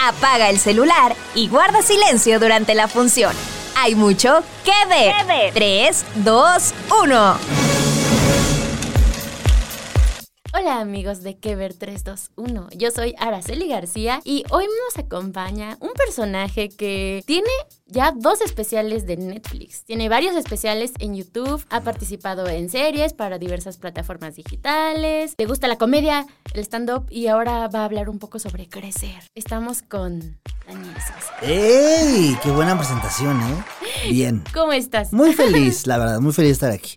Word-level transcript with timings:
Apaga 0.00 0.48
el 0.48 0.58
celular 0.58 1.16
y 1.34 1.48
guarda 1.48 1.82
silencio 1.82 2.38
durante 2.38 2.74
la 2.74 2.86
función. 2.86 3.34
Hay 3.76 3.96
mucho 3.96 4.42
que 4.64 4.88
ver. 4.88 5.52
3, 5.52 6.04
2, 6.16 6.74
1. 7.02 7.38
Hola 10.54 10.80
amigos 10.80 11.22
de 11.22 11.36
Kever 11.36 11.74
321, 11.74 12.68
yo 12.74 12.90
soy 12.90 13.14
Araceli 13.18 13.68
García 13.68 14.20
y 14.24 14.44
hoy 14.50 14.64
nos 14.64 15.04
acompaña 15.04 15.76
un 15.78 15.90
personaje 15.90 16.68
que 16.70 17.22
tiene 17.26 17.50
ya 17.88 18.12
dos 18.14 18.40
especiales 18.42 19.06
de 19.06 19.16
Netflix, 19.16 19.84
tiene 19.84 20.08
varios 20.08 20.36
especiales 20.36 20.92
en 20.98 21.16
YouTube, 21.16 21.64
ha 21.70 21.80
participado 21.80 22.46
en 22.46 22.68
series 22.68 23.14
para 23.14 23.38
diversas 23.38 23.78
plataformas 23.78 24.36
digitales, 24.36 25.34
le 25.38 25.46
gusta 25.46 25.68
la 25.68 25.76
comedia, 25.76 26.26
el 26.52 26.60
stand-up 26.60 27.06
y 27.10 27.28
ahora 27.28 27.66
va 27.68 27.80
a 27.80 27.84
hablar 27.86 28.10
un 28.10 28.18
poco 28.18 28.38
sobre 28.38 28.68
crecer. 28.68 29.22
Estamos 29.34 29.82
con 29.82 30.38
Daniel 30.66 30.94
Sosa. 30.96 31.32
¡Ey! 31.42 32.36
¡Qué 32.42 32.50
buena 32.50 32.76
presentación, 32.76 33.40
eh! 33.40 33.64
Bien. 34.10 34.44
¿Cómo 34.52 34.72
estás? 34.72 35.12
Muy 35.12 35.32
feliz, 35.34 35.86
la 35.86 35.96
verdad, 35.96 36.20
muy 36.20 36.32
feliz 36.32 36.48
de 36.48 36.52
estar 36.52 36.70
aquí. 36.72 36.92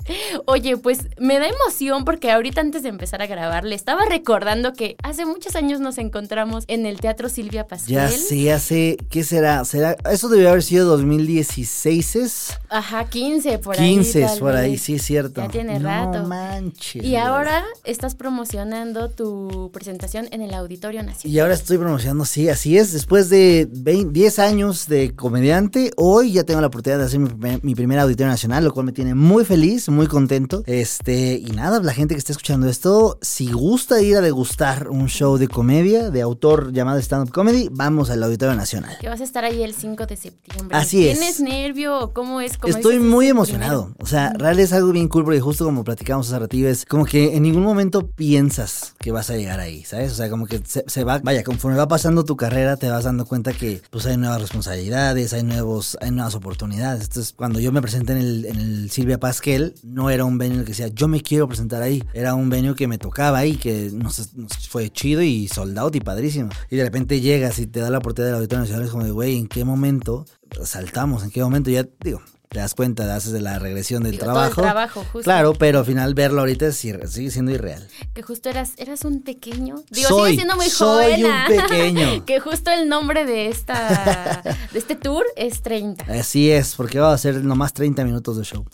Oye, 0.45 0.75
pues 0.75 1.07
me 1.17 1.39
da 1.39 1.47
emoción 1.47 2.03
porque 2.03 2.31
ahorita 2.31 2.59
antes 2.59 2.83
de 2.83 2.89
empezar 2.89 3.21
a 3.21 3.27
grabar 3.27 3.63
le 3.63 3.75
estaba 3.75 4.05
recordando 4.05 4.73
que 4.73 4.97
hace 5.03 5.25
muchos 5.25 5.55
años 5.55 5.79
nos 5.79 5.97
encontramos 5.97 6.65
en 6.67 6.85
el 6.85 6.99
Teatro 6.99 7.29
Silvia 7.29 7.67
Pasquel. 7.67 7.95
Ya 7.95 8.09
sé, 8.09 8.51
hace, 8.51 8.97
¿qué 9.09 9.23
será? 9.23 9.63
¿Será? 9.63 9.95
Eso 10.11 10.27
debió 10.27 10.49
haber 10.49 10.63
sido 10.63 10.80
2016. 10.81 12.15
¿es? 12.15 12.59
Ajá, 12.69 13.05
15 13.05 13.59
por 13.59 13.79
ahí. 13.79 13.95
15 13.95 14.21
tal 14.21 14.39
por 14.39 14.55
ahí, 14.55 14.77
sí 14.77 14.95
es 14.95 15.01
cierto. 15.03 15.41
Ya 15.41 15.47
tiene 15.47 15.79
no 15.79 15.87
rato. 15.87 16.23
manches. 16.27 17.03
Y 17.03 17.15
ahora 17.15 17.63
estás 17.83 18.15
promocionando 18.15 19.09
tu 19.09 19.71
presentación 19.73 20.27
en 20.31 20.41
el 20.41 20.53
Auditorio 20.53 21.01
Nacional. 21.03 21.35
Y 21.35 21.39
ahora 21.39 21.53
estoy 21.53 21.77
promocionando, 21.77 22.25
sí, 22.25 22.49
así 22.49 22.77
es. 22.77 22.91
Después 22.91 23.29
de 23.29 23.67
20 23.71 24.11
10 24.11 24.39
años 24.39 24.87
de 24.87 25.15
comediante, 25.15 25.91
hoy 25.97 26.33
ya 26.33 26.43
tengo 26.43 26.61
la 26.61 26.67
oportunidad 26.67 26.99
de 26.99 27.05
hacer 27.05 27.19
mi 27.19 27.29
primer, 27.29 27.63
mi 27.63 27.75
primer 27.75 27.99
auditorio 27.99 28.29
nacional, 28.29 28.63
lo 28.63 28.73
cual 28.73 28.85
me 28.85 28.91
tiene 28.91 29.15
muy 29.15 29.45
feliz, 29.45 29.89
muy 29.89 30.07
contento. 30.07 30.63
Este, 30.65 31.33
y 31.33 31.51
nada, 31.51 31.79
la 31.81 31.93
gente 31.93 32.13
que 32.13 32.19
está 32.19 32.33
escuchando 32.33 32.67
esto, 32.67 33.17
si 33.21 33.51
gusta 33.51 34.01
ir 34.01 34.17
a 34.17 34.21
degustar 34.21 34.89
un 34.89 35.07
show 35.07 35.37
de 35.37 35.47
comedia 35.47 36.09
de 36.09 36.21
autor 36.21 36.71
llamado 36.71 36.99
Stand 36.99 37.27
Up 37.27 37.33
Comedy, 37.33 37.69
vamos 37.71 38.09
al 38.09 38.21
Auditorio 38.23 38.55
Nacional. 38.55 38.97
Que 38.99 39.09
vas 39.09 39.21
a 39.21 39.23
estar 39.23 39.43
ahí 39.43 39.63
el 39.63 39.73
5 39.73 40.05
de 40.05 40.17
septiembre. 40.17 40.70
Así 40.71 41.07
es. 41.07 41.19
¿Tienes 41.19 41.39
nervio 41.39 41.99
o 41.99 42.13
cómo 42.13 42.41
es? 42.41 42.57
¿Cómo 42.57 42.73
Estoy 42.73 42.99
muy 42.99 43.27
emocionado. 43.27 43.85
primero? 43.85 44.03
O 44.03 44.05
sea, 44.05 44.33
realmente 44.37 44.63
es 44.63 44.73
algo 44.73 44.91
bien 44.91 45.07
cool 45.07 45.23
porque 45.23 45.39
justo 45.39 45.65
como 45.65 45.83
platicamos 45.83 46.27
hace 46.27 46.39
ratito, 46.39 46.67
es 46.67 46.85
como 46.85 47.05
que 47.05 47.35
en 47.35 47.43
ningún 47.43 47.63
momento 47.63 48.07
piensas 48.07 48.93
que 48.99 49.11
vas 49.11 49.29
a 49.29 49.35
llegar 49.35 49.59
ahí, 49.59 49.83
¿sabes? 49.83 50.11
O 50.11 50.15
sea, 50.15 50.29
como 50.29 50.45
que 50.45 50.61
se, 50.65 50.83
se 50.87 51.03
va, 51.03 51.19
vaya, 51.19 51.43
conforme 51.43 51.77
va 51.77 51.87
pasando 51.87 52.25
tu 52.25 52.35
carrera, 52.35 52.77
te 52.77 52.89
vas 52.89 53.03
dando 53.03 53.25
cuenta 53.25 53.53
que 53.53 53.81
pues 53.89 54.05
hay 54.05 54.17
nuevas 54.17 54.41
responsabilidades, 54.41 55.33
hay 55.33 55.43
nuevos, 55.43 55.97
hay 56.01 56.11
nuevas 56.11 56.35
oportunidades. 56.35 57.03
Entonces, 57.03 57.33
cuando 57.35 57.59
yo 57.59 57.71
me 57.71 57.81
presenté 57.81 58.13
en 58.13 58.19
el, 58.19 58.45
en 58.45 58.55
el 58.59 58.91
Silvia 58.91 59.19
Pasquel, 59.19 59.75
no 59.83 60.09
era 60.09 60.25
un 60.25 60.37
venue 60.37 60.63
que 60.63 60.71
decía, 60.71 60.87
yo 60.87 61.07
me 61.07 61.21
quiero 61.21 61.47
presentar 61.47 61.81
ahí. 61.81 62.03
Era 62.13 62.35
un 62.35 62.49
venue 62.49 62.75
que 62.75 62.87
me 62.87 62.97
tocaba 62.97 63.39
ahí, 63.39 63.55
que 63.55 63.89
nos, 63.93 64.35
nos 64.35 64.67
fue 64.67 64.89
chido 64.89 65.21
y 65.21 65.47
sold 65.47 65.77
out 65.77 65.95
y 65.95 65.99
padrísimo. 65.99 66.49
Y 66.69 66.75
de 66.75 66.83
repente 66.83 67.21
llegas 67.21 67.59
y 67.59 67.67
te 67.67 67.79
da 67.79 67.89
la 67.89 67.99
oportunidad 67.99 68.31
del 68.31 68.37
Auditorio 68.37 68.61
Nacional, 68.61 68.85
es 68.85 68.91
como 68.91 69.03
de, 69.03 69.11
güey, 69.11 69.37
¿en 69.37 69.47
qué 69.47 69.65
momento 69.65 70.25
saltamos? 70.63 71.23
¿En 71.23 71.31
qué 71.31 71.41
momento? 71.41 71.69
Ya, 71.69 71.85
digo, 72.01 72.21
te 72.51 72.59
das 72.59 72.75
cuenta, 72.75 73.15
haces 73.15 73.31
de 73.31 73.39
la 73.39 73.59
regresión 73.59 74.03
del 74.03 74.11
Digo, 74.11 74.25
todo 74.25 74.33
el 74.33 74.51
trabajo. 74.51 74.61
trabajo, 74.61 74.99
justo. 75.13 75.23
Claro, 75.23 75.53
pero 75.53 75.79
al 75.79 75.85
final 75.85 76.13
verlo 76.13 76.41
ahorita 76.41 76.67
es 76.67 76.75
sigue 76.75 77.31
siendo 77.31 77.51
irreal. 77.51 77.87
Que 78.13 78.23
justo 78.23 78.49
eras, 78.49 78.73
eras 78.75 79.05
un 79.05 79.21
pequeño. 79.21 79.81
Digo, 79.89 80.09
Soy, 80.09 80.31
sigue 80.31 80.41
siendo 80.41 80.57
muy 80.57 80.69
soy 80.69 81.13
joven. 81.13 81.25
un 81.25 81.31
ah. 81.31 81.45
pequeño. 81.47 82.25
que 82.25 82.41
justo 82.41 82.69
el 82.69 82.89
nombre 82.89 83.25
de 83.25 83.47
esta 83.47 84.43
de 84.73 84.79
este 84.79 84.97
tour 84.97 85.23
es 85.37 85.61
30. 85.61 86.03
Así 86.11 86.51
es, 86.51 86.75
porque 86.75 86.99
vamos 86.99 87.13
a 87.13 87.15
hacer 87.15 87.41
nomás 87.41 87.71
30 87.71 88.03
minutos 88.03 88.35
de 88.35 88.43
show. 88.43 88.65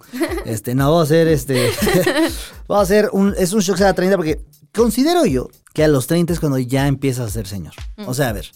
Este, 0.45 0.73
no, 0.73 0.85
vamos 0.85 1.01
a 1.01 1.03
hacer 1.03 1.27
este. 1.27 1.69
vamos 2.67 2.79
a 2.79 2.81
hacer 2.81 3.09
un. 3.13 3.35
Es 3.37 3.53
un 3.53 3.61
show 3.61 3.75
que 3.75 3.79
se 3.79 3.83
da 3.83 3.93
30 3.93 4.15
porque 4.15 4.41
considero 4.73 5.23
yo 5.27 5.49
que 5.73 5.83
a 5.83 5.87
los 5.87 6.07
30 6.07 6.33
es 6.33 6.39
cuando 6.39 6.57
ya 6.57 6.87
empiezas 6.87 7.27
a 7.27 7.29
ser 7.29 7.45
señor. 7.45 7.73
O 8.07 8.15
sea, 8.15 8.29
a 8.29 8.33
ver. 8.33 8.49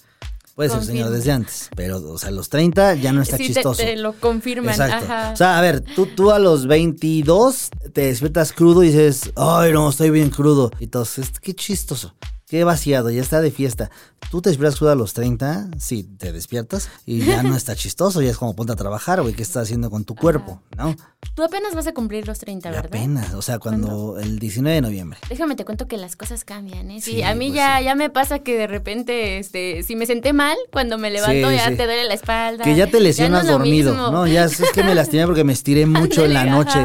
Puede 0.56 0.70
ser 0.70 0.84
señor 0.84 1.10
desde 1.10 1.32
antes, 1.32 1.70
pero, 1.76 1.98
o 1.98 2.18
sea, 2.18 2.30
a 2.30 2.32
los 2.32 2.50
30 2.50 2.96
ya 2.96 3.14
no 3.14 3.22
está 3.22 3.38
Sí, 3.38 3.48
te- 3.48 3.54
chistoso. 3.54 3.82
Te, 3.82 3.96
lo 3.96 4.14
confirman. 4.14 4.70
Exacto. 4.72 5.06
Ajá. 5.06 5.32
O 5.34 5.36
sea, 5.38 5.58
a 5.58 5.62
ver, 5.62 5.82
tú, 5.96 6.06
tú 6.08 6.32
a 6.32 6.40
los 6.40 6.68
22 6.68 7.70
te 7.94 8.02
despiertas 8.02 8.54
crudo 8.54 8.84
y 8.84 8.88
dices, 8.88 9.32
ay, 9.36 9.72
no, 9.74 9.90
estoy 9.90 10.10
bien 10.10 10.30
crudo. 10.30 10.72
Y 10.80 10.86
entonces, 10.86 11.32
qué 11.42 11.54
chistoso. 11.54 12.14
Qué 12.48 12.66
vaciado, 12.66 13.10
ya 13.10 13.22
está 13.22 13.40
de 13.40 13.50
fiesta. 13.50 13.90
Tú 14.30 14.42
te 14.42 14.50
despiertas 14.50 14.78
crudo 14.78 14.92
a 14.92 14.96
los 14.96 15.14
30, 15.14 15.70
sí, 15.80 16.04
te 16.04 16.34
despiertas 16.34 16.90
y 17.06 17.20
ya 17.24 17.44
no 17.44 17.56
está 17.56 17.76
chistoso, 17.78 18.22
ya 18.22 18.30
es 18.30 18.38
como 18.38 18.54
ponte 18.58 18.74
a 18.74 18.76
trabajar, 18.76 19.22
güey, 19.22 19.34
¿qué 19.34 19.42
estás 19.42 19.64
haciendo 19.64 19.90
con 19.90 20.04
tu 20.04 20.16
cuerpo? 20.16 20.62
¿No? 20.82 20.96
Tú 21.36 21.44
apenas 21.44 21.76
vas 21.76 21.86
a 21.86 21.94
cumplir 21.94 22.28
los 22.28 22.40
30, 22.40 22.70
¿verdad? 22.72 22.88
Apenas, 22.88 23.34
o 23.36 23.42
sea, 23.44 23.60
cuando 23.60 24.18
el 24.20 24.40
19 24.40 24.76
de 24.76 24.82
noviembre. 24.82 25.20
Déjame 25.30 25.56
te 25.56 25.64
cuento 25.66 25.88
que 25.88 25.96
las 25.96 26.16
cosas 26.16 26.44
cambian, 26.44 26.90
¿eh? 26.90 27.00
Sí, 27.00 27.12
Sí, 27.12 27.24
a 27.24 27.36
mí 27.36 27.48
pues 27.50 27.58
ya, 27.58 27.78
sí. 27.78 27.84
ya 27.86 27.96
me 27.96 28.10
pasa 28.10 28.40
que 28.40 28.58
de 28.58 28.66
repente, 28.68 29.38
este, 29.38 29.84
si 29.84 29.96
me 29.96 30.08
senté 30.08 30.34
mal, 30.34 30.58
cuando 30.74 30.98
me 30.98 31.12
levanto 31.12 31.50
Sí, 31.50 31.56
ya 31.56 31.68
te 31.70 31.86
duele 31.86 32.06
la 32.06 32.16
espalda. 32.16 32.64
Que 32.64 32.76
ya 32.76 32.88
te 32.88 33.00
lesionas 33.00 33.46
no 33.46 33.52
dormido. 33.54 33.94
¿no? 34.12 34.26
Ya 34.26 34.46
es 34.46 34.60
que 34.74 34.84
me 34.84 34.96
lastimé 34.96 35.26
porque 35.28 35.44
me 35.44 35.54
estiré 35.54 35.86
mucho 35.86 36.26
en 36.26 36.34
la 36.34 36.44
noche. 36.46 36.80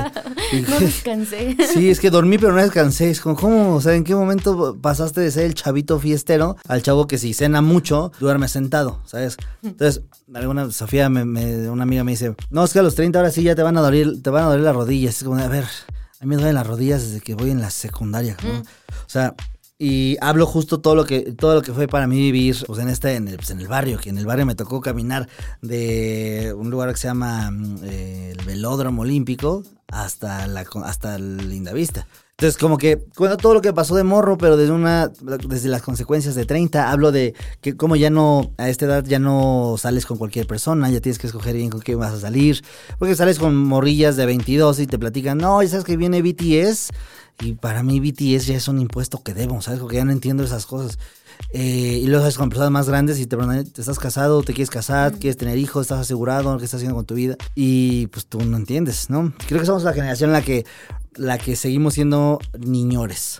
Y- 0.52 0.60
No 0.60 0.80
descansé. 0.80 1.56
Sí, 1.72 1.88
es 1.90 1.98
que 1.98 2.10
dormí 2.10 2.36
pero 2.38 2.52
no 2.52 2.60
descansé. 2.62 3.10
Es 3.10 3.20
como, 3.22 3.36
¿cómo? 3.36 3.74
O 3.74 3.80
sea, 3.80 3.94
¿en 3.94 4.04
qué 4.04 4.14
momento 4.14 4.76
pasaste 4.80 5.22
de 5.22 5.30
ser 5.30 5.44
el 5.46 5.54
chavito 5.54 5.98
fiestero 5.98 6.56
al 6.68 6.82
chavo 6.82 7.06
que 7.06 7.16
si 7.18 7.32
cena 7.32 7.62
mucho, 7.62 8.12
duerme 8.20 8.48
sentado, 8.48 9.00
¿sabes? 9.06 9.36
Entonces, 9.62 10.02
alguna, 10.34 10.70
Sofía, 10.70 11.08
me, 11.08 11.24
me- 11.24 11.68
una 11.70 11.84
amiga 11.84 12.04
me 12.04 12.12
dice, 12.12 12.34
no, 12.50 12.64
es 12.64 12.72
que 12.74 12.78
a 12.80 12.82
los 12.82 12.94
30 12.94 13.18
ahora 13.18 13.30
sí 13.30 13.42
ya 13.42 13.54
te 13.54 13.62
van 13.62 13.76
a 13.78 13.80
doler, 13.86 14.22
te 14.22 14.30
van 14.30 14.44
a 14.44 14.46
doler 14.46 14.64
las 14.64 14.76
rodillas. 14.76 15.16
Es 15.16 15.24
como, 15.24 15.36
de, 15.36 15.44
a 15.44 15.48
ver, 15.48 15.64
a 15.64 16.24
mí 16.24 16.28
me 16.28 16.36
duelen 16.36 16.54
las 16.54 16.66
rodillas 16.66 17.02
desde 17.02 17.20
que 17.20 17.34
voy 17.34 17.50
en 17.50 17.60
la 17.60 17.70
secundaria, 17.70 18.36
¿no? 18.42 18.60
O 18.60 19.08
sea... 19.08 19.34
Y 19.78 20.16
hablo 20.22 20.46
justo 20.46 20.80
todo 20.80 20.94
lo 20.94 21.04
que 21.04 21.32
todo 21.32 21.54
lo 21.54 21.60
que 21.60 21.70
fue 21.70 21.86
para 21.86 22.06
mí 22.06 22.16
vivir 22.16 22.56
pues 22.66 22.78
en 22.78 22.88
este 22.88 23.14
en 23.14 23.28
el, 23.28 23.36
pues, 23.36 23.50
en 23.50 23.60
el 23.60 23.68
barrio, 23.68 23.98
que 23.98 24.08
en 24.08 24.16
el 24.16 24.24
barrio 24.24 24.46
me 24.46 24.54
tocó 24.54 24.80
caminar 24.80 25.28
de 25.60 26.54
un 26.56 26.70
lugar 26.70 26.90
que 26.92 26.96
se 26.96 27.08
llama 27.08 27.50
mm, 27.50 27.80
eh, 27.84 28.34
el 28.38 28.44
Velódromo 28.46 29.02
Olímpico 29.02 29.64
hasta 29.88 30.46
la 30.46 30.64
hasta 30.82 31.16
el 31.16 31.50
Lindavista. 31.50 32.06
Entonces, 32.38 32.58
como 32.58 32.76
que 32.76 32.98
cuento 33.16 33.38
todo 33.38 33.54
lo 33.54 33.62
que 33.62 33.72
pasó 33.72 33.94
de 33.94 34.04
morro, 34.04 34.36
pero 34.36 34.58
desde 34.58 34.70
una 34.70 35.08
desde 35.08 35.70
las 35.70 35.80
consecuencias 35.80 36.34
de 36.34 36.44
30, 36.44 36.90
hablo 36.90 37.10
de 37.10 37.34
que 37.62 37.78
como 37.78 37.96
ya 37.96 38.10
no 38.10 38.52
a 38.58 38.68
esta 38.68 38.84
edad 38.84 39.04
ya 39.06 39.18
no 39.18 39.76
sales 39.78 40.04
con 40.04 40.18
cualquier 40.18 40.46
persona, 40.46 40.90
ya 40.90 41.00
tienes 41.00 41.18
que 41.18 41.28
escoger 41.28 41.56
bien 41.56 41.70
con 41.70 41.80
quién 41.80 41.98
vas 41.98 42.12
a 42.12 42.20
salir, 42.20 42.62
porque 42.98 43.14
sales 43.14 43.38
con 43.38 43.56
morrillas 43.56 44.16
de 44.16 44.26
22 44.26 44.80
y 44.80 44.86
te 44.86 44.98
platican, 44.98 45.38
"No, 45.38 45.62
ya 45.62 45.70
sabes 45.70 45.86
que 45.86 45.96
viene 45.96 46.20
BTS." 46.20 46.90
Y 47.40 47.54
para 47.54 47.82
mí 47.82 48.00
BTS 48.00 48.46
ya 48.48 48.56
es 48.56 48.68
un 48.68 48.80
impuesto 48.80 49.22
que 49.22 49.32
debo, 49.32 49.62
¿sabes? 49.62 49.80
Porque 49.80 49.96
ya 49.96 50.04
no 50.04 50.12
entiendo 50.12 50.44
esas 50.44 50.66
cosas. 50.66 50.98
Eh, 51.50 52.00
y 52.02 52.06
luego 52.06 52.22
sabes 52.22 52.36
con 52.36 52.48
personas 52.48 52.70
más 52.70 52.88
grandes 52.88 53.18
y 53.18 53.26
te 53.26 53.36
preguntan, 53.36 53.64
¿te 53.64 53.80
estás 53.80 53.98
casado? 53.98 54.42
¿Te 54.42 54.52
quieres 54.52 54.70
casar? 54.70 55.12
¿Quieres 55.12 55.36
tener 55.36 55.58
hijos? 55.58 55.82
¿Estás 55.82 56.00
asegurado? 56.00 56.56
¿Qué 56.58 56.64
estás 56.64 56.78
haciendo 56.78 56.96
con 56.96 57.04
tu 57.06 57.14
vida? 57.14 57.36
Y 57.54 58.06
pues 58.08 58.26
tú 58.26 58.42
no 58.42 58.56
entiendes, 58.56 59.10
¿no? 59.10 59.32
Creo 59.46 59.60
que 59.60 59.66
somos 59.66 59.84
la 59.84 59.92
generación 59.92 60.30
en 60.30 60.34
la 60.34 60.42
que, 60.42 60.64
la 61.16 61.38
que 61.38 61.56
seguimos 61.56 61.94
siendo 61.94 62.38
niñores. 62.58 63.38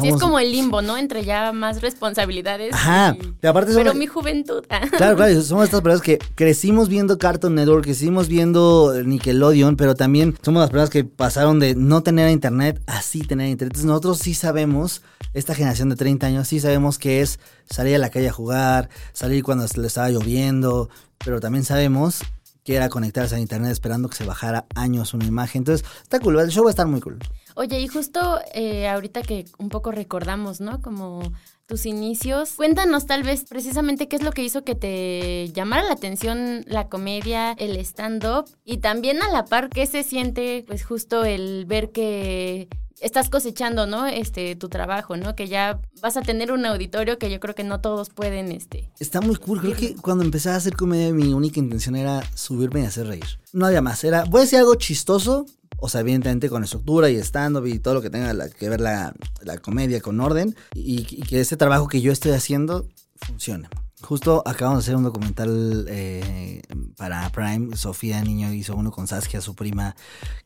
Sí, 0.00 0.08
es 0.08 0.16
como 0.20 0.38
el 0.38 0.50
limbo, 0.52 0.82
¿no? 0.82 0.96
Entre 0.96 1.24
ya 1.24 1.52
más 1.52 1.82
responsabilidades. 1.82 2.72
Ajá. 2.74 3.16
y- 3.20 3.34
Pero 3.76 3.94
mi 3.94 4.06
juventud. 4.06 4.62
Claro, 4.96 5.16
claro, 5.16 5.40
somos 5.42 5.64
estas 5.64 5.80
personas 5.82 6.02
que 6.02 6.18
crecimos 6.34 6.88
viendo 6.88 7.18
Cartoon 7.18 7.54
Network, 7.54 7.84
crecimos 7.84 8.28
viendo 8.28 8.94
Nickelodeon, 9.04 9.76
pero 9.76 9.94
también 9.94 10.36
somos 10.42 10.60
las 10.60 10.70
personas 10.70 10.90
que 10.90 11.04
pasaron 11.04 11.58
de 11.60 11.74
no 11.74 12.02
tener 12.02 12.30
internet 12.30 12.80
a 12.86 13.02
sí 13.02 13.20
tener 13.20 13.48
internet. 13.48 13.72
Entonces 13.74 13.86
nosotros 13.86 14.18
sí 14.18 14.34
sabemos, 14.34 15.02
esta 15.34 15.54
generación 15.54 15.88
de 15.90 15.96
30 15.96 16.26
años, 16.26 16.48
sí 16.48 16.60
sabemos 16.60 16.98
que 16.98 17.20
es 17.20 17.38
salir 17.68 17.94
a 17.94 17.98
la 17.98 18.10
calle 18.10 18.28
a 18.28 18.32
jugar, 18.32 18.88
salir 19.12 19.42
cuando 19.42 19.66
le 19.76 19.86
estaba 19.86 20.08
lloviendo, 20.08 20.88
pero 21.24 21.40
también 21.40 21.64
sabemos 21.64 22.20
quiera 22.66 22.88
conectarse 22.88 23.36
a 23.36 23.38
internet 23.38 23.70
esperando 23.70 24.08
que 24.08 24.16
se 24.16 24.26
bajara 24.26 24.66
años 24.74 25.14
una 25.14 25.24
imagen. 25.24 25.60
Entonces, 25.60 25.86
está 26.02 26.18
cool, 26.18 26.38
el 26.40 26.50
show 26.50 26.64
va 26.64 26.70
a 26.70 26.72
estar 26.72 26.86
muy 26.86 27.00
cool. 27.00 27.18
Oye, 27.54 27.80
y 27.80 27.86
justo 27.86 28.40
eh, 28.52 28.88
ahorita 28.88 29.22
que 29.22 29.46
un 29.56 29.70
poco 29.70 29.92
recordamos, 29.92 30.60
¿no? 30.60 30.82
Como 30.82 31.32
tus 31.66 31.86
inicios. 31.86 32.52
Cuéntanos 32.56 33.06
tal 33.06 33.22
vez 33.22 33.44
precisamente 33.44 34.08
qué 34.08 34.16
es 34.16 34.22
lo 34.22 34.32
que 34.32 34.44
hizo 34.44 34.64
que 34.64 34.74
te 34.74 35.50
llamara 35.52 35.82
la 35.82 35.92
atención 35.92 36.64
la 36.66 36.88
comedia, 36.88 37.52
el 37.52 37.76
stand-up 37.76 38.46
y 38.64 38.78
también 38.78 39.22
a 39.22 39.30
la 39.30 39.44
par 39.44 39.68
qué 39.68 39.86
se 39.86 40.02
siente 40.02 40.64
pues 40.66 40.84
justo 40.84 41.24
el 41.24 41.66
ver 41.66 41.90
que 41.90 42.68
estás 43.00 43.28
cosechando, 43.28 43.86
¿no? 43.86 44.06
Este, 44.06 44.56
tu 44.56 44.68
trabajo, 44.68 45.16
¿no? 45.16 45.34
Que 45.34 45.48
ya 45.48 45.80
vas 46.00 46.16
a 46.16 46.22
tener 46.22 46.52
un 46.52 46.64
auditorio 46.66 47.18
que 47.18 47.30
yo 47.30 47.40
creo 47.40 47.54
que 47.54 47.64
no 47.64 47.80
todos 47.80 48.10
pueden, 48.10 48.52
este. 48.52 48.90
Está 48.98 49.20
muy 49.20 49.36
cool. 49.36 49.60
Creo 49.60 49.76
que 49.76 49.96
cuando 49.96 50.24
empecé 50.24 50.50
a 50.50 50.56
hacer 50.56 50.76
comedia, 50.76 51.12
mi 51.12 51.32
única 51.32 51.60
intención 51.60 51.96
era 51.96 52.22
subirme 52.34 52.80
y 52.82 52.86
hacer 52.86 53.06
reír. 53.06 53.38
No 53.52 53.66
había 53.66 53.82
más. 53.82 54.02
Era, 54.04 54.24
voy 54.24 54.40
a 54.40 54.44
decir 54.44 54.58
algo 54.58 54.74
chistoso. 54.76 55.46
O 55.78 55.88
sea, 55.88 56.00
evidentemente 56.00 56.48
con 56.48 56.64
estructura 56.64 57.10
y 57.10 57.16
stand-up 57.16 57.66
y 57.66 57.78
todo 57.78 57.94
lo 57.94 58.02
que 58.02 58.10
tenga 58.10 58.48
que 58.50 58.68
ver 58.68 58.80
la, 58.80 59.14
comedia 59.62 60.00
con 60.00 60.20
orden. 60.20 60.56
Y, 60.74 61.06
y 61.10 61.22
que 61.22 61.40
este 61.40 61.56
trabajo 61.56 61.88
que 61.88 62.00
yo 62.00 62.12
estoy 62.12 62.32
haciendo 62.32 62.88
funcione. 63.16 63.68
Justo 64.02 64.42
acabamos 64.46 64.84
de 64.84 64.90
hacer 64.90 64.96
un 64.96 65.04
documental 65.04 65.86
eh, 65.88 66.62
para 66.96 67.28
Prime. 67.30 67.76
Sofía 67.76 68.22
Niño 68.22 68.52
hizo 68.52 68.76
uno 68.76 68.90
con 68.90 69.06
Saskia, 69.06 69.40
su 69.40 69.54
prima, 69.54 69.96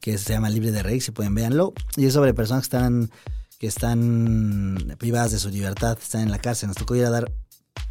que 0.01 0.19
se 0.19 0.33
llama 0.33 0.51
Libre 0.51 0.71
de 0.71 0.83
Rey, 0.83 1.01
si 1.01 1.11
pueden 1.11 1.35
véanlo. 1.35 1.75
Y 1.97 2.07
es 2.07 2.15
sobre 2.15 2.33
personas 2.33 2.69
que 2.69 2.77
están, 2.77 3.11
que 3.59 3.67
están 3.67 4.97
privadas 4.99 5.33
de 5.33 5.39
su 5.39 5.51
libertad, 5.51 5.99
están 6.01 6.23
en 6.23 6.31
la 6.31 6.39
cárcel. 6.39 6.69
Nos 6.69 6.77
tocó 6.77 6.95
ir 6.95 7.05
a 7.05 7.11
dar 7.11 7.33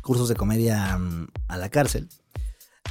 cursos 0.01 0.29
de 0.29 0.35
comedia 0.35 0.97
mm, 0.97 1.27
a 1.49 1.57
la 1.57 1.69
cárcel 1.69 2.07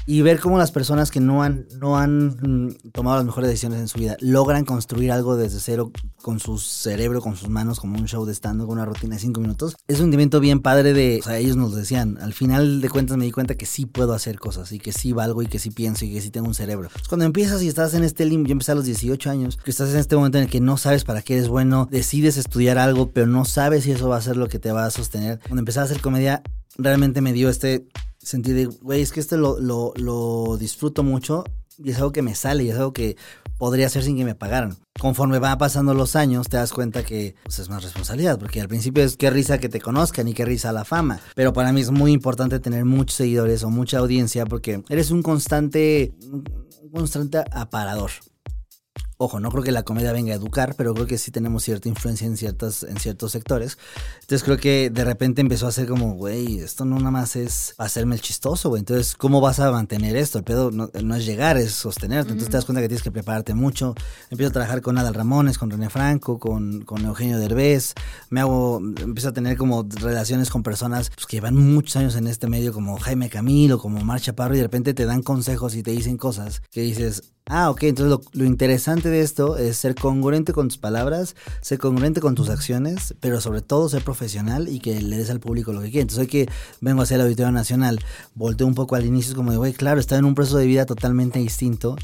y 0.09 0.23
ver 0.23 0.41
cómo 0.41 0.57
las 0.57 0.73
personas 0.73 1.11
que 1.11 1.21
no 1.21 1.43
han, 1.43 1.67
no 1.79 1.99
han 1.99 2.29
mm, 2.29 2.91
tomado 2.93 3.19
las 3.19 3.27
mejores 3.27 3.51
decisiones 3.51 3.79
en 3.79 3.89
su 3.89 3.99
vida 3.99 4.17
logran 4.21 4.65
construir 4.65 5.13
algo 5.13 5.37
desde 5.37 5.61
cero 5.61 5.93
con 6.23 6.41
su 6.41 6.57
cerebro, 6.57 7.21
con 7.21 7.37
sus 7.37 7.51
manos, 7.51 7.79
como 7.79 7.99
un 7.99 8.09
show 8.09 8.25
de 8.25 8.33
stand 8.33 8.63
con 8.63 8.71
una 8.71 8.87
rutina 8.87 9.17
de 9.17 9.21
cinco 9.21 9.43
minutos. 9.43 9.77
Es 9.87 9.97
un 9.99 10.05
sentimiento 10.05 10.41
bien 10.41 10.61
padre 10.61 10.95
de, 10.95 11.19
o 11.21 11.25
sea, 11.25 11.37
ellos 11.37 11.59
nos 11.59 11.75
decían, 11.75 12.17
al 12.23 12.33
final 12.33 12.81
de 12.81 12.89
cuentas 12.89 13.19
me 13.19 13.27
di 13.27 13.33
cuenta 13.33 13.55
que 13.55 13.67
sí 13.67 13.85
puedo 13.85 14.15
hacer 14.15 14.39
cosas 14.39 14.73
y 14.73 14.79
que 14.79 14.93
sí 14.93 15.13
valgo 15.13 15.43
y 15.43 15.47
que 15.47 15.59
sí 15.59 15.71
pienso 15.71 16.07
y 16.07 16.15
que 16.15 16.23
sí 16.23 16.31
tengo 16.31 16.49
un 16.49 16.55
cerebro. 16.55 16.89
cuando 17.11 17.27
empiezas 17.27 17.63
y 17.63 17.69
estás 17.69 17.93
en 17.93 18.03
este 18.03 18.25
limbo, 18.25 18.49
yo 18.49 18.53
empecé 18.53 18.73
a 18.73 18.77
los 18.77 18.87
18 18.87 19.29
años, 19.29 19.59
que 19.63 19.71
estás 19.71 19.91
en 19.91 19.99
este 19.99 20.17
momento 20.17 20.39
en 20.39 20.45
el 20.45 20.51
que 20.51 20.63
no 20.63 20.79
sabes 20.79 21.05
para 21.05 21.21
qué 21.21 21.35
eres 21.35 21.49
bueno, 21.49 21.87
decides 21.91 22.39
estudiar 22.39 22.79
algo, 22.79 23.11
pero 23.11 23.27
no 23.27 23.45
sabes 23.45 23.85
si 23.85 23.93
eso 23.93 24.09
va 24.09 24.17
a 24.17 24.23
ser 24.23 24.39
lo 24.39 24.49
que 24.49 24.59
te 24.59 24.73
va 24.73 24.87
a 24.87 24.91
sostener. 24.91 25.39
Cuando 25.41 25.59
empecé 25.59 25.81
a 25.81 25.83
hacer 25.83 26.01
comedia, 26.01 26.43
realmente 26.79 27.21
me 27.21 27.35
dio 27.35 27.51
este 27.51 27.87
sentí 28.29 28.53
de, 28.53 28.67
güey, 28.67 29.01
es 29.01 29.11
que 29.11 29.21
este 29.21 29.39
lo, 29.39 29.59
lo, 29.59 29.95
lo 29.97 30.59
disfruto 30.59 31.03
mucho 31.03 31.45
y 31.79 31.93
es 31.93 31.97
algo 31.97 32.13
que 32.13 32.21
me 32.21 32.35
sale 32.35 32.65
y 32.65 32.69
es 32.69 32.77
algo 32.77 32.93
que 32.93 33.17
podría 33.57 33.87
hacer 33.87 34.03
sin 34.03 34.19
que 34.19 34.25
me 34.27 34.35
pagaran. 34.35 34.77
Conforme 35.01 35.39
van 35.39 35.57
pasando 35.57 35.95
los 35.95 36.15
años, 36.15 36.47
te 36.49 36.59
das 36.59 36.75
cuenta 36.75 37.05
que 37.05 37.37
pues, 37.45 37.59
es 37.59 37.71
más 37.71 37.83
responsabilidad, 37.83 38.39
porque 38.39 38.61
al 38.61 38.69
principio 38.69 39.03
es 39.03 39.17
qué 39.17 39.31
risa 39.31 39.57
que 39.57 39.71
te 39.71 39.81
conozcan 39.81 40.29
y 40.29 40.35
qué 40.35 40.45
risa 40.45 40.73
la 40.73 40.85
fama. 40.85 41.21
Pero 41.35 41.55
para 41.55 41.73
mí 41.73 41.81
es 41.81 41.91
muy 41.91 42.13
importante 42.13 42.61
tener 42.61 42.85
muchos 42.85 43.17
seguidores 43.17 43.63
o 43.63 43.71
mucha 43.71 43.99
audiencia 43.99 44.45
porque 44.45 44.83
eres 44.91 45.11
un 45.11 45.23
constante, 45.23 46.13
un 46.21 46.91
constante 46.93 47.43
aparador. 47.51 48.11
Ojo, 49.21 49.41
no 49.41 49.51
creo 49.51 49.65
que 49.65 49.73
la 49.73 49.83
comedia 49.83 50.13
venga 50.13 50.33
a 50.33 50.37
educar, 50.37 50.77
pero 50.77 50.95
creo 50.95 51.09
que 51.09 51.19
sí 51.19 51.33
tenemos 51.33 51.65
cierta 51.65 51.89
influencia 51.89 52.25
en, 52.25 52.37
ciertas, 52.37 52.85
en 52.85 52.99
ciertos 52.99 53.33
sectores. 53.33 53.77
Entonces 54.21 54.45
creo 54.45 54.59
que 54.59 54.91
de 54.91 55.05
repente 55.05 55.41
empezó 55.41 55.67
a 55.67 55.73
ser 55.73 55.89
como, 55.89 56.15
güey, 56.15 56.61
esto 56.61 56.85
no 56.85 56.99
nada 56.99 57.11
más 57.11 57.35
es 57.35 57.75
hacerme 57.79 58.15
el 58.15 58.21
chistoso, 58.21 58.69
güey. 58.69 58.79
Entonces, 58.79 59.17
¿cómo 59.17 59.41
vas 59.41 59.59
a 59.59 59.73
mantener 59.73 60.17
esto? 60.17 60.39
El 60.39 60.45
pedo 60.45 60.71
no, 60.71 61.17
es 61.17 61.27
llegar, 61.27 61.57
es 61.57 61.73
sostenerte. 61.73 62.31
Entonces 62.31 62.49
te 62.49 62.59
das 62.59 62.65
cuenta 62.65 62.81
que 62.81 62.87
tienes 62.87 63.03
que 63.03 63.11
prepararte 63.11 63.55
mucho. 63.55 63.97
Empiezo 64.31 64.51
a 64.51 64.53
trabajar 64.53 64.83
con 64.83 64.97
Adal 64.99 65.15
Ramones, 65.15 65.59
con 65.59 65.69
René 65.69 65.91
Franco, 65.91 66.39
con, 66.39 66.83
con 66.83 67.05
Eugenio 67.05 67.41
Derbez. 67.41 67.95
Me 68.31 68.39
hago, 68.39 68.79
empiezo 68.79 69.31
a 69.31 69.33
tener 69.33 69.57
como 69.57 69.85
relaciones 70.01 70.49
con 70.49 70.63
personas 70.63 71.11
pues, 71.11 71.27
que 71.27 71.39
llevan 71.39 71.57
muchos 71.57 71.97
años 71.97 72.15
en 72.15 72.29
este 72.29 72.47
medio, 72.47 72.73
como 72.73 72.97
Jaime 73.01 73.29
Camilo, 73.29 73.81
como 73.81 74.01
Mar 74.05 74.21
Chaparro, 74.21 74.55
y 74.55 74.59
de 74.59 74.63
repente 74.63 74.95
te 74.95 75.07
dan 75.07 75.25
consejos 75.25 75.75
y 75.75 75.83
te 75.83 75.91
dicen 75.91 76.17
cosas 76.19 76.63
que 76.71 76.83
dices, 76.83 77.33
Ah, 77.51 77.71
ok, 77.71 77.85
entonces 77.85 78.29
lo, 78.35 78.45
interesante 78.45 79.09
de 79.09 79.23
esto 79.23 79.57
es 79.57 79.79
ser 79.79 79.95
congruente 79.95 80.53
con 80.53 80.69
tus 80.69 80.77
palabras, 80.77 81.35
ser 81.63 81.79
congruente 81.79 82.21
con 82.21 82.35
tus 82.35 82.51
acciones, 82.51 83.15
pero 83.21 83.41
sobre 83.41 83.63
todo 83.63 83.89
ser 83.89 84.05
profesional 84.05 84.69
y 84.69 84.81
que 84.81 85.01
le 85.01 85.17
des 85.17 85.31
al 85.31 85.41
público 85.41 85.73
lo 85.73 85.81
que 85.81 85.91
quiere. 85.91 86.03
Entonces 86.03 86.21
hoy 86.21 86.27
que 86.27 86.49
vengo 86.83 87.01
a 87.01 87.05
hacer 87.05 87.17
el 87.17 87.23
Auditorio 87.23 87.51
Nacional, 87.51 88.01
volteo 88.35 88.67
un 88.67 88.75
poco 88.75 88.97
al 88.97 89.07
inicio, 89.07 89.31
es 89.31 89.37
como 89.37 89.51
de, 89.51 89.57
güey, 89.57 89.73
claro, 89.73 89.99
estaba 89.99 90.19
en 90.19 90.27
un 90.27 90.35
proceso 90.35 90.59
de 90.59 90.67
vida 90.67 90.85
totalmente 90.85 91.39
distinto 91.39 91.97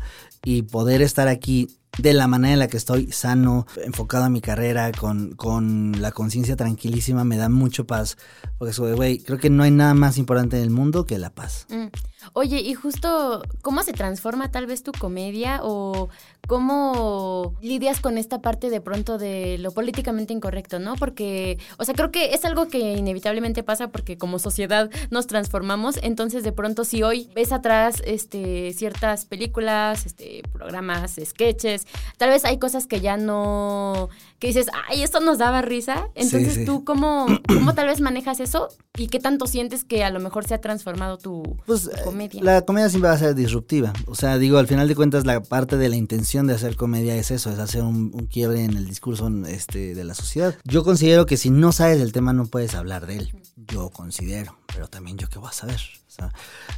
y 0.43 0.63
poder 0.63 1.03
estar 1.03 1.29
aquí 1.29 1.69
de 1.99 2.13
la 2.13 2.27
manera 2.27 2.55
en 2.55 2.59
la 2.59 2.69
que 2.69 2.77
estoy, 2.77 3.13
sano, 3.13 3.67
enfocado 3.85 4.25
a 4.25 4.29
mi 4.29 4.41
carrera, 4.41 4.91
con, 4.93 5.33
con 5.33 6.01
la 6.01 6.13
conciencia 6.13 6.57
tranquilísima, 6.57 7.25
me 7.25 7.37
da 7.37 7.49
mucho 7.49 7.87
paz. 7.87 8.17
Porque 8.59 8.73
soy, 8.73 8.93
güey, 8.95 9.19
creo 9.19 9.39
que 9.39 9.51
no 9.51 9.63
hay 9.63 9.71
nada 9.71 9.95
más 9.95 10.19
importante 10.19 10.57
en 10.57 10.63
el 10.63 10.71
mundo 10.71 11.07
que 11.07 11.19
la 11.19 11.31
paz. 11.31 11.67
Mm. 11.71 11.87
Oye, 12.33 12.61
y 12.61 12.75
justo, 12.75 13.43
¿cómo 13.63 13.83
se 13.83 13.93
transforma 13.93 14.51
tal 14.51 14.67
vez 14.67 14.83
tu 14.83 14.93
comedia 14.93 15.61
o 15.63 16.09
cómo 16.47 17.55
lidias 17.61 18.01
con 18.01 18.19
esta 18.19 18.41
parte 18.41 18.71
de 18.71 18.81
pronto 18.81 19.19
de 19.19 19.59
lo 19.59 19.73
políticamente 19.73 20.33
incorrecto, 20.33 20.79
¿no? 20.79 20.95
Porque, 20.97 21.59
o 21.79 21.85
sea, 21.85 21.95
creo 21.95 22.11
que 22.11 22.35
es 22.35 22.45
algo 22.45 22.69
que 22.69 22.79
inevitablemente 22.79 23.63
pasa 23.63 23.89
porque 23.89 24.19
como 24.19 24.39
sociedad 24.39 24.91
nos 25.11 25.27
transformamos, 25.27 25.99
entonces 26.03 26.45
de 26.45 26.53
pronto 26.53 26.85
si 26.85 27.03
hoy 27.03 27.31
ves 27.35 27.53
atrás 27.53 28.03
este 28.05 28.73
ciertas 28.73 29.25
películas, 29.27 30.07
este 30.07 30.43
programas, 30.53 31.19
sketches, 31.23 31.87
tal 32.17 32.31
vez 32.31 32.45
hay 32.45 32.59
cosas 32.59 32.87
que 32.87 33.01
ya 33.01 33.17
no 33.17 34.09
que 34.39 34.49
dices, 34.49 34.67
"Ay, 34.89 35.03
esto 35.03 35.21
nos 35.21 35.39
daba 35.39 35.63
risa." 35.63 36.09
Entonces, 36.15 36.65
tú 36.65 36.85
cómo 36.85 37.27
cómo 37.49 37.75
tal 37.75 37.87
vez 37.87 38.01
manejas 38.01 38.41
eso 38.41 38.69
y 38.97 39.09
qué 39.09 39.19
tanto 39.19 39.49
sientes 39.49 39.83
que 39.83 40.05
a 40.05 40.11
lo 40.11 40.21
mejor 40.21 40.47
se 40.47 40.55
ha 40.55 40.61
transformado 40.61 41.19
tu, 41.19 41.43
pues, 41.67 41.91
comedia? 42.05 42.41
La 42.45 42.63
comedia 42.63 42.89
siempre 42.89 43.09
va 43.09 43.17
a 43.17 43.19
ser 43.19 43.35
disruptiva. 43.35 43.93
O 44.07 44.15
sea, 44.15 44.39
digo, 44.39 44.59
al 44.59 44.69
final 44.69 44.87
de 44.87 44.95
cuentas 44.95 45.27
la 45.27 45.43
parte 45.43 45.77
de 45.77 45.89
la 45.89 45.97
intención 45.97 46.47
de 46.47 46.55
hacer 46.55 46.77
comedia 46.77 47.17
es 47.17 47.33
eso, 47.33 47.51
es 47.51 47.59
hacer 47.59 47.83
un, 47.83 48.11
quiebre 48.31 48.63
en 48.63 48.77
el 48.77 48.87
discurso 48.87 49.29
este, 49.47 49.97
de 49.97 50.05
la 50.05 50.15
sociedad. 50.15 50.55
Yo 50.63 50.85
considero 50.85 51.27
que 51.27 51.37
si 51.37 51.51
no 51.51 51.73
sabes 51.73 51.99
del 51.99 52.13
tema 52.13 52.33
no 52.33 52.47
puedes 52.47 52.77
hablar 52.77 53.07
de 53.07 53.17
él. 53.17 53.43
Yo 53.57 53.91
considero, 53.91 54.57
pero 54.69 54.87
también 54.87 55.19
yo 55.19 55.29
qué 55.29 55.41
voy 55.41 55.49
a 55.49 55.53
saber. 55.53 55.81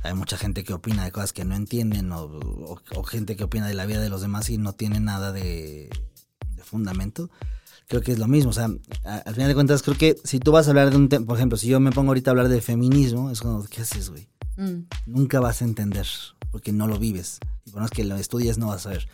hay 0.03 0.15
mucha 0.15 0.39
gente 0.39 0.65
que 0.65 0.73
opina 0.73 1.05
de 1.05 1.12
cosas 1.12 1.35
que 1.35 1.45
no 1.45 1.55
entienden 1.55 2.12
o, 2.12 2.81
gente 3.05 3.37
que 3.37 3.45
opina 3.45 3.69
de 3.69 3.75
la 3.75 3.85
vida 3.85 4.01
de 4.01 4.09
los 4.09 4.23
demás 4.23 4.49
y 4.49 4.57
no 4.57 4.73
tiene 4.73 5.01
nada 5.01 5.33
de, 5.33 5.91
fundamento 6.62 7.31
creo 7.87 8.03
que 8.03 8.12
es 8.12 8.19
lo 8.19 8.27
mismo. 8.27 8.50
O 8.50 8.53
sea, 8.53 8.69
al 9.05 9.35
final 9.35 9.49
de 9.49 9.55
cuentas, 9.55 9.83
creo 9.83 9.97
que 9.97 10.16
si 10.25 10.38
tú 10.38 10.52
vas 10.52 10.66
a 10.66 10.71
hablar 10.71 10.90
de 10.90 10.97
un 10.97 11.09
tema, 11.09 11.26
por 11.26 11.37
ejemplo, 11.37 11.57
si 11.57 11.69
yo 11.69 11.81
me 11.81 11.93
pongo 11.93 12.11
ahorita 12.11 12.31
a 12.31 12.33
hablar 12.33 12.49
de 12.49 12.61
feminismo, 12.61 13.31
es 13.31 13.40
como, 13.40 13.64
¿qué 13.64 13.83
haces, 13.83 14.11
güey? 14.11 14.28
Mm. 14.57 14.87
Nunca 15.07 15.40
vas 15.40 15.62
a 15.62 15.64
entender 15.64 16.07
porque 16.50 16.73
no 16.73 16.87
lo 16.87 16.99
vives. 16.99 17.38
Y 17.66 17.71
por 17.71 17.83
más 17.83 17.90
que 17.90 18.05
lo 18.05 18.16
estudies, 18.16 18.59
no 18.59 18.69
vas 18.69 18.87
a 18.87 18.90
ver. 18.90 19.09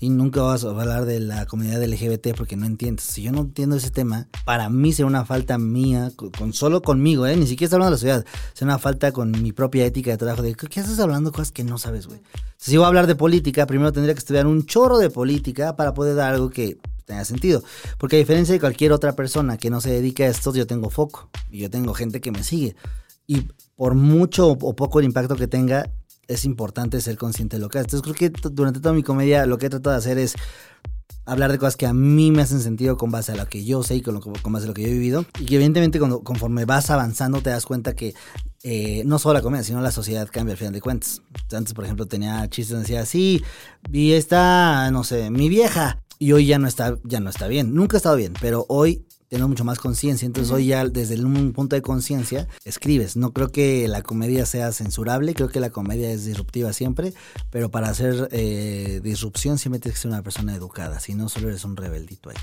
Y 0.00 0.08
nunca 0.08 0.42
vas 0.42 0.64
a 0.64 0.70
hablar 0.70 1.04
de 1.04 1.20
la 1.20 1.46
comunidad 1.46 1.82
LGBT 1.84 2.34
porque 2.36 2.56
no 2.56 2.64
entiendes. 2.64 3.04
Si 3.04 3.22
yo 3.22 3.32
no 3.32 3.42
entiendo 3.42 3.76
ese 3.76 3.90
tema, 3.90 4.28
para 4.44 4.70
mí 4.70 4.92
será 4.92 5.06
una 5.06 5.24
falta 5.24 5.58
mía, 5.58 6.10
con, 6.16 6.52
solo 6.52 6.80
conmigo, 6.82 7.26
¿eh? 7.26 7.36
Ni 7.36 7.46
siquiera 7.46 7.66
está 7.66 7.76
hablando 7.76 7.96
de 7.96 7.96
la 7.96 7.98
sociedad. 7.98 8.26
Será 8.54 8.72
una 8.72 8.78
falta 8.78 9.12
con 9.12 9.30
mi 9.30 9.52
propia 9.52 9.84
ética 9.84 10.10
de 10.10 10.16
trabajo. 10.16 10.42
De, 10.42 10.54
¿Qué 10.54 10.80
haces 10.80 10.98
hablando 10.98 11.32
cosas 11.32 11.52
que 11.52 11.64
no 11.64 11.78
sabes, 11.78 12.06
güey? 12.06 12.20
Si 12.56 12.76
voy 12.76 12.84
a 12.84 12.88
hablar 12.88 13.06
de 13.06 13.14
política, 13.14 13.66
primero 13.66 13.92
tendría 13.92 14.14
que 14.14 14.20
estudiar 14.20 14.46
un 14.46 14.64
chorro 14.64 14.98
de 14.98 15.10
política 15.10 15.76
para 15.76 15.94
poder 15.94 16.16
dar 16.16 16.34
algo 16.34 16.50
que 16.50 16.78
tenga 17.08 17.24
sentido. 17.24 17.64
Porque 17.98 18.16
a 18.16 18.18
diferencia 18.20 18.52
de 18.52 18.60
cualquier 18.60 18.92
otra 18.92 19.16
persona 19.16 19.56
que 19.56 19.70
no 19.70 19.80
se 19.80 19.90
dedica 19.90 20.22
a 20.24 20.28
esto, 20.28 20.54
yo 20.54 20.66
tengo 20.66 20.90
foco 20.90 21.28
y 21.50 21.58
yo 21.58 21.70
tengo 21.70 21.94
gente 21.94 22.20
que 22.20 22.30
me 22.30 22.44
sigue. 22.44 22.76
Y 23.26 23.48
por 23.74 23.94
mucho 23.94 24.48
o 24.48 24.76
poco 24.76 25.00
el 25.00 25.06
impacto 25.06 25.34
que 25.34 25.48
tenga, 25.48 25.90
es 26.28 26.44
importante 26.44 27.00
ser 27.00 27.16
consciente 27.16 27.56
de 27.56 27.62
lo 27.62 27.68
que 27.68 27.78
haces. 27.78 27.94
Entonces 27.94 28.16
creo 28.16 28.32
que 28.32 28.50
durante 28.50 28.80
toda 28.80 28.94
mi 28.94 29.02
comedia 29.02 29.46
lo 29.46 29.58
que 29.58 29.66
he 29.66 29.70
tratado 29.70 29.94
de 29.94 29.98
hacer 29.98 30.18
es 30.18 30.34
hablar 31.24 31.52
de 31.52 31.58
cosas 31.58 31.76
que 31.76 31.86
a 31.86 31.92
mí 31.92 32.30
me 32.30 32.42
hacen 32.42 32.60
sentido 32.60 32.96
con 32.96 33.10
base 33.10 33.32
a 33.32 33.36
lo 33.36 33.46
que 33.46 33.64
yo 33.64 33.82
sé 33.82 33.96
y 33.96 34.02
con, 34.02 34.20
base 34.52 34.64
a 34.64 34.68
lo 34.68 34.74
que 34.74 34.82
yo 34.82 34.88
he 34.88 34.92
vivido. 34.92 35.24
Y 35.40 35.46
que 35.46 35.56
evidentemente 35.56 35.98
cuando, 35.98 36.22
conforme 36.22 36.64
vas 36.64 36.90
avanzando 36.90 37.40
te 37.40 37.50
das 37.50 37.66
cuenta 37.66 37.94
que 37.94 38.14
eh, 38.62 39.02
no 39.06 39.18
solo 39.18 39.34
la 39.34 39.42
comedia, 39.42 39.64
sino 39.64 39.80
la 39.80 39.90
sociedad 39.90 40.28
cambia 40.30 40.52
al 40.52 40.58
final 40.58 40.72
de 40.72 40.80
cuentas. 40.80 41.22
Antes, 41.52 41.74
por 41.74 41.84
ejemplo, 41.84 42.06
tenía 42.06 42.48
chistes, 42.48 42.78
decía, 42.78 43.06
sí, 43.06 43.42
vi 43.88 44.12
esta, 44.12 44.90
no 44.90 45.04
sé, 45.04 45.30
mi 45.30 45.48
vieja. 45.48 46.02
Y 46.18 46.32
hoy 46.32 46.46
ya 46.46 46.58
no 46.58 46.66
está, 46.66 46.98
ya 47.04 47.20
no 47.20 47.30
está 47.30 47.46
bien. 47.48 47.74
Nunca 47.74 47.96
ha 47.96 47.98
estado 47.98 48.16
bien, 48.16 48.34
pero 48.40 48.66
hoy 48.68 49.06
tengo 49.28 49.46
mucho 49.48 49.64
más 49.64 49.78
conciencia. 49.78 50.26
Entonces 50.26 50.52
hoy 50.52 50.66
ya 50.66 50.86
desde 50.86 51.22
un 51.22 51.52
punto 51.52 51.76
de 51.76 51.82
conciencia 51.82 52.48
escribes. 52.64 53.16
No 53.16 53.32
creo 53.32 53.48
que 53.48 53.86
la 53.88 54.02
comedia 54.02 54.46
sea 54.46 54.72
censurable, 54.72 55.34
creo 55.34 55.48
que 55.48 55.60
la 55.60 55.70
comedia 55.70 56.10
es 56.10 56.24
disruptiva 56.24 56.72
siempre, 56.72 57.14
pero 57.50 57.70
para 57.70 57.88
hacer 57.88 58.28
eh, 58.32 59.00
disrupción 59.02 59.58
siempre 59.58 59.80
tienes 59.80 59.98
que 59.98 60.02
ser 60.02 60.10
una 60.10 60.22
persona 60.22 60.54
educada, 60.54 61.00
si 61.00 61.14
no 61.14 61.28
solo 61.28 61.48
eres 61.48 61.64
un 61.64 61.76
rebeldito 61.76 62.30
ahí. 62.30 62.36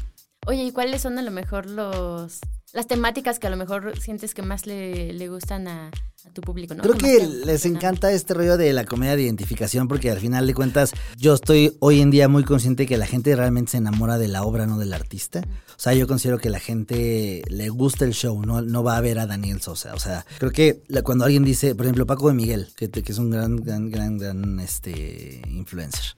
Oye, 0.47 0.63
¿y 0.63 0.71
cuáles 0.71 1.01
son 1.01 1.17
a 1.17 1.23
lo 1.23 1.31
mejor 1.31 1.65
los 1.65 2.39
las 2.73 2.87
temáticas 2.87 3.39
que 3.39 3.47
a 3.47 3.49
lo 3.49 3.57
mejor 3.57 3.99
sientes 3.99 4.33
que 4.33 4.41
más 4.41 4.65
le, 4.65 5.13
le 5.13 5.27
gustan 5.29 5.67
a, 5.67 5.91
a 6.25 6.29
tu 6.31 6.41
público, 6.41 6.73
¿no? 6.73 6.83
Creo 6.83 6.97
que 6.97 7.27
les 7.45 7.65
encanta 7.65 8.11
este 8.11 8.33
rollo 8.33 8.57
de 8.57 8.73
la 8.73 8.83
comedia 8.85 9.15
de 9.15 9.23
identificación 9.23 9.87
porque 9.87 10.09
al 10.09 10.19
final 10.19 10.47
de 10.47 10.53
cuentas 10.53 10.91
yo 11.17 11.33
estoy 11.33 11.77
hoy 11.79 12.01
en 12.01 12.11
día 12.11 12.27
muy 12.27 12.43
consciente 12.43 12.85
que 12.85 12.97
la 12.97 13.05
gente 13.05 13.35
realmente 13.35 13.71
se 13.71 13.77
enamora 13.77 14.17
de 14.17 14.27
la 14.27 14.43
obra, 14.43 14.65
no 14.65 14.77
del 14.77 14.93
artista. 14.93 15.41
O 15.77 15.79
sea, 15.79 15.93
yo 15.93 16.07
considero 16.07 16.39
que 16.39 16.49
la 16.49 16.59
gente 16.59 17.43
le 17.47 17.69
gusta 17.69 18.05
el 18.05 18.13
show, 18.13 18.41
no, 18.41 18.61
no 18.61 18.83
va 18.83 18.97
a 18.97 19.01
ver 19.01 19.19
a 19.19 19.27
Daniel 19.27 19.61
Sosa. 19.61 19.93
O 19.93 19.99
sea, 19.99 20.25
creo 20.39 20.51
que 20.51 20.81
cuando 21.03 21.25
alguien 21.25 21.43
dice, 21.43 21.75
por 21.75 21.85
ejemplo, 21.85 22.05
Paco 22.05 22.29
de 22.29 22.33
Miguel, 22.33 22.69
que, 22.75 22.89
que 22.89 23.11
es 23.11 23.17
un 23.19 23.29
gran, 23.29 23.57
gran, 23.57 23.91
gran, 23.91 24.17
gran 24.17 24.59
este, 24.59 25.41
influencer, 25.47 26.15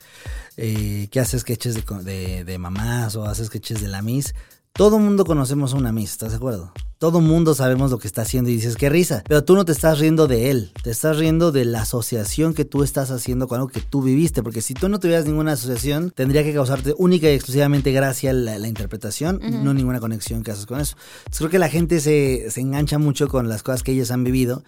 eh, 0.56 1.08
que 1.12 1.20
hace 1.20 1.38
sketches 1.40 1.76
de, 1.76 2.04
de, 2.04 2.44
de 2.46 2.58
mamás 2.58 3.16
o 3.16 3.26
hace 3.26 3.46
sketches 3.46 3.82
de 3.82 3.88
la 3.88 4.02
Miss. 4.02 4.34
Todo 4.78 5.00
mundo 5.00 5.26
conocemos 5.26 5.74
a 5.74 5.78
una 5.78 5.92
Miss, 5.92 6.12
¿estás 6.12 6.30
de 6.30 6.36
acuerdo? 6.36 6.72
Todo 7.00 7.22
mundo 7.22 7.54
sabemos 7.54 7.92
lo 7.92 8.00
que 8.00 8.08
está 8.08 8.24
haciendo 8.24 8.50
y 8.50 8.56
dices, 8.56 8.76
qué 8.76 8.90
risa. 8.90 9.24
Pero 9.28 9.44
tú 9.44 9.54
no 9.54 9.66
te 9.66 9.72
estás 9.72 10.00
riendo 10.00 10.28
de 10.28 10.50
él, 10.50 10.72
te 10.82 10.90
estás 10.90 11.18
riendo 11.18 11.52
de 11.52 11.64
la 11.64 11.84
asociación 11.84 12.56
que 12.56 12.66
tú 12.66 12.82
estás 12.82 13.12
haciendo 13.12 13.48
con 13.48 13.60
algo 13.60 13.70
que 13.70 13.82
tú 13.82 14.02
viviste. 14.02 14.42
Porque 14.42 14.62
si 14.62 14.74
tú 14.74 14.90
no 14.90 15.00
tuvieras 15.00 15.26
ninguna 15.26 15.52
asociación, 15.52 16.10
tendría 16.10 16.44
que 16.44 16.54
causarte 16.54 16.96
única 16.98 17.30
y 17.30 17.36
exclusivamente 17.36 17.92
gracia 17.92 18.34
la, 18.34 18.58
la 18.58 18.68
interpretación, 18.68 19.40
no 19.64 19.76
ninguna 19.76 20.00
conexión 20.00 20.44
que 20.44 20.52
haces 20.52 20.66
con 20.66 20.80
eso. 20.80 20.96
Entonces 21.20 21.40
creo 21.40 21.52
que 21.52 21.60
la 21.60 21.70
gente 21.70 22.00
se, 22.00 22.50
se 22.50 22.62
engancha 22.62 22.98
mucho 22.98 23.28
con 23.28 23.48
las 23.48 23.62
cosas 23.62 23.84
que 23.84 23.92
ellos 23.92 24.10
han 24.10 24.24
vivido. 24.24 24.64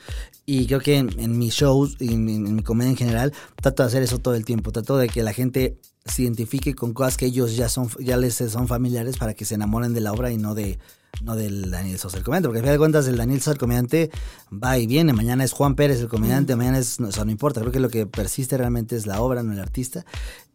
Y 0.46 0.68
creo 0.68 0.82
que 0.82 0.98
en, 0.98 1.20
en 1.20 1.38
mis 1.38 1.54
shows 1.54 1.96
y 2.00 2.14
en, 2.14 2.30
en 2.30 2.56
mi 2.56 2.62
comedia 2.62 2.92
en 2.92 2.98
general, 2.98 3.34
trato 3.62 3.82
de 3.82 3.88
hacer 3.88 4.04
eso 4.04 4.20
todo 4.20 4.36
el 4.36 4.46
tiempo. 4.46 4.72
Trato 4.72 4.98
de 4.98 5.10
que 5.10 5.24
la 5.24 5.34
gente 5.34 5.80
se 6.06 6.24
identifique 6.24 6.76
con 6.76 6.94
cosas 6.94 7.18
que 7.18 7.26
ellos 7.26 7.56
ya 7.56 7.70
son 7.70 7.90
ya 8.00 8.18
les 8.18 8.36
son 8.36 8.68
familiares 8.68 9.18
para 9.18 9.34
que 9.34 9.46
se 9.46 9.56
enamoren 9.56 9.94
de 9.94 10.02
la 10.02 10.12
obra 10.12 10.32
y 10.32 10.38
no 10.38 10.56
de 10.56 10.80
no 11.22 11.36
del 11.36 11.72
Daniel 11.72 12.00
Sosa 12.00 12.18
el 12.18 12.24
comediante, 12.24 12.48
porque 12.48 12.60
al 12.60 12.64
final 12.64 12.76
de 12.76 12.80
cuentas 12.80 13.08
el 13.08 13.18
Daniel 13.18 13.40
Sosa 13.40 13.52
el 13.52 13.58
comediante 13.58 14.12
va 14.52 14.78
y 14.78 14.88
viene, 14.88 15.14
mañana 15.14 15.44
es 15.44 15.52
Juan 15.52 15.76
Pérez 15.76 16.00
el 16.00 16.08
comediante, 16.08 16.56
mañana 16.56 16.80
es, 16.80 17.00
no, 17.00 17.10
o 17.10 17.12
sea, 17.12 17.26
no 17.26 17.32
importa, 17.32 17.62
creo 17.62 17.72
que 17.72 17.80
lo 17.80 17.90
que 17.90 18.06
persiste 18.06 18.58
realmente 18.58 18.96
es 18.96 19.06
la 19.06 19.22
obra, 19.22 19.44
no 19.44 19.54
el 19.54 19.60
artista. 19.60 20.06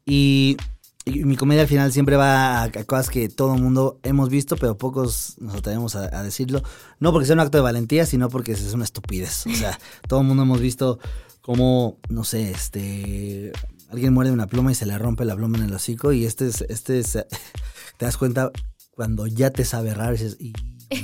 Y, 0.07 0.57
y 1.05 1.25
mi 1.25 1.37
comedia 1.37 1.63
al 1.63 1.69
final 1.69 1.93
siempre 1.93 2.17
va 2.17 2.63
a, 2.63 2.65
a 2.65 2.85
cosas 2.85 3.11
que 3.11 3.29
todo 3.29 3.55
el 3.55 3.63
mundo 3.63 4.01
hemos 4.03 4.31
visto, 4.31 4.57
pero 4.57 4.79
pocos 4.79 5.37
nos 5.39 5.57
atrevemos 5.57 5.97
a, 5.97 6.17
a 6.19 6.23
decirlo, 6.23 6.63
no 6.99 7.13
porque 7.13 7.27
sea 7.27 7.35
un 7.35 7.41
acto 7.41 7.59
de 7.59 7.63
valentía, 7.63 8.07
sino 8.07 8.29
porque 8.29 8.53
es 8.53 8.73
una 8.73 8.85
estupidez. 8.85 9.47
O 9.47 9.55
sea, 9.55 9.79
todo 10.09 10.21
el 10.21 10.27
mundo 10.27 10.45
hemos 10.45 10.61
visto 10.61 10.99
cómo, 11.43 11.99
no 12.09 12.25
sé, 12.25 12.51
este 12.51 13.53
alguien 13.91 14.13
muerde 14.13 14.33
una 14.33 14.47
pluma 14.47 14.73
y 14.73 14.75
se 14.75 14.87
le 14.87 14.99
rompe 14.99 15.25
la 15.25 15.37
pluma 15.37 15.59
en 15.59 15.65
el 15.65 15.75
hocico 15.75 16.13
y 16.13 16.25
este 16.25 16.49
es, 16.49 16.63
este 16.69 16.99
es, 16.99 17.13
te 17.99 18.05
das 18.05 18.17
cuenta 18.17 18.51
cuando 18.95 19.27
ya 19.27 19.51
te 19.51 19.65
sabe 19.65 19.93
raro 19.95 20.15
y 20.15 20.19
dices, 20.19 20.37
y, 20.41 20.53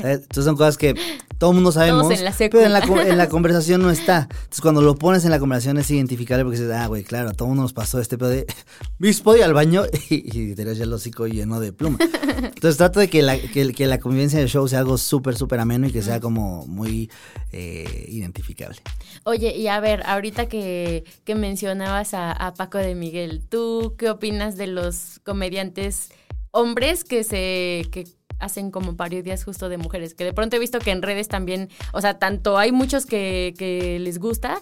¿sabes? 0.00 0.20
Entonces 0.22 0.44
son 0.44 0.56
cosas 0.56 0.76
que 0.76 0.94
todo 1.38 1.50
el 1.50 1.54
mundo 1.56 1.72
sabemos, 1.72 2.02
Todos 2.02 2.18
en 2.18 2.24
la 2.24 2.34
pero 2.38 2.60
en 2.64 2.72
la, 2.72 2.82
co- 2.82 3.00
en 3.00 3.16
la 3.16 3.28
conversación 3.30 3.80
no 3.82 3.90
está. 3.90 4.28
Entonces 4.30 4.60
cuando 4.60 4.82
lo 4.82 4.94
pones 4.96 5.24
en 5.24 5.30
la 5.30 5.38
conversación 5.38 5.78
es 5.78 5.90
identificable 5.90 6.44
porque 6.44 6.58
dices, 6.58 6.72
ah, 6.74 6.86
güey, 6.86 7.02
claro, 7.02 7.30
a 7.30 7.32
todo 7.32 7.48
mundo 7.48 7.62
nos 7.62 7.72
pasó 7.72 7.98
este 7.98 8.18
pedo 8.18 8.28
de, 8.28 8.46
mis 8.98 9.22
voy 9.22 9.40
al 9.40 9.54
baño 9.54 9.84
y, 10.10 10.50
y 10.50 10.54
te 10.54 10.64
ya 10.74 10.84
el 10.84 10.92
hocico 10.92 11.26
lleno 11.26 11.58
de 11.60 11.72
pluma. 11.72 11.98
Entonces 12.42 12.76
trato 12.76 13.00
de 13.00 13.08
que 13.08 13.22
la, 13.22 13.38
que, 13.38 13.72
que 13.72 13.86
la 13.86 13.98
convivencia 13.98 14.38
del 14.38 14.48
show 14.48 14.68
sea 14.68 14.80
algo 14.80 14.98
súper, 14.98 15.36
súper 15.36 15.60
ameno 15.60 15.86
y 15.86 15.92
que 15.92 16.02
sea 16.02 16.20
como 16.20 16.66
muy 16.66 17.10
eh, 17.52 18.06
identificable. 18.08 18.78
Oye, 19.24 19.56
y 19.56 19.66
a 19.68 19.80
ver, 19.80 20.02
ahorita 20.06 20.46
que, 20.46 21.04
que 21.24 21.34
mencionabas 21.34 22.12
a, 22.14 22.32
a 22.32 22.52
Paco 22.54 22.78
de 22.78 22.94
Miguel, 22.94 23.42
¿tú 23.48 23.94
qué 23.98 24.10
opinas 24.10 24.56
de 24.56 24.66
los 24.66 25.20
comediantes 25.24 26.10
hombres 26.52 27.04
que 27.04 27.24
se 27.24 27.86
que 27.90 28.04
hacen 28.38 28.70
como 28.70 28.96
parodias 28.96 29.44
justo 29.44 29.68
de 29.68 29.78
mujeres? 29.78 30.14
Que 30.14 30.24
de 30.24 30.32
pronto 30.32 30.56
he 30.56 30.58
visto 30.58 30.78
que 30.78 30.90
en 30.90 31.02
redes 31.02 31.28
también, 31.28 31.68
o 31.92 32.00
sea, 32.00 32.18
tanto 32.18 32.58
hay 32.58 32.72
muchos 32.72 33.06
que, 33.06 33.54
que 33.58 33.98
les 33.98 34.18
gusta, 34.18 34.60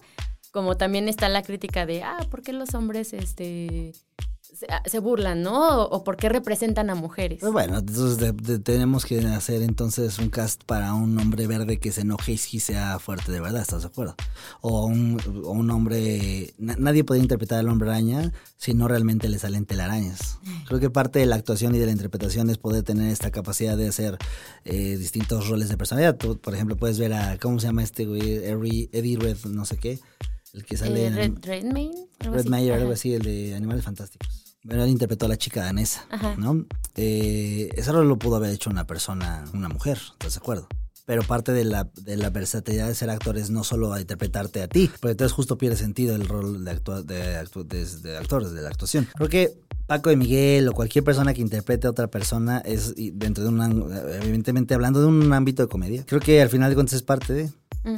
como 0.53 0.77
también 0.77 1.09
está 1.09 1.29
la 1.29 1.43
crítica 1.43 1.87
de, 1.87 2.03
ah, 2.03 2.19
¿por 2.31 2.43
qué 2.43 2.53
los 2.53 2.75
hombres 2.75 3.13
este 3.13 3.93
se, 4.55 4.67
se 4.87 4.99
burlan, 4.99 5.43
¿no? 5.43 5.83
O, 5.83 6.05
por 6.05 6.17
qué 6.17 6.29
representan 6.29 6.91
a 6.91 6.95
mujeres. 6.95 7.41
Pues 7.41 7.53
bueno, 7.53 7.79
entonces 7.79 8.35
tenemos 8.63 9.05
que 9.05 9.21
hacer 9.21 9.63
entonces 9.63 10.19
un 10.19 10.31
cast 10.31 10.65
para 10.65 10.95
un 10.95 11.19
hombre 11.19 11.47
verde 11.47 11.79
que 11.79 11.93
se 11.93 12.03
enoje 12.03 12.33
y 12.33 12.39
sea 12.61 12.99
fuerte 12.99 13.33
de 13.33 13.41
verdad, 13.41 13.63
¿estás 13.63 13.83
de 13.83 13.89
acuerdo? 13.89 14.15
O 14.61 14.87
un, 14.87 15.71
hombre... 15.71 16.55
na- 16.59 16.77
nadie 16.79 17.05
puede 17.05 17.21
interpretar 17.21 17.59
al 17.59 17.69
hombre 17.69 17.91
araña 17.91 18.33
si 18.57 18.75
no 18.75 18.89
realmente 18.89 19.29
le 19.29 19.39
salen 19.39 19.67
telarañas. 19.67 20.39
Creo 20.67 20.81
que 20.81 20.91
parte 20.91 21.19
de 21.19 21.27
la 21.27 21.37
actuación 21.37 21.75
y 21.75 21.79
de 21.79 21.87
la 21.87 21.93
interpretación 21.93 22.51
es 22.51 22.59
poder 22.59 22.83
tener 22.83 23.11
esta 23.11 23.31
capacidad 23.31 23.77
de 23.77 23.89
hacer 23.89 24.19
eh, 24.65 24.97
distintos 24.97 25.49
roles 25.49 25.69
de 25.69 25.77
personalidad. 25.77 26.17
Tú, 26.17 26.39
por 26.39 26.55
ejemplo, 26.55 26.77
puedes 26.77 26.99
ver 26.99 27.13
a... 27.13 27.39
¿Cómo 27.39 27.61
se 27.61 27.67
llama 27.67 27.83
este 27.83 28.07
güey? 28.07 28.41
Eddie 28.93 29.17
Red, 29.19 29.39
no 29.47 29.65
sé 29.65 29.77
qué. 29.77 29.99
El 30.59 30.65
que 30.65 30.77
sale 30.77 31.05
Eh, 31.05 31.07
en... 31.07 31.15
Red, 31.15 31.33
Redmayne, 31.41 31.95
algo 32.19 32.35
Red 32.35 32.41
así. 32.41 32.49
Mayer, 32.49 32.73
algo 32.75 32.93
así, 32.93 33.15
el 33.15 33.23
de 33.23 33.55
Animales 33.55 33.85
Fantásticos. 33.85 34.57
Bueno, 34.65 34.83
él 34.83 34.91
interpretó 34.91 35.27
a 35.27 35.29
la 35.29 35.37
chica 35.37 35.63
danesa, 35.63 36.05
Ajá. 36.11 36.35
¿no? 36.37 36.67
Eh, 36.97 37.69
ese 37.77 37.93
rol 37.93 38.09
lo 38.09 38.19
pudo 38.19 38.37
haber 38.37 38.51
hecho 38.51 38.71
una 38.71 38.87
persona, 38.89 39.45
una 39.55 39.69
mujer, 39.69 39.99
¿estás 40.13 40.35
de 40.35 40.39
acuerdo? 40.39 40.67
Pero 41.07 41.23
parte 41.23 41.53
de 41.53 41.65
la, 41.65 41.89
de 42.03 42.17
la 42.17 42.29
versatilidad 42.31 42.89
de 42.89 42.95
ser 42.97 43.09
actor 43.09 43.39
es 43.39 43.51
no 43.51 43.63
solo 43.63 43.93
a 43.93 44.01
interpretarte 44.01 44.61
a 44.61 44.69
ti, 44.69 44.91
porque 45.01 45.13
entonces 45.13 45.33
justo 45.33 45.57
pierde 45.57 45.77
sentido 45.77 46.15
el 46.17 46.27
rol 46.29 46.65
de, 46.65 46.73
actua- 46.73 47.03
de, 47.03 47.41
actu- 47.41 47.65
de, 47.65 47.87
de 48.03 48.17
actor, 48.19 48.51
de 48.51 48.61
la 48.61 48.69
actuación. 48.69 49.07
Creo 49.15 49.29
que 49.29 49.59
Paco 49.87 50.11
de 50.11 50.17
Miguel 50.17 50.69
o 50.69 50.73
cualquier 50.73 51.05
persona 51.05 51.33
que 51.33 51.41
interprete 51.41 51.87
a 51.87 51.91
otra 51.91 52.09
persona 52.09 52.59
es 52.59 52.95
dentro 53.15 53.43
de 53.45 53.49
un, 53.49 53.91
evidentemente 54.23 54.75
hablando 54.75 55.01
de 55.01 55.07
un 55.07 55.33
ámbito 55.33 55.63
de 55.63 55.69
comedia. 55.69 56.05
Creo 56.05 56.21
que 56.21 56.43
al 56.43 56.51
final 56.51 56.69
de 56.69 56.75
cuentas 56.75 56.95
es 56.95 57.03
parte 57.03 57.33
de... 57.33 57.49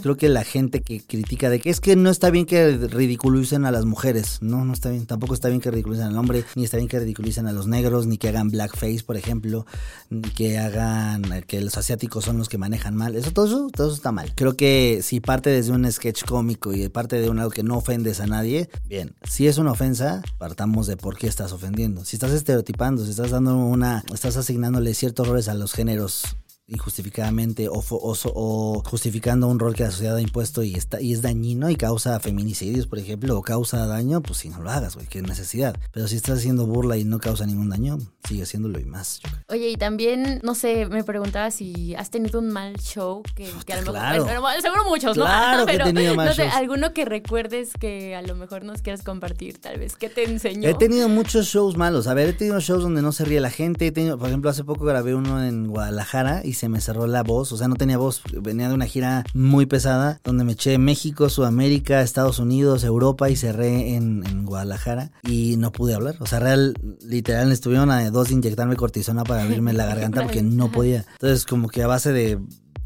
Creo 0.02 0.16
que 0.16 0.28
la 0.28 0.44
gente 0.44 0.80
que 0.80 1.00
critica 1.00 1.50
de 1.50 1.61
que 1.61 1.70
es 1.70 1.80
que 1.80 1.97
no 1.97 2.11
está 2.11 2.30
bien 2.30 2.47
que 2.47 2.76
ridiculicen 2.76 3.64
a 3.64 3.70
las 3.70 3.85
mujeres. 3.85 4.38
No, 4.40 4.64
no 4.64 4.73
está 4.73 4.90
bien. 4.90 5.06
Tampoco 5.06 5.35
está 5.35 5.49
bien 5.49 5.61
que 5.61 5.70
ridiculicen 5.70 6.06
al 6.06 6.16
hombre, 6.16 6.44
ni 6.54 6.64
está 6.64 6.76
bien 6.76 6.88
que 6.88 6.99
ridiculicen 6.99 7.47
a 7.47 7.52
los 7.52 7.66
negros, 7.66 8.06
ni 8.06 8.18
que 8.18 8.28
hagan 8.28 8.50
blackface, 8.50 9.02
por 9.04 9.16
ejemplo, 9.16 9.66
ni 10.09 10.28
que 10.30 10.59
hagan 10.59 11.42
que 11.47 11.61
los 11.61 11.76
asiáticos 11.76 12.25
son 12.25 12.38
los 12.38 12.49
que 12.49 12.59
manejan 12.59 12.94
mal. 12.94 13.16
Eso 13.16 13.32
todo 13.32 13.47
eso, 13.47 13.68
todo 13.73 13.88
eso 13.88 13.97
está 13.97 14.12
mal. 14.12 14.32
Creo 14.35 14.56
que 14.56 15.00
si 15.02 15.20
parte 15.20 15.50
desde 15.50 15.73
un 15.73 15.90
sketch 15.90 16.25
cómico 16.25 16.73
y 16.73 16.88
parte 16.88 17.20
de 17.20 17.28
un 17.30 17.38
algo 17.38 17.50
que 17.50 17.62
no 17.62 17.76
ofendes 17.76 18.20
a 18.20 18.26
nadie, 18.26 18.70
bien. 18.87 19.14
Si 19.25 19.47
es 19.47 19.59
una 19.59 19.73
ofensa, 19.73 20.23
partamos 20.38 20.87
de 20.87 20.97
por 20.97 21.16
qué 21.16 21.26
estás 21.26 21.52
ofendiendo. 21.52 22.04
Si 22.04 22.16
estás 22.16 22.32
estereotipando, 22.32 23.04
si 23.04 23.11
estás 23.11 23.30
dando 23.30 23.56
una, 23.56 24.04
estás 24.12 24.37
asignándole 24.37 24.94
ciertos 24.94 25.28
roles 25.28 25.49
a 25.49 25.54
los 25.54 25.73
géneros 25.73 26.37
injustificadamente 26.71 27.69
o, 27.69 27.83
o 27.91 28.83
justificando 28.85 29.49
un 29.49 29.59
rol 29.59 29.75
que 29.75 29.85
la 29.85 29.91
sociedad 29.91 30.17
ha 30.17 30.21
impuesto 30.21 30.62
y 30.62 30.75
está 30.75 31.00
y 31.00 31.12
es 31.12 31.23
dañino 31.23 31.69
y 31.71 31.77
causa 31.77 32.19
feminicidios, 32.21 32.87
por 32.87 32.99
ejemplo, 32.99 33.37
o 33.37 33.43
causa 33.43 33.87
daño, 33.87 34.23
pues 34.23 34.39
si 34.39 34.49
no 34.49 34.61
lo 34.61 34.71
hagas, 34.71 34.95
güey, 34.95 35.07
qué 35.07 35.23
necesidad. 35.23 35.77
Pero 35.93 36.09
si 36.09 36.17
estás 36.17 36.39
haciendo 36.39 36.67
burla 36.67 36.97
y 36.97 37.05
no 37.05 37.19
causa 37.19 37.47
ningún 37.47 37.71
daño, 37.71 37.99
sigue 38.27 38.43
haciéndolo 38.43 38.79
y 38.79 38.85
más. 38.85 39.21
Oye, 39.49 39.71
y 39.71 39.77
también, 39.77 40.41
no 40.43 40.55
sé, 40.55 40.87
me 40.87 41.05
preguntaba 41.05 41.50
si 41.50 41.95
has 41.95 42.11
tenido 42.11 42.39
un 42.39 42.50
mal 42.50 42.79
show 42.79 43.23
que, 43.35 43.50
que 43.67 43.73
a 43.73 43.83
lo 43.83 43.93
mejor. 43.93 44.25
claro. 44.25 44.41
bueno, 44.41 44.61
seguro 44.61 44.85
muchos, 44.85 45.17
¿no? 45.17 45.25
Claro 45.41 45.67
que 45.67 45.75
he 45.75 45.79
tenido 45.79 46.15
mal 46.15 46.29
no 46.29 46.35
sé, 46.35 46.43
shows. 46.43 46.55
alguno 46.55 46.93
que 46.93 47.05
recuerdes 47.05 47.73
que 47.79 48.15
a 48.15 48.23
lo 48.23 48.35
mejor 48.37 48.65
nos 48.65 48.83
quieras 48.83 49.03
compartir, 49.03 49.59
tal 49.59 49.79
vez. 49.79 49.97
¿Qué 49.97 50.09
te 50.09 50.25
enseñó? 50.25 50.69
He 50.69 50.75
tenido 50.75 51.09
muchos 51.09 51.47
shows 51.47 51.77
malos. 51.77 52.07
A 52.07 52.15
ver, 52.15 52.29
he 52.29 52.33
tenido 52.33 52.61
shows 52.61 52.83
donde 52.83 53.03
no 53.03 53.12
se 53.12 53.25
ríe 53.25 53.41
la 53.41 53.50
gente. 53.50 53.87
He 53.87 53.93
tenido, 53.93 54.19
por 54.19 54.29
ejemplo, 54.29 54.50
hace 54.50 54.65
poco 54.65 54.85
grabé 54.85 55.15
uno 55.15 55.43
en 55.43 55.69
Guadalajara 55.69 56.43
y 56.45 56.55
se 56.61 56.69
me 56.69 56.81
cerró 56.83 57.07
la 57.07 57.23
voz. 57.23 57.52
O 57.52 57.57
sea, 57.57 57.69
no 57.69 57.76
tenía 57.76 57.97
voz. 57.97 58.23
Venía 58.43 58.69
de 58.69 58.75
una 58.75 58.85
gira 58.85 59.25
muy 59.33 59.64
pesada 59.64 60.21
donde 60.25 60.45
me 60.45 60.52
eché 60.52 60.76
México, 60.76 61.31
Sudamérica, 61.31 62.02
Estados 62.02 62.38
Unidos, 62.38 62.85
Europa 62.85 63.31
y 63.31 63.37
cerré 63.37 63.95
en, 63.95 64.25
en 64.26 64.45
Guadalajara 64.45 65.11
y 65.23 65.57
no 65.57 65.73
pude 65.73 65.95
hablar. 65.95 66.17
O 66.21 66.26
sea, 66.26 66.38
real, 66.38 66.75
literal, 67.02 67.50
estuvieron 67.50 67.90
a 67.90 68.11
dos 68.11 68.29
de 68.29 68.35
inyectarme 68.35 68.76
cortisona 68.76 69.25
para 69.25 69.43
abrirme 69.43 69.73
la 69.73 69.87
garganta 69.87 70.23
porque 70.25 70.43
no 70.43 70.71
podía. 70.71 71.07
Entonces, 71.12 71.47
como 71.47 71.69
que 71.69 71.83
a 71.83 71.87
base 71.87 72.12
de 72.12 72.38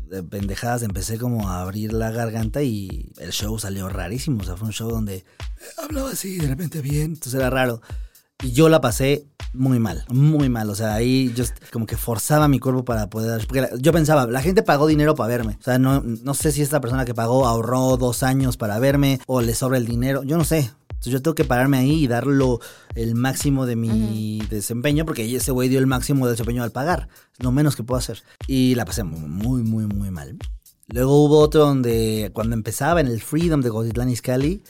de 0.09 0.23
pendejadas 0.23 0.83
empecé 0.83 1.19
como 1.19 1.49
a 1.49 1.61
abrir 1.61 1.93
la 1.93 2.13
garganta 2.13 2.63
y 2.63 3.11
el 3.19 3.33
show 3.33 3.59
salió 3.59 3.89
rarísimo. 3.89 4.43
O 4.43 4.45
sea, 4.45 4.57
fue 4.57 4.69
un 4.69 4.73
show 4.73 4.89
donde 4.89 5.25
hablaba 5.83 6.11
así 6.11 6.37
de 6.37 6.47
repente 6.47 6.81
bien, 6.81 7.15
entonces 7.15 7.35
era 7.35 7.51
raro. 7.51 7.81
Y 8.45 8.53
yo 8.53 8.69
la 8.69 8.83
pasé 8.83 9.27
muy 9.55 9.79
mal, 9.79 10.05
muy 10.11 10.51
mal. 10.51 10.69
O 10.69 10.75
sea, 10.75 10.93
ahí 10.95 11.33
yo 11.35 11.45
como 11.73 11.87
que 11.87 11.97
forzaba 11.97 12.47
mi 12.47 12.59
cuerpo 12.59 12.85
para 12.85 13.09
poder... 13.09 13.47
Porque 13.47 13.67
yo 13.81 13.91
pensaba, 13.91 14.27
la 14.27 14.43
gente 14.43 14.63
pagó 14.63 14.87
dinero 14.87 15.15
para 15.15 15.29
verme. 15.29 15.57
O 15.59 15.63
sea, 15.63 15.79
no, 15.79 16.03
no 16.03 16.35
sé 16.35 16.53
si 16.53 16.61
esta 16.61 16.79
persona 16.83 17.07
que 17.07 17.15
pagó 17.15 17.47
ahorró 17.47 17.97
dos 17.97 18.23
años 18.23 18.59
para 18.59 18.79
verme 18.79 19.19
o 19.27 19.41
le 19.41 19.55
sobra 19.55 19.79
el 19.79 19.87
dinero. 19.87 20.25
Yo 20.25 20.37
no 20.37 20.45
sé. 20.45 20.71
Entonces 20.91 21.13
yo 21.13 21.23
tengo 21.23 21.35
que 21.35 21.47
pararme 21.47 21.79
ahí 21.79 22.05
y 22.05 22.07
darlo 22.07 22.61
el 22.95 23.15
máximo 23.15 23.65
de 23.65 23.77
mi 23.77 24.43
desempeño 24.51 25.07
porque 25.07 25.35
ese 25.35 25.51
güey 25.51 25.71
dio 25.71 25.79
el 25.79 25.87
máximo 25.87 26.27
de 26.27 26.33
desempeño 26.33 26.63
al 26.63 26.71
pagar. 26.71 27.09
Es 27.33 27.43
lo 27.43 27.51
menos 27.51 27.77
que 27.77 27.83
puedo 27.83 27.99
hacer. 27.99 28.23
Y 28.47 28.75
la 28.75 28.85
pasé 28.85 29.05
muy, 29.05 29.63
muy, 29.63 29.87
muy 29.87 30.11
mal. 30.11 30.37
Luego 30.89 31.25
hubo 31.25 31.39
otro 31.39 31.63
donde 31.63 32.31
cuando 32.35 32.55
empezaba 32.55 33.01
en 33.01 33.07
el 33.07 33.23
Freedom 33.23 33.63
de 33.63 33.71
Gotitlán 33.71 34.11
Izcalli, 34.11 34.63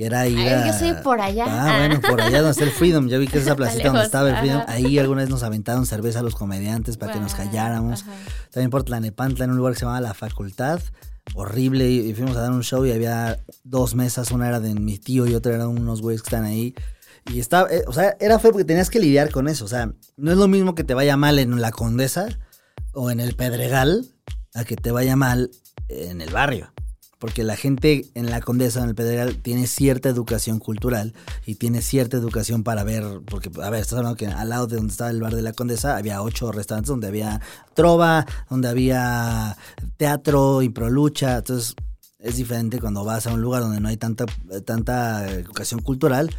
que 0.00 0.06
era 0.06 0.26
ir 0.26 0.38
Ay, 0.38 0.48
yo 0.66 0.72
a- 0.72 0.78
soy 0.78 0.94
por 1.04 1.20
allá. 1.20 1.44
Ah, 1.46 1.76
bueno, 1.76 2.00
por 2.00 2.22
allá 2.22 2.38
donde 2.38 2.52
está 2.52 2.64
el 2.64 2.70
Freedom. 2.70 3.06
Ya 3.08 3.18
vi 3.18 3.26
que 3.28 3.36
es 3.36 3.44
esa 3.44 3.54
placita 3.56 3.88
donde 3.88 4.04
estaba 4.04 4.30
el 4.30 4.36
Freedom. 4.38 4.62
Ahí 4.66 4.98
alguna 4.98 5.20
vez 5.20 5.28
nos 5.28 5.42
aventaron 5.42 5.84
cerveza 5.84 6.20
a 6.20 6.22
los 6.22 6.34
comediantes 6.34 6.96
para 6.96 7.12
que 7.12 7.20
nos 7.20 7.34
calláramos. 7.34 8.04
ajá. 8.04 8.12
También 8.50 8.70
por 8.70 8.82
Tlanepantla, 8.82 9.44
en 9.44 9.50
un 9.50 9.58
lugar 9.58 9.74
que 9.74 9.80
se 9.80 9.84
llamaba 9.84 10.00
La 10.00 10.14
Facultad. 10.14 10.80
Horrible. 11.34 11.90
Y, 11.90 12.14
fuimos 12.14 12.34
a 12.38 12.40
dar 12.40 12.50
un 12.50 12.62
show 12.62 12.86
y 12.86 12.92
había 12.92 13.40
dos 13.62 13.94
mesas. 13.94 14.30
Una 14.30 14.48
era 14.48 14.58
de 14.58 14.72
mi 14.74 14.96
tío 14.96 15.26
y 15.26 15.34
otra 15.34 15.54
era 15.54 15.68
unos 15.68 16.00
güeyes 16.00 16.22
que 16.22 16.28
están 16.28 16.44
ahí. 16.44 16.74
Y 17.30 17.38
estaba, 17.38 17.70
eh, 17.70 17.84
o 17.86 17.92
sea, 17.92 18.16
era 18.20 18.38
feo 18.38 18.52
porque 18.52 18.64
tenías 18.64 18.88
que 18.88 19.00
lidiar 19.00 19.30
con 19.30 19.48
eso. 19.48 19.66
O 19.66 19.68
sea, 19.68 19.92
no 20.16 20.32
es 20.32 20.38
lo 20.38 20.48
mismo 20.48 20.74
que 20.74 20.82
te 20.82 20.94
vaya 20.94 21.18
mal 21.18 21.38
en 21.38 21.60
La 21.60 21.72
Condesa 21.72 22.26
o 22.94 23.10
en 23.10 23.20
el 23.20 23.36
Pedregal 23.36 24.06
a 24.54 24.64
que 24.64 24.76
te 24.76 24.92
vaya 24.92 25.14
mal 25.14 25.50
en 25.88 26.22
el 26.22 26.30
barrio. 26.30 26.72
Porque 27.20 27.44
la 27.44 27.54
gente 27.54 28.10
en 28.14 28.30
la 28.30 28.40
Condesa 28.40 28.82
en 28.82 28.88
el 28.88 28.94
Pedregal 28.96 29.36
tiene 29.36 29.68
cierta 29.68 30.08
educación 30.08 30.58
cultural 30.58 31.14
y 31.46 31.54
tiene 31.54 31.82
cierta 31.82 32.16
educación 32.16 32.64
para 32.64 32.82
ver, 32.82 33.04
porque, 33.26 33.50
a 33.62 33.70
ver, 33.70 33.82
estás 33.82 33.98
hablando 33.98 34.16
que 34.16 34.26
al 34.26 34.48
lado 34.48 34.66
de 34.66 34.76
donde 34.76 34.90
estaba 34.90 35.10
el 35.10 35.20
bar 35.20 35.36
de 35.36 35.42
la 35.42 35.52
Condesa 35.52 35.96
había 35.96 36.22
ocho 36.22 36.50
restaurantes 36.50 36.88
donde 36.88 37.06
había 37.06 37.40
trova, 37.74 38.26
donde 38.48 38.68
había 38.68 39.56
teatro, 39.98 40.62
improlucha, 40.62 41.36
entonces 41.36 41.76
es 42.18 42.36
diferente 42.36 42.80
cuando 42.80 43.04
vas 43.04 43.26
a 43.26 43.34
un 43.34 43.40
lugar 43.40 43.62
donde 43.62 43.80
no 43.80 43.88
hay 43.88 43.96
tanta, 43.96 44.26
tanta 44.64 45.30
educación 45.30 45.80
cultural 45.80 46.30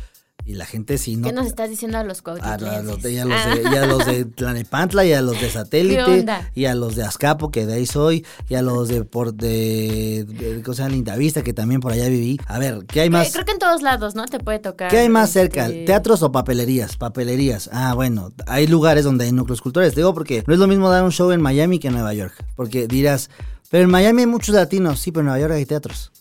y 0.46 0.56
la 0.56 0.66
gente 0.66 0.98
si 0.98 1.16
no... 1.16 1.28
¿Qué 1.28 1.34
nos 1.34 1.48
estás 1.48 1.70
diciendo 1.70 1.98
a 1.98 2.04
los 2.04 2.22
cuautitlenses? 2.22 2.68
a 2.68 2.80
a 2.80 2.84
los 2.84 3.02
de, 3.02 3.14
y 3.14 3.18
a 3.18 3.86
los 3.86 4.06
de 4.06 4.26
Tlanepantla, 4.36 5.06
y 5.06 5.14
a 5.14 5.22
los 5.22 5.40
de 5.40 5.48
¿Qué 5.48 5.50
Satélite, 5.50 6.26
y 6.56 6.66
a 6.66 6.76
los 6.76 6.96
de 6.96 7.04
Azcapo, 7.04 7.52
que 7.52 7.66
de 7.66 7.74
ahí 7.74 7.86
soy, 7.86 8.26
y 8.50 8.56
a 8.56 8.62
los 8.62 8.90
de 8.90 9.04
por 9.04 9.34
de, 9.34 10.26
de 10.28 10.62
¿cómo 10.64 10.76
se 10.76 10.84
llama? 10.84 10.96
Lindavista, 10.96 11.44
que 11.44 11.54
también 11.54 11.82
por 11.82 11.92
allá 11.92 12.08
viví. 12.08 12.40
A 12.48 12.60
ver, 12.60 12.86
¿qué 12.88 13.02
hay 13.02 13.10
más? 13.10 13.32
Creo 13.32 13.46
que 13.46 13.52
en 13.52 13.60
todos 13.60 13.82
lados, 13.82 14.16
¿no? 14.16 14.26
Te 14.26 14.40
puede 14.40 14.60
tocar. 14.60 14.90
¿Qué 14.90 15.00
hay 15.00 15.10
más 15.10 15.36
este, 15.36 15.42
cerca? 15.42 15.68
¿Teatros 15.68 16.24
o 16.24 16.32
papelerías? 16.32 16.98
Papelerías. 16.98 17.70
Ah, 17.72 17.94
bueno, 17.94 18.32
hay 18.48 18.68
lugares 18.68 19.04
donde 19.04 19.26
hay 19.26 19.32
núcleos 19.32 19.62
culturales. 19.62 19.94
Te 19.94 20.02
digo 20.02 20.14
porque 20.14 20.44
no 20.48 20.54
es 20.54 20.60
lo 20.60 20.68
mismo 20.68 20.90
dar 20.90 21.04
un 21.04 21.12
show 21.12 21.32
en 21.32 21.42
Miami 21.42 21.80
que 21.80 21.88
en 21.88 21.94
Nueva 21.94 22.14
York. 22.14 22.34
Porque 22.56 22.88
dirás, 22.88 23.30
pero 23.70 23.84
en 23.84 23.90
Miami 23.90 24.22
hay 24.22 24.28
muchos 24.28 24.56
latinos. 24.56 25.00
Sí, 25.00 25.12
pero 25.12 25.22
en 25.22 25.26
Nueva 25.28 25.40
York 25.40 25.54
hay 25.54 25.66
teatros. 25.66 26.12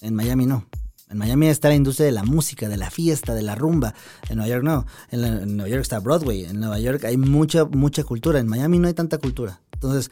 En 0.00 0.14
Miami 0.14 0.46
no. 0.46 0.66
En 1.14 1.18
Miami 1.18 1.46
está 1.46 1.68
la 1.68 1.76
industria 1.76 2.06
de 2.06 2.12
la 2.12 2.24
música, 2.24 2.68
de 2.68 2.76
la 2.76 2.90
fiesta, 2.90 3.34
de 3.34 3.42
la 3.42 3.54
rumba. 3.54 3.94
En 4.28 4.36
Nueva 4.36 4.48
York 4.48 4.64
no. 4.64 4.84
En, 5.10 5.22
la- 5.22 5.28
en 5.42 5.56
Nueva 5.56 5.68
York 5.70 5.82
está 5.82 6.00
Broadway. 6.00 6.44
En 6.44 6.58
Nueva 6.60 6.78
York 6.80 7.04
hay 7.04 7.16
mucha, 7.16 7.64
mucha 7.64 8.02
cultura. 8.04 8.40
En 8.40 8.48
Miami 8.48 8.78
no 8.80 8.88
hay 8.88 8.94
tanta 8.94 9.18
cultura. 9.18 9.60
Entonces, 9.72 10.10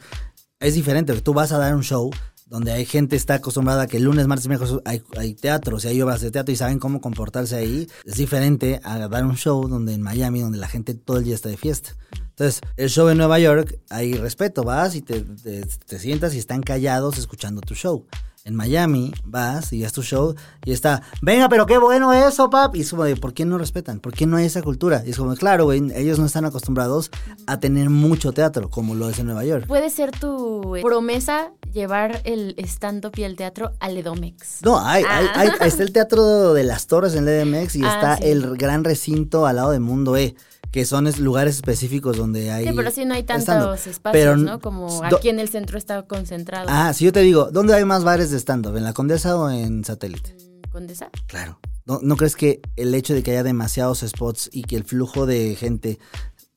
es 0.59 0.73
diferente. 0.75 1.13
Tú 1.21 1.33
vas 1.33 1.51
a 1.51 1.57
dar 1.57 1.75
un 1.75 1.83
show 1.83 2.09
donde 2.47 2.71
hay 2.71 2.85
gente 2.85 3.15
está 3.15 3.33
acostumbrada 3.35 3.83
a 3.83 3.87
que 3.87 3.97
el 3.97 4.03
lunes, 4.03 4.27
martes 4.27 4.45
y 4.45 4.49
miércoles 4.49 4.75
hay, 4.85 5.01
hay 5.17 5.33
teatro, 5.33 5.77
o 5.77 5.79
sea, 5.79 5.89
hay 5.91 5.99
obras 6.01 6.21
de 6.21 6.29
teatro 6.29 6.53
y 6.53 6.55
saben 6.55 6.77
cómo 6.79 7.01
comportarse 7.01 7.55
ahí. 7.55 7.89
Es 8.05 8.15
diferente 8.15 8.79
a 8.83 8.99
dar 9.07 9.25
un 9.25 9.35
show 9.35 9.67
donde 9.67 9.93
en 9.93 10.01
Miami, 10.03 10.39
donde 10.41 10.59
la 10.59 10.67
gente 10.67 10.93
todo 10.93 11.17
el 11.17 11.23
día 11.23 11.33
está 11.35 11.49
de 11.49 11.57
fiesta. 11.57 11.95
Entonces, 12.29 12.61
el 12.77 12.89
show 12.89 13.09
en 13.09 13.17
Nueva 13.17 13.39
York, 13.39 13.79
hay 13.89 14.13
respeto, 14.13 14.63
vas 14.63 14.95
y 14.95 15.01
te, 15.01 15.21
te- 15.21 15.65
te 15.65 15.99
sientas 15.99 16.33
y 16.35 16.37
están 16.37 16.61
callados 16.61 17.17
escuchando 17.17 17.59
tu 17.61 17.73
show. 17.75 18.05
En 18.45 18.55
Miami 18.55 19.13
vas 19.23 19.71
y 19.71 19.81
das 19.83 19.93
tu 19.93 20.03
show 20.03 20.35
y 20.65 20.73
está, 20.73 21.01
venga, 21.21 21.47
pero 21.47 21.65
qué 21.65 21.77
bueno 21.77 22.11
eso, 22.11 22.49
pap. 22.49 22.75
Y 22.75 22.81
es 22.81 22.89
como 22.89 23.05
de, 23.05 23.15
¿por 23.15 23.33
qué 23.33 23.45
no 23.45 23.57
respetan? 23.57 24.01
¿Por 24.01 24.11
qué 24.13 24.25
no 24.25 24.35
hay 24.35 24.45
esa 24.47 24.61
cultura? 24.61 25.01
Y 25.05 25.11
es 25.11 25.17
como, 25.17 25.33
claro, 25.35 25.63
güey, 25.63 25.81
ellos 25.95 26.19
no 26.19 26.25
están 26.25 26.43
acostumbrados 26.43 27.09
a 27.47 27.61
tener 27.61 27.89
mucho 27.89 28.33
teatro 28.33 28.69
como 28.69 28.95
lo 28.95 29.07
es 29.09 29.17
en 29.19 29.27
Nueva 29.27 29.45
York. 29.45 29.65
Puede 29.65 29.89
ser 29.89 30.11
tu 30.11 30.75
eh, 30.75 30.81
promesa 30.81 31.53
llevar 31.71 32.19
el 32.25 32.53
stand-up 32.57 33.13
y 33.15 33.23
el 33.23 33.37
teatro 33.37 33.71
al 33.79 33.95
Edomex. 33.97 34.59
No, 34.61 34.77
hay, 34.77 35.05
hay, 35.07 35.25
Ah. 35.33 35.39
hay- 35.61 35.67
está 35.69 35.81
el 35.83 35.93
Teatro 35.93 36.53
de 36.53 36.65
las 36.65 36.87
Torres 36.87 37.15
en 37.15 37.25
el 37.25 37.29
EDMX 37.29 37.77
y 37.77 37.83
Ah, 37.85 37.93
está 37.93 38.17
sí. 38.17 38.23
el 38.25 38.57
gran 38.57 38.83
recinto 38.83 39.45
al 39.47 39.55
lado 39.55 39.71
de 39.71 39.79
Mundo 39.79 40.17
E, 40.17 40.35
que 40.73 40.85
son 40.85 41.05
es- 41.07 41.19
lugares 41.19 41.55
específicos 41.55 42.17
donde 42.17 42.51
hay. 42.51 42.67
Sí, 42.67 42.73
pero 42.75 42.89
sí 42.91 43.05
no 43.05 43.13
hay 43.13 43.23
tantos 43.23 43.85
espacios, 43.87 44.01
Pero, 44.11 44.35
¿no? 44.35 44.59
Como 44.59 45.03
aquí 45.03 45.29
en 45.29 45.39
el 45.39 45.47
centro 45.47 45.77
está 45.77 46.01
concentrado. 46.01 46.65
Ah, 46.67 46.91
si 46.93 47.05
yo 47.05 47.13
te 47.13 47.19
digo, 47.21 47.49
¿dónde 47.51 47.75
hay 47.75 47.85
más 47.85 48.03
bares 48.03 48.31
de 48.31 48.37
stand-up? 48.39 48.75
¿En 48.75 48.83
la 48.83 48.91
Condesa 48.93 49.37
o 49.37 49.49
en 49.51 49.85
Satélite? 49.85 50.35
¿Condesa? 50.71 51.09
Claro. 51.27 51.59
¿No, 51.85 51.99
no 52.01 52.15
crees 52.17 52.35
que 52.35 52.61
el 52.75 52.95
hecho 52.95 53.13
de 53.13 53.21
que 53.21 53.31
haya 53.31 53.43
demasiados 53.43 53.99
spots 54.07 54.49
y 54.51 54.63
que 54.63 54.75
el 54.77 54.83
flujo 54.83 55.25
de 55.27 55.55
gente 55.55 55.99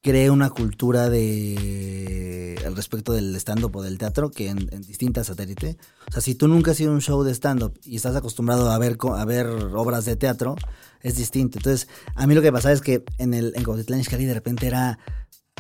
cree 0.07 0.31
una 0.31 0.51
cultura 0.51 1.11
de 1.11 2.57
al 2.65 2.77
respecto 2.77 3.13
del 3.13 3.35
stand-up 3.35 3.75
o 3.75 3.83
del 3.83 3.99
teatro 3.99 4.31
que 4.31 4.51
en, 4.51 4.69
en 4.73 4.83
distintas 4.83 5.27
satélite? 5.27 5.79
O 6.09 6.13
sea, 6.13 6.23
si 6.23 6.37
tú 6.37 6.47
nunca 6.47 6.71
has 6.71 6.79
ido 6.79 6.93
a 6.93 6.95
un 6.95 7.01
show 7.01 7.25
de 7.25 7.35
stand-up 7.35 7.77
y 7.85 7.97
estás 7.97 8.15
acostumbrado 8.15 8.71
a 8.71 8.79
ver, 8.79 8.97
a 9.03 9.25
ver 9.25 9.49
obras 9.49 10.05
de 10.05 10.15
teatro, 10.15 10.55
es 11.03 11.17
distinto. 11.17 11.59
Entonces, 11.59 11.89
a 12.15 12.25
mí 12.29 12.37
lo 12.37 12.43
que 12.43 12.53
pasaba 12.53 12.73
es 12.73 12.83
que 12.83 13.03
en 13.19 13.35
el 13.35 13.53
en 13.57 13.65
Cuautitlán 13.65 14.01
de 14.01 14.35
repente 14.35 14.69
era 14.69 15.01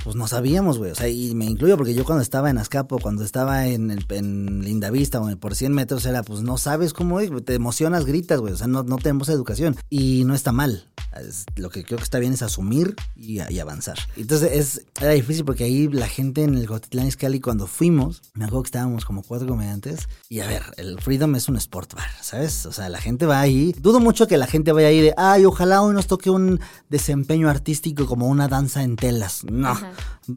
pues 0.06 0.14
no 0.14 0.28
sabíamos, 0.28 0.78
güey. 0.78 0.92
O 0.92 0.94
sea, 0.94 1.08
y 1.08 1.34
me 1.34 1.46
incluyo 1.46 1.76
porque 1.76 1.92
yo 1.92 2.04
cuando 2.04 2.22
estaba 2.22 2.48
en 2.48 2.58
Azcapo, 2.58 3.00
cuando 3.00 3.24
estaba 3.24 3.66
en, 3.66 3.90
el, 3.90 4.06
en 4.10 4.62
Lindavista 4.62 5.20
o 5.20 5.28
en 5.28 5.36
por 5.36 5.56
100 5.56 5.72
metros, 5.72 6.06
era 6.06 6.22
pues 6.22 6.42
no 6.42 6.58
sabes 6.58 6.92
cómo 6.92 7.18
es, 7.18 7.28
te 7.44 7.54
emocionas, 7.54 8.06
gritas, 8.06 8.38
güey. 8.38 8.52
O 8.52 8.56
sea, 8.56 8.68
no, 8.68 8.84
no 8.84 8.98
tenemos 8.98 9.28
educación. 9.28 9.74
Y 9.90 10.22
no 10.24 10.36
está 10.36 10.52
mal. 10.52 10.88
Es- 11.20 11.44
lo 11.56 11.70
que 11.70 11.82
creo 11.82 11.98
que 11.98 12.04
está 12.04 12.20
bien 12.20 12.32
es 12.34 12.42
asumir 12.42 12.94
y, 13.16 13.40
avanzar. 13.58 13.98
Entonces 14.16 14.52
es, 14.52 14.86
era 15.00 15.10
difícil 15.10 15.44
porque 15.44 15.64
ahí 15.64 15.88
la 15.88 16.06
gente 16.06 16.44
en 16.44 16.54
el 16.54 16.68
Cotitlán 16.68 17.08
Izcalli, 17.08 17.40
cuando 17.40 17.66
fuimos, 17.66 18.22
me 18.34 18.44
acuerdo 18.44 18.62
que 18.62 18.68
estábamos 18.68 19.04
como 19.04 19.24
cuatro 19.24 19.48
comediantes. 19.48 20.08
Y 20.28 20.38
a 20.38 20.46
ver, 20.46 20.62
el 20.76 21.00
Freedom 21.00 21.34
es 21.34 21.48
un 21.48 21.56
sport 21.56 21.94
bar, 21.94 22.10
¿sabes? 22.22 22.64
O 22.66 22.72
sea, 22.72 22.88
la 22.90 23.00
gente 23.00 23.26
va 23.26 23.40
ahí. 23.40 23.74
Dudo 23.80 23.98
mucho 23.98 24.28
que 24.28 24.36
la 24.36 24.46
gente 24.46 24.70
vaya 24.70 24.86
ahí 24.86 25.00
de, 25.00 25.14
ay, 25.16 25.46
ojalá 25.46 25.82
hoy 25.82 25.94
nos 25.94 26.06
toque 26.06 26.30
un 26.30 26.60
desempeño 26.90 27.50
artístico 27.50 28.06
como 28.06 28.28
una 28.28 28.46
danza 28.46 28.84
en 28.84 28.94
telas. 28.94 29.42
No. 29.50 29.76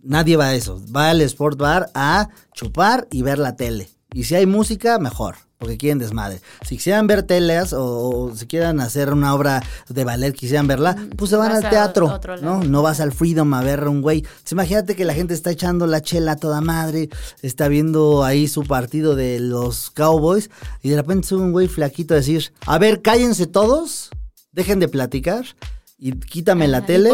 Nadie 0.04 0.38
va 0.38 0.48
a 0.48 0.56
eso. 0.56 0.82
Va 0.96 1.10
al 1.10 1.22
Sport 1.22 1.60
Bar 1.60 1.90
a 1.94 2.30
chupar 2.54 3.08
y 3.12 3.22
ver 3.22 3.40
la 3.40 3.56
tele. 3.56 3.90
Y 4.14 4.24
si 4.24 4.36
hay 4.36 4.48
música, 4.48 4.98
mejor, 4.98 5.36
porque 5.60 5.78
quieren 5.78 6.00
desmadre. 6.00 6.42
Si 6.66 6.78
quisieran 6.78 7.06
ver 7.06 7.24
teles 7.24 7.74
o, 7.74 7.84
o 7.86 8.36
si 8.36 8.48
quieran 8.48 8.80
hacer 8.80 9.14
una 9.14 9.36
obra 9.36 9.62
de 9.88 10.04
ballet, 10.04 10.34
quisieran 10.34 10.68
verla, 10.68 10.96
pues 11.16 11.30
se 11.30 11.36
van 11.36 11.50
vas 11.50 11.64
al 11.64 11.70
teatro, 11.70 12.20
¿no? 12.42 12.64
No 12.64 12.82
vas 12.82 13.02
al 13.02 13.12
Freedom 13.12 13.54
a 13.54 13.62
ver 13.62 13.84
a 13.84 13.90
un 13.90 14.02
güey. 14.02 14.22
Pues 14.22 14.52
imagínate 14.52 14.96
que 14.96 15.06
la 15.06 15.14
gente 15.14 15.34
está 15.34 15.52
echando 15.52 15.86
la 15.86 16.02
chela 16.02 16.32
a 16.32 16.36
toda 16.38 16.62
madre, 16.62 17.10
está 17.42 17.68
viendo 17.68 18.24
ahí 18.24 18.48
su 18.48 18.64
partido 18.64 19.16
de 19.16 19.40
los 19.40 19.92
Cowboys 19.92 20.50
y 20.82 20.90
de 20.90 20.96
repente 20.96 21.28
sube 21.28 21.44
un 21.44 21.52
güey 21.52 21.68
flaquito 21.68 22.14
a 22.14 22.18
decir, 22.18 22.52
a 22.66 22.80
ver, 22.80 23.02
cállense 23.02 23.46
todos, 23.46 24.10
dejen 24.54 24.80
de 24.80 24.88
platicar. 24.88 25.46
Y 26.02 26.14
quítame 26.14 26.68
la 26.70 26.78
Ajá, 26.78 26.88
tele, 26.88 27.12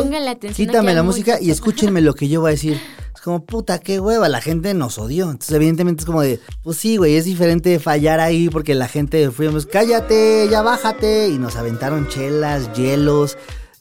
quítame 0.55 0.93
la 0.93 1.01
música 1.01 1.41
y 1.41 1.49
escúchenme 1.49 2.01
lo 2.01 2.13
que 2.13 2.27
yo 2.27 2.41
voy 2.41 2.49
a 2.49 2.51
decir. 2.51 2.79
Es 3.15 3.21
como, 3.21 3.43
puta, 3.45 3.79
qué 3.79 3.99
hueva, 3.99 4.29
la 4.29 4.39
gente 4.41 4.73
nos 4.75 4.99
odió. 4.99 5.31
Entonces, 5.31 5.55
evidentemente 5.55 6.01
es 6.01 6.05
como 6.05 6.21
de, 6.21 6.39
pues 6.61 6.77
sí, 6.77 6.97
güey, 6.97 7.15
es 7.15 7.25
diferente 7.25 7.79
fallar 7.79 8.19
ahí 8.19 8.49
porque 8.49 8.75
la 8.75 8.87
gente 8.89 9.23
es, 9.23 9.65
cállate, 9.65 10.47
ya 10.51 10.61
bájate. 10.61 11.29
Y 11.29 11.39
nos 11.39 11.55
aventaron 11.55 12.07
chelas, 12.09 12.71
hielos. 12.73 13.37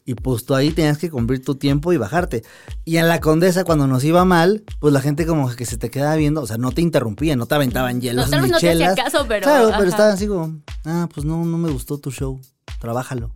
Y 0.06 0.14
pues 0.14 0.46
tú 0.46 0.54
ahí 0.54 0.70
tenías 0.70 0.98
que 0.98 1.10
cumplir 1.10 1.42
tu 1.44 1.56
tiempo 1.56 1.92
y 1.92 1.96
bajarte. 1.96 2.42
Y 2.84 2.96
en 2.98 3.08
la 3.08 3.20
condesa, 3.20 3.64
cuando 3.64 3.86
nos 3.86 4.04
iba 4.04 4.24
mal, 4.24 4.62
pues 4.78 4.94
la 4.94 5.00
gente 5.00 5.26
como 5.26 5.50
que 5.54 5.66
se 5.66 5.78
te 5.78 5.90
quedaba 5.90 6.14
viendo, 6.16 6.40
o 6.40 6.46
sea, 6.46 6.56
no 6.56 6.70
te 6.72 6.80
interrumpían, 6.80 7.38
no 7.38 7.46
te 7.46 7.56
aventaban 7.56 8.00
hielos 8.00 8.30
tal 8.30 8.42
ni 8.42 8.48
no 8.50 8.58
te 8.58 8.70
hacía 8.70 8.72
chelas. 8.94 8.96
caso, 8.96 9.26
pero, 9.28 9.42
Claro, 9.42 9.68
ajá. 9.68 9.78
pero 9.78 9.90
estaban 9.90 10.12
así 10.12 10.26
como, 10.28 10.60
ah, 10.84 11.08
pues 11.12 11.26
no, 11.26 11.44
no 11.44 11.58
me 11.58 11.70
gustó 11.70 11.98
tu 11.98 12.10
show, 12.12 12.40
trabájalo. 12.80 13.34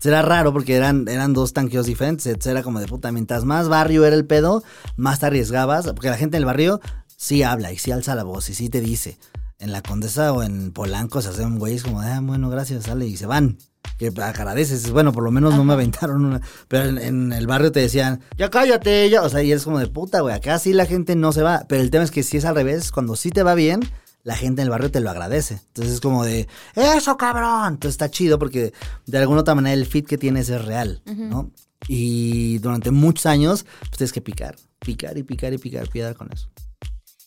Será 0.00 0.22
raro 0.22 0.52
porque 0.52 0.76
eran, 0.76 1.06
eran 1.08 1.34
dos 1.34 1.52
tanqueos 1.52 1.86
diferentes. 1.86 2.46
Era 2.46 2.62
como 2.62 2.80
de 2.80 2.86
puta. 2.86 3.12
Mientras 3.12 3.44
más 3.44 3.68
barrio 3.68 4.06
era 4.06 4.16
el 4.16 4.24
pedo, 4.24 4.64
más 4.96 5.20
te 5.20 5.26
arriesgabas. 5.26 5.86
Porque 5.86 6.08
la 6.08 6.16
gente 6.16 6.38
en 6.38 6.42
el 6.42 6.46
barrio 6.46 6.80
sí 7.16 7.42
habla 7.42 7.70
y 7.70 7.78
sí 7.78 7.92
alza 7.92 8.14
la 8.14 8.24
voz 8.24 8.48
y 8.48 8.54
sí 8.54 8.70
te 8.70 8.80
dice. 8.80 9.18
En 9.58 9.72
la 9.72 9.82
Condesa 9.82 10.32
o 10.32 10.42
en 10.42 10.72
Polanco 10.72 11.20
se 11.20 11.28
hacen 11.28 11.58
güeyes 11.58 11.82
como, 11.82 12.00
ah, 12.00 12.18
bueno, 12.22 12.48
gracias, 12.48 12.84
sale 12.84 13.06
y 13.06 13.18
se 13.18 13.26
van. 13.26 13.58
Que 13.98 14.10
agradeces, 14.16 14.90
bueno, 14.90 15.12
por 15.12 15.22
lo 15.22 15.30
menos 15.30 15.54
no 15.54 15.64
me 15.64 15.74
aventaron 15.74 16.24
una. 16.24 16.40
Pero 16.68 16.84
en, 16.84 16.96
en 16.96 17.32
el 17.34 17.46
barrio 17.46 17.70
te 17.70 17.80
decían, 17.80 18.20
ya 18.38 18.48
cállate, 18.48 19.10
ya. 19.10 19.20
O 19.20 19.28
sea, 19.28 19.42
y 19.42 19.52
es 19.52 19.64
como 19.64 19.78
de 19.78 19.86
puta, 19.86 20.22
güey. 20.22 20.34
Acá 20.34 20.58
sí 20.58 20.72
la 20.72 20.86
gente 20.86 21.14
no 21.14 21.32
se 21.32 21.42
va. 21.42 21.66
Pero 21.68 21.82
el 21.82 21.90
tema 21.90 22.04
es 22.04 22.10
que 22.10 22.22
si 22.22 22.38
es 22.38 22.46
al 22.46 22.54
revés, 22.54 22.90
cuando 22.90 23.16
sí 23.16 23.28
te 23.28 23.42
va 23.42 23.54
bien, 23.54 23.80
la 24.22 24.36
gente 24.36 24.62
en 24.62 24.66
el 24.66 24.70
barrio 24.70 24.90
te 24.90 25.00
lo 25.00 25.10
agradece. 25.10 25.60
Entonces 25.68 25.94
es 25.94 26.00
como 26.00 26.24
de, 26.24 26.48
eso 26.74 27.16
cabrón. 27.16 27.74
Entonces 27.74 27.94
está 27.94 28.10
chido 28.10 28.38
porque 28.38 28.72
de 29.06 29.18
alguna 29.18 29.40
otra 29.40 29.54
manera 29.54 29.74
el 29.74 29.86
fit 29.86 30.06
que 30.06 30.18
tienes 30.18 30.48
es 30.48 30.64
real, 30.64 31.02
¿no? 31.06 31.50
Y 31.88 32.58
durante 32.58 32.90
muchos 32.90 33.26
años, 33.26 33.64
pues 33.80 33.92
tienes 33.92 34.12
que 34.12 34.20
picar, 34.20 34.56
picar 34.78 35.16
y 35.16 35.22
picar 35.22 35.52
y 35.52 35.58
picar, 35.58 35.88
piedra 35.88 36.14
con 36.14 36.30
eso. 36.32 36.50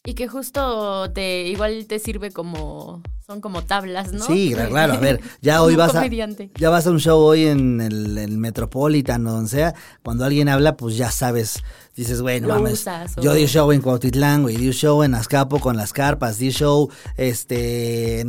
Y 0.05 0.15
que 0.15 0.27
justo 0.27 1.09
te 1.11 1.47
igual 1.47 1.85
te 1.87 1.97
sirve 1.97 2.31
como 2.31 3.01
son 3.25 3.39
como 3.39 3.63
tablas, 3.63 4.11
¿no? 4.11 4.25
Sí, 4.25 4.51
claro, 4.53 4.93
a 4.93 4.97
ver, 4.97 5.21
ya 5.41 5.63
hoy 5.63 5.77
vas 5.77 5.95
a 5.95 6.05
ya 6.05 6.69
vas 6.69 6.85
a 6.85 6.91
un 6.91 6.99
show 6.99 7.21
hoy 7.21 7.45
en 7.45 7.79
el, 7.79 8.17
el 8.17 8.37
Metropolitan 8.37 9.25
o 9.27 9.31
donde 9.31 9.49
sea, 9.49 9.73
cuando 10.03 10.25
alguien 10.25 10.49
habla, 10.49 10.75
pues 10.75 10.97
ya 10.97 11.09
sabes, 11.09 11.63
dices, 11.95 12.21
bueno, 12.21 12.49
mames, 12.49 12.83
yo 13.21 13.33
di 13.33 13.45
show 13.45 13.71
en 13.71 13.81
Cuautitlán, 13.81 14.41
güey, 14.41 14.57
di 14.57 14.71
show 14.71 15.03
en 15.03 15.15
Azcapo 15.15 15.61
con 15.61 15.77
las 15.77 15.93
carpas, 15.93 16.37
di 16.37 16.49
show 16.49 16.89
este 17.15 18.25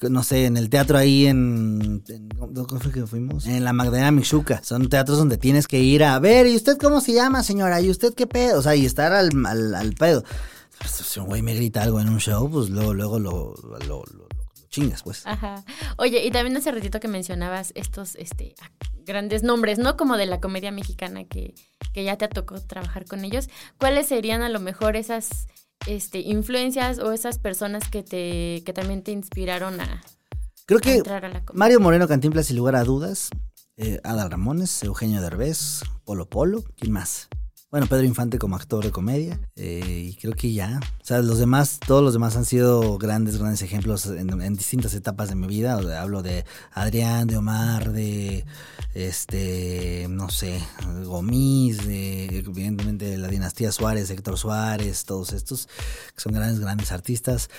no 0.00 0.22
sé, 0.22 0.46
en 0.46 0.56
el 0.56 0.70
teatro 0.70 0.96
ahí 0.96 1.26
en, 1.26 2.02
¿dónde 2.48 2.78
fue 2.80 2.90
que 2.90 3.06
fuimos? 3.06 3.46
En 3.46 3.64
la 3.64 3.74
Magdalena 3.74 4.12
Michuca. 4.12 4.62
Son 4.64 4.88
teatros 4.88 5.18
donde 5.18 5.36
tienes 5.36 5.68
que 5.68 5.78
ir 5.80 6.04
a 6.04 6.18
ver, 6.20 6.46
¿y 6.46 6.56
usted 6.56 6.78
cómo 6.78 7.02
se 7.02 7.12
llama, 7.12 7.42
señora? 7.42 7.82
¿Y 7.82 7.90
usted 7.90 8.14
qué 8.14 8.26
pedo? 8.26 8.60
O 8.60 8.62
sea, 8.62 8.74
y 8.74 8.86
estar 8.86 9.12
al, 9.12 9.28
al, 9.44 9.74
al 9.74 9.92
pedo. 9.92 10.24
Pues, 10.78 10.92
si 10.92 11.20
un 11.20 11.26
güey 11.26 11.42
me 11.42 11.54
grita 11.54 11.82
algo 11.82 12.00
en 12.00 12.08
un 12.08 12.20
show, 12.20 12.50
pues 12.50 12.70
luego, 12.70 12.94
luego 12.94 13.18
lo, 13.18 13.54
lo, 13.86 14.04
lo, 14.04 14.28
chingas, 14.68 15.02
pues. 15.02 15.26
Ajá. 15.26 15.64
Oye, 15.96 16.24
y 16.24 16.30
también 16.30 16.56
hace 16.56 16.70
ratito 16.70 17.00
que 17.00 17.08
mencionabas 17.08 17.72
estos 17.74 18.14
este, 18.16 18.54
grandes 19.04 19.42
nombres, 19.42 19.78
¿no? 19.78 19.96
Como 19.96 20.16
de 20.16 20.26
la 20.26 20.40
comedia 20.40 20.70
mexicana 20.70 21.24
que, 21.24 21.54
que 21.92 22.04
ya 22.04 22.16
te 22.16 22.28
tocó 22.28 22.60
trabajar 22.60 23.06
con 23.06 23.24
ellos. 23.24 23.48
¿Cuáles 23.78 24.06
serían 24.06 24.42
a 24.42 24.48
lo 24.48 24.60
mejor 24.60 24.96
esas 24.96 25.46
este, 25.86 26.20
influencias 26.20 26.98
o 26.98 27.12
esas 27.12 27.38
personas 27.38 27.88
que, 27.88 28.02
te, 28.02 28.62
que 28.64 28.72
también 28.72 29.02
te 29.02 29.12
inspiraron 29.12 29.80
a, 29.80 30.02
Creo 30.66 30.80
que 30.80 30.96
entrar 30.96 31.24
a 31.24 31.28
la 31.28 31.44
comedia? 31.44 31.58
Mario 31.58 31.80
Moreno 31.80 32.06
Cantinflas, 32.06 32.46
sin 32.46 32.56
lugar 32.56 32.76
a 32.76 32.84
dudas. 32.84 33.30
Eh, 33.78 34.00
Adal 34.04 34.30
Ramones, 34.30 34.82
Eugenio 34.82 35.22
Derbez, 35.22 35.82
Polo 36.04 36.28
Polo, 36.28 36.64
¿quién 36.76 36.92
más? 36.92 37.28
Bueno, 37.70 37.86
Pedro 37.86 38.04
Infante 38.04 38.38
como 38.38 38.56
actor 38.56 38.82
de 38.82 38.90
comedia. 38.90 39.38
Eh, 39.54 40.08
y 40.10 40.14
creo 40.14 40.32
que 40.32 40.54
ya. 40.54 40.80
O 41.02 41.04
sea, 41.04 41.20
los 41.20 41.38
demás, 41.38 41.78
todos 41.86 42.02
los 42.02 42.14
demás 42.14 42.34
han 42.36 42.46
sido 42.46 42.96
grandes, 42.96 43.36
grandes 43.36 43.60
ejemplos 43.60 44.06
en, 44.06 44.54
distintas 44.54 44.94
etapas 44.94 45.28
de 45.28 45.34
mi 45.34 45.46
vida. 45.46 45.74
hablo 46.00 46.22
de 46.22 46.46
Adrián, 46.72 47.26
de 47.26 47.36
Omar, 47.36 47.92
de 47.92 48.46
este, 48.94 50.06
no 50.08 50.30
sé, 50.30 50.62
Gomis, 51.04 51.86
de 51.86 52.38
evidentemente 52.38 53.04
de 53.04 53.18
la 53.18 53.28
dinastía 53.28 53.70
Suárez, 53.70 54.08
Héctor 54.08 54.38
Suárez, 54.38 55.04
todos 55.04 55.34
estos, 55.34 55.68
que 56.14 56.22
son 56.22 56.32
grandes, 56.32 56.60
grandes 56.60 56.90
artistas. 56.90 57.50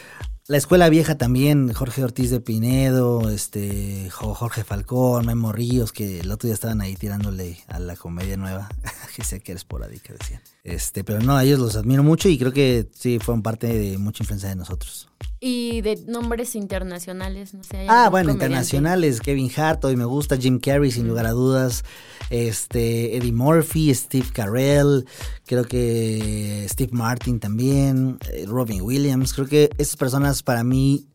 La 0.50 0.58
escuela 0.58 0.90
vieja 0.90 1.16
también, 1.16 1.72
Jorge 1.74 2.04
Ortiz 2.04 2.32
de 2.32 2.40
Pinedo, 2.40 3.30
este, 3.30 4.10
Jorge 4.10 4.64
Falcón, 4.64 5.28
Memo 5.28 5.52
Ríos, 5.52 5.94
que 5.94 6.22
el 6.22 6.32
otro 6.32 6.48
día 6.48 6.56
estaban 6.56 6.82
ahí 6.82 6.96
tirándole 6.96 7.60
a 7.68 7.78
la 7.78 7.96
comedia 7.96 8.36
nueva. 8.36 8.68
que 9.16 9.24
sé 9.24 9.42
que 9.42 9.52
eres 9.52 9.64
que 9.64 10.14
decían. 10.14 10.42
Este, 10.70 11.04
pero 11.04 11.20
no, 11.20 11.36
a 11.36 11.44
ellos 11.44 11.58
los 11.58 11.76
admiro 11.76 12.04
mucho 12.04 12.30
y 12.30 12.38
creo 12.38 12.54
que 12.54 12.88
sí 12.94 13.18
fueron 13.18 13.42
parte 13.42 13.66
de 13.66 13.98
mucha 13.98 14.22
influencia 14.22 14.50
de 14.50 14.56
nosotros. 14.56 15.10
Y 15.40 15.82
de 15.82 15.96
nombres 16.06 16.54
internacionales, 16.54 17.56
no 17.56 17.64
sé. 17.64 17.88
Ah, 17.90 18.10
bueno, 18.12 18.32
internacionales, 18.32 19.20
Kevin 19.20 19.50
Hart, 19.58 19.84
hoy 19.86 19.96
me 19.96 20.06
gusta, 20.06 20.38
Jim 20.38 20.60
Carrey, 20.60 20.92
sin 20.92 21.08
lugar 21.08 21.26
a 21.26 21.32
dudas, 21.32 21.84
este, 22.30 23.18
Eddie 23.18 23.32
Murphy, 23.32 23.92
Steve 23.96 24.28
Carell, 24.32 25.08
creo 25.48 25.64
que 25.64 26.68
Steve 26.70 26.92
Martin 26.94 27.40
también, 27.40 28.20
eh, 28.32 28.46
Robin 28.48 28.84
Williams, 28.84 29.34
creo 29.34 29.48
que 29.48 29.72
esas 29.80 29.96
personas 29.96 30.44
para 30.44 30.64
mí 30.64 31.08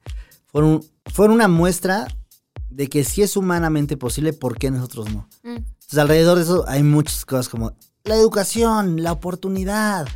fueron, 0.46 0.84
fueron 1.06 1.36
una 1.36 1.46
muestra 1.46 2.08
de 2.70 2.88
que 2.88 3.04
si 3.04 3.22
es 3.22 3.36
humanamente 3.36 3.96
posible, 3.96 4.32
¿por 4.32 4.58
qué 4.58 4.72
nosotros 4.72 5.12
no? 5.12 5.28
Mm. 5.44 5.58
Entonces, 5.58 5.98
alrededor 5.98 6.38
de 6.38 6.42
eso 6.42 6.64
hay 6.66 6.82
muchas 6.82 7.24
cosas 7.24 7.48
como 7.48 7.76
la 8.04 8.16
educación, 8.16 9.02
la 9.02 9.12
oportunidad, 9.12 10.06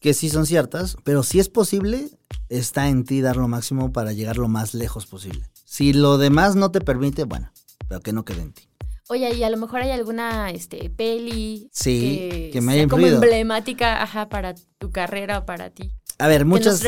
que 0.00 0.14
sí 0.14 0.30
son 0.30 0.46
ciertas, 0.46 0.96
pero 1.04 1.22
si 1.22 1.38
es 1.38 1.48
posible, 1.48 2.08
está 2.48 2.88
en 2.88 3.04
ti 3.04 3.20
dar 3.20 3.36
lo 3.36 3.48
máximo 3.48 3.92
para 3.92 4.12
llegar 4.12 4.38
lo 4.38 4.48
más 4.48 4.72
lejos 4.74 5.06
posible. 5.06 5.44
Si 5.64 5.92
lo 5.92 6.16
demás 6.16 6.56
no 6.56 6.70
te 6.70 6.80
permite, 6.80 7.24
bueno, 7.24 7.52
pero 7.86 8.00
que 8.00 8.14
no 8.14 8.24
quede 8.24 8.42
en 8.42 8.52
ti. 8.52 8.62
Oye, 9.10 9.34
y 9.34 9.42
a 9.42 9.50
lo 9.50 9.56
mejor 9.56 9.80
hay 9.80 9.90
alguna 9.90 10.50
este, 10.50 10.90
peli 10.90 11.68
sí, 11.72 12.50
que, 12.52 12.60
me 12.60 12.72
haya 12.72 12.88
como 12.88 13.06
emblemática 13.06 14.02
ajá, 14.02 14.28
para 14.28 14.54
tu 14.78 14.90
carrera 14.90 15.38
o 15.38 15.46
para 15.46 15.70
ti. 15.70 15.90
A 16.18 16.28
ver, 16.28 16.44
muchas, 16.44 16.82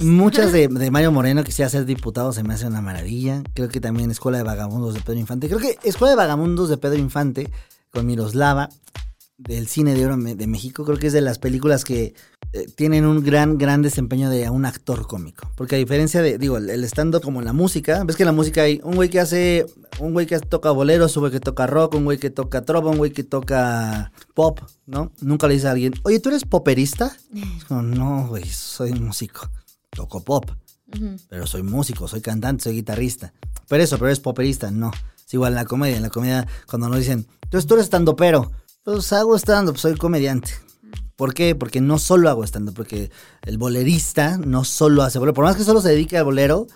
muchas 0.00 0.52
de, 0.52 0.68
de, 0.70 0.90
Mario 0.90 1.12
Moreno 1.12 1.44
quisiera 1.44 1.68
ser 1.68 1.84
diputado, 1.84 2.32
se 2.32 2.42
me 2.42 2.54
hace 2.54 2.66
una 2.66 2.80
maravilla. 2.80 3.42
Creo 3.54 3.68
que 3.68 3.80
también 3.80 4.10
Escuela 4.10 4.38
de 4.38 4.44
Vagamundos 4.44 4.94
de 4.94 5.00
Pedro 5.00 5.20
Infante. 5.20 5.48
Creo 5.48 5.60
que 5.60 5.78
Escuela 5.82 6.10
de 6.10 6.16
Vagamundos 6.16 6.68
de 6.68 6.78
Pedro 6.78 6.98
Infante 6.98 7.50
con 7.90 8.06
Miroslava 8.06 8.70
del 9.44 9.66
cine 9.66 9.94
de 9.94 10.06
oro 10.06 10.16
de 10.16 10.46
México, 10.46 10.84
creo 10.84 10.98
que 10.98 11.08
es 11.08 11.12
de 11.12 11.20
las 11.20 11.38
películas 11.38 11.84
que 11.84 12.14
eh, 12.52 12.66
tienen 12.76 13.06
un 13.06 13.22
gran, 13.24 13.58
gran 13.58 13.82
desempeño 13.82 14.30
de 14.30 14.48
un 14.50 14.64
actor 14.64 15.06
cómico. 15.06 15.50
Porque 15.56 15.76
a 15.76 15.78
diferencia 15.78 16.22
de, 16.22 16.38
digo, 16.38 16.58
el, 16.58 16.70
el 16.70 16.84
stand-up 16.84 17.22
como 17.22 17.42
la 17.42 17.52
música, 17.52 18.04
ves 18.04 18.16
que 18.16 18.22
en 18.22 18.28
la 18.28 18.32
música 18.32 18.62
hay 18.62 18.80
un 18.84 18.94
güey 18.94 19.08
que 19.08 19.20
hace, 19.20 19.66
un 19.98 20.12
güey 20.12 20.26
que 20.26 20.38
toca 20.38 20.70
boleros, 20.70 21.16
un 21.16 21.22
güey 21.22 21.32
que 21.32 21.40
toca 21.40 21.66
rock, 21.66 21.94
un 21.94 22.04
güey 22.04 22.18
que 22.18 22.30
toca 22.30 22.62
trova, 22.62 22.90
un 22.90 22.98
güey 22.98 23.10
que 23.10 23.24
toca 23.24 24.12
pop, 24.34 24.60
¿no? 24.86 25.12
Nunca 25.20 25.48
le 25.48 25.54
dice 25.54 25.68
a 25.68 25.72
alguien, 25.72 25.94
oye, 26.04 26.20
¿tú 26.20 26.28
eres 26.28 26.44
poperista? 26.44 27.16
no, 27.70 28.28
güey, 28.28 28.44
soy 28.44 28.92
músico, 28.92 29.50
toco 29.90 30.22
pop. 30.22 30.50
Pero 31.30 31.46
soy 31.46 31.62
músico, 31.62 32.06
soy 32.06 32.20
cantante, 32.20 32.64
soy 32.64 32.74
guitarrista. 32.74 33.32
Pero 33.66 33.82
eso, 33.82 33.96
pero 33.96 34.08
eres 34.08 34.20
poperista, 34.20 34.70
no. 34.70 34.90
Es 35.26 35.32
igual 35.32 35.52
en 35.52 35.56
la 35.56 35.64
comedia. 35.64 35.96
En 35.96 36.02
la 36.02 36.10
comedia, 36.10 36.46
cuando 36.66 36.90
nos 36.90 36.98
dicen, 36.98 37.26
entonces 37.42 37.66
tú 37.66 37.74
eres 37.74 37.84
estando 37.84 38.14
pero 38.14 38.50
pues 38.84 39.12
hago 39.12 39.36
stand-up, 39.36 39.78
soy 39.78 39.96
comediante. 39.96 40.52
¿Por 41.16 41.34
qué? 41.34 41.54
Porque 41.54 41.80
no 41.80 41.98
solo 41.98 42.28
hago 42.28 42.44
stand-up, 42.44 42.74
porque 42.74 43.10
el 43.42 43.58
bolerista 43.58 44.38
no 44.38 44.64
solo 44.64 45.02
hace 45.02 45.18
bolero. 45.18 45.34
Por 45.34 45.44
más 45.44 45.56
que 45.56 45.64
solo 45.64 45.80
se 45.80 45.90
dedique 45.90 46.18
al 46.18 46.24
bolero, 46.24 46.66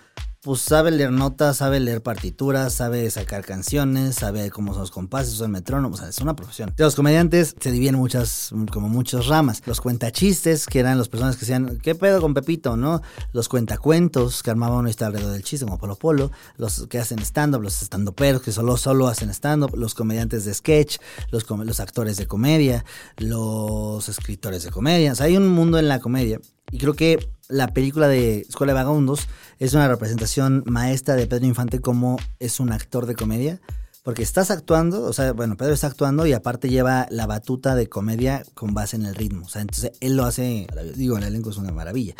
pues 0.46 0.60
sabe 0.60 0.92
leer 0.92 1.10
notas, 1.10 1.56
sabe 1.56 1.80
leer 1.80 2.04
partituras, 2.04 2.72
sabe 2.72 3.10
sacar 3.10 3.44
canciones, 3.44 4.14
sabe 4.14 4.48
cómo 4.52 4.74
son 4.74 4.82
los 4.82 4.92
compases, 4.92 5.34
son 5.34 5.50
metrónomos, 5.50 5.98
o 5.98 6.02
sea, 6.02 6.08
es 6.08 6.20
una 6.20 6.36
profesión. 6.36 6.72
De 6.76 6.84
los 6.84 6.94
comediantes 6.94 7.56
se 7.58 7.72
dividen 7.72 7.96
muchas, 7.96 8.52
como 8.72 8.88
muchas 8.88 9.26
ramas. 9.26 9.60
Los 9.66 9.80
cuentachistes, 9.80 10.66
que 10.66 10.78
eran 10.78 10.98
los 10.98 11.08
personas 11.08 11.34
que 11.34 11.40
decían, 11.40 11.78
¿qué 11.82 11.96
pedo 11.96 12.20
con 12.20 12.32
Pepito, 12.32 12.76
no? 12.76 13.02
Los 13.32 13.48
cuentacuentos, 13.48 14.44
que 14.44 14.52
armaban 14.52 14.78
una 14.78 14.90
historia 14.90 15.08
alrededor 15.08 15.32
del 15.32 15.42
chiste, 15.42 15.66
como 15.66 15.78
Polo 15.78 15.96
Polo. 15.96 16.30
Los 16.58 16.86
que 16.86 17.00
hacen 17.00 17.18
stand-up, 17.18 17.60
los 17.60 17.82
stand-uperos, 17.82 18.40
que 18.40 18.52
solo, 18.52 18.76
solo 18.76 19.08
hacen 19.08 19.30
stand-up. 19.30 19.74
Los 19.76 19.94
comediantes 19.94 20.44
de 20.44 20.54
sketch, 20.54 20.98
los, 21.32 21.44
los 21.50 21.80
actores 21.80 22.18
de 22.18 22.28
comedia, 22.28 22.84
los 23.16 24.08
escritores 24.08 24.62
de 24.62 24.70
comedia. 24.70 25.10
O 25.10 25.16
sea, 25.16 25.26
hay 25.26 25.36
un 25.36 25.48
mundo 25.48 25.80
en 25.80 25.88
la 25.88 25.98
comedia. 25.98 26.38
Y 26.70 26.78
creo 26.78 26.94
que 26.94 27.28
la 27.48 27.68
película 27.68 28.08
de 28.08 28.40
Escuela 28.40 28.72
de 28.72 28.78
Vagabundos 28.78 29.28
es 29.58 29.74
una 29.74 29.88
representación 29.88 30.64
maestra 30.66 31.14
de 31.14 31.26
Pedro 31.26 31.46
Infante 31.46 31.80
como 31.80 32.18
es 32.40 32.60
un 32.60 32.72
actor 32.72 33.06
de 33.06 33.14
comedia 33.14 33.60
porque 34.06 34.22
estás 34.22 34.52
actuando, 34.52 35.02
o 35.02 35.12
sea, 35.12 35.32
bueno, 35.32 35.56
Pedro 35.56 35.74
está 35.74 35.88
actuando 35.88 36.26
y 36.26 36.32
aparte 36.32 36.68
lleva 36.68 37.08
la 37.10 37.26
batuta 37.26 37.74
de 37.74 37.88
comedia 37.88 38.44
con 38.54 38.72
base 38.72 38.94
en 38.94 39.04
el 39.04 39.16
ritmo. 39.16 39.46
O 39.46 39.48
sea, 39.48 39.62
entonces 39.62 39.90
él 39.98 40.16
lo 40.16 40.24
hace, 40.24 40.68
digo, 40.94 41.18
el 41.18 41.24
elenco 41.24 41.50
es 41.50 41.56
una 41.56 41.72
maravilla. 41.72 42.14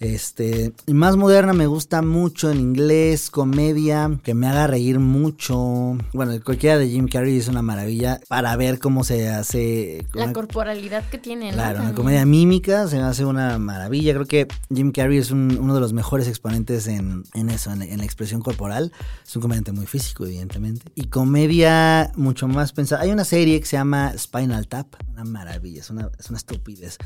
Este, 0.00 0.74
y 0.86 0.92
más 0.92 1.16
moderna 1.16 1.54
me 1.54 1.66
gusta 1.66 2.02
mucho 2.02 2.50
en 2.50 2.60
inglés, 2.60 3.30
comedia, 3.30 4.18
que 4.22 4.34
me 4.34 4.48
haga 4.48 4.66
reír 4.66 4.98
mucho. 4.98 5.96
Bueno, 6.12 6.38
cualquiera 6.44 6.76
de 6.76 6.88
Jim 6.88 7.08
Carrey 7.08 7.38
es 7.38 7.48
una 7.48 7.62
maravilla 7.62 8.20
para 8.28 8.54
ver 8.56 8.78
cómo 8.78 9.02
se 9.02 9.30
hace. 9.30 10.06
La 10.12 10.34
corporalidad 10.34 11.08
que 11.08 11.16
tiene, 11.16 11.52
¿no? 11.52 11.54
Claro, 11.54 11.80
una 11.80 11.94
comedia 11.94 12.26
mímica 12.26 12.86
se 12.86 12.96
me 12.96 13.04
hace 13.04 13.24
una 13.24 13.58
maravilla. 13.58 14.12
Creo 14.12 14.26
que 14.26 14.46
Jim 14.74 14.92
Carrey 14.92 15.16
es 15.16 15.30
uno 15.30 15.74
de 15.74 15.80
los 15.80 15.94
mejores 15.94 16.28
exponentes 16.28 16.86
en, 16.86 17.24
eso, 17.48 17.72
en, 17.72 17.96
la 17.96 18.04
expresión 18.04 18.42
corporal. 18.42 18.92
Es 19.26 19.34
un 19.36 19.40
comediante 19.40 19.72
muy 19.72 19.86
físico, 19.86 20.26
evidentemente. 20.26 20.82
Y 20.94 21.04
con 21.04 21.29
comedia 21.30 22.10
mucho 22.16 22.48
más 22.48 22.72
pensada. 22.72 23.02
Hay 23.02 23.12
una 23.12 23.22
serie 23.22 23.60
que 23.60 23.66
se 23.66 23.76
llama 23.76 24.12
Spinal 24.18 24.66
Tap, 24.66 24.96
una 25.12 25.22
maravilla, 25.22 25.80
es 25.80 25.88
una, 25.88 26.10
es 26.18 26.28
una 26.28 26.38
estupidez. 26.38 26.98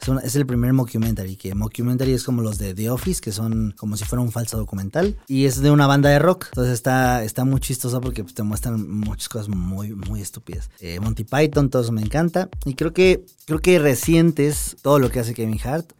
Es, 0.00 0.08
es, 0.22 0.36
el 0.36 0.46
primer 0.46 0.72
mockumentary, 0.72 1.34
que 1.34 1.52
mockumentary 1.56 2.12
es 2.12 2.22
como 2.22 2.42
los 2.42 2.58
de 2.58 2.74
The 2.74 2.90
Office, 2.90 3.20
que 3.20 3.32
son 3.32 3.74
como 3.76 3.96
si 3.96 4.04
fuera 4.04 4.22
un 4.22 4.30
falso 4.30 4.56
documental. 4.56 5.16
Y 5.26 5.46
es 5.46 5.60
de 5.60 5.72
una 5.72 5.88
banda 5.88 6.10
de 6.10 6.20
rock, 6.20 6.46
entonces 6.52 6.74
está, 6.74 7.24
está 7.24 7.44
muy 7.44 7.58
chistoso 7.58 8.00
porque 8.00 8.22
pues, 8.22 8.34
te 8.34 8.44
muestran 8.44 8.88
muchas 8.88 9.28
cosas 9.28 9.48
muy, 9.48 9.96
muy 9.96 10.20
estúpidas. 10.20 10.70
Eh, 10.78 11.00
Monty 11.00 11.24
Python, 11.24 11.68
todo 11.68 11.82
eso 11.82 11.90
me 11.90 12.02
encanta. 12.02 12.50
Y 12.64 12.74
creo 12.74 12.92
que, 12.92 13.26
creo 13.46 13.58
que 13.58 13.80
recientes, 13.80 14.76
todo 14.82 15.00
lo 15.00 15.10
que 15.10 15.18
hace 15.18 15.34
Kevin 15.34 15.58
Hart, 15.64 15.90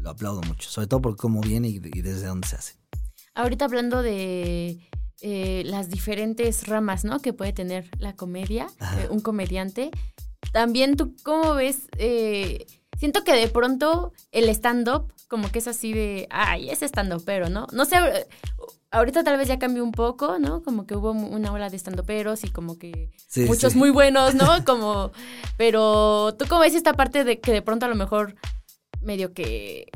lo, 0.00 0.10
aplaudo 0.10 0.40
mucho, 0.42 0.68
sobre 0.68 0.88
todo 0.88 1.00
por 1.00 1.16
cómo 1.16 1.40
viene 1.40 1.68
y 1.68 1.78
desde 1.78 2.26
dónde 2.26 2.48
se 2.48 2.56
hace. 2.56 2.74
Ahorita 3.36 3.66
hablando 3.66 4.02
de 4.02 4.90
eh, 5.24 5.62
las 5.64 5.88
diferentes 5.88 6.66
ramas, 6.66 7.04
¿no? 7.04 7.20
Que 7.20 7.32
puede 7.32 7.52
tener 7.52 7.88
la 7.98 8.14
comedia, 8.16 8.66
eh, 8.98 9.06
un 9.08 9.20
comediante. 9.20 9.92
También 10.52 10.96
tú, 10.96 11.14
¿cómo 11.22 11.54
ves? 11.54 11.88
Eh, 11.96 12.66
siento 12.98 13.22
que 13.22 13.32
de 13.32 13.46
pronto 13.46 14.12
el 14.32 14.48
stand-up, 14.48 15.12
como 15.28 15.48
que 15.52 15.60
es 15.60 15.68
así 15.68 15.92
de, 15.92 16.26
ay, 16.30 16.70
es 16.70 16.82
stand-up, 16.82 17.22
pero, 17.24 17.48
¿no? 17.48 17.68
No 17.72 17.84
sé, 17.84 17.96
ahorita 18.90 19.22
tal 19.22 19.38
vez 19.38 19.46
ya 19.46 19.60
cambió 19.60 19.84
un 19.84 19.92
poco, 19.92 20.40
¿no? 20.40 20.62
Como 20.64 20.86
que 20.86 20.96
hubo 20.96 21.12
una 21.12 21.52
ola 21.52 21.70
de 21.70 21.78
stand-uperos 21.78 22.42
y 22.42 22.50
como 22.50 22.76
que 22.76 23.10
muchos 23.46 23.76
muy 23.76 23.90
buenos, 23.90 24.34
¿no? 24.34 24.46
Como, 24.66 25.12
pero 25.56 26.34
tú 26.36 26.46
cómo 26.48 26.62
ves 26.62 26.74
esta 26.74 26.94
parte 26.94 27.22
de 27.22 27.40
que 27.40 27.52
de 27.52 27.62
pronto 27.62 27.86
a 27.86 27.88
lo 27.88 27.94
mejor 27.94 28.34
medio 29.00 29.32
que 29.32 29.86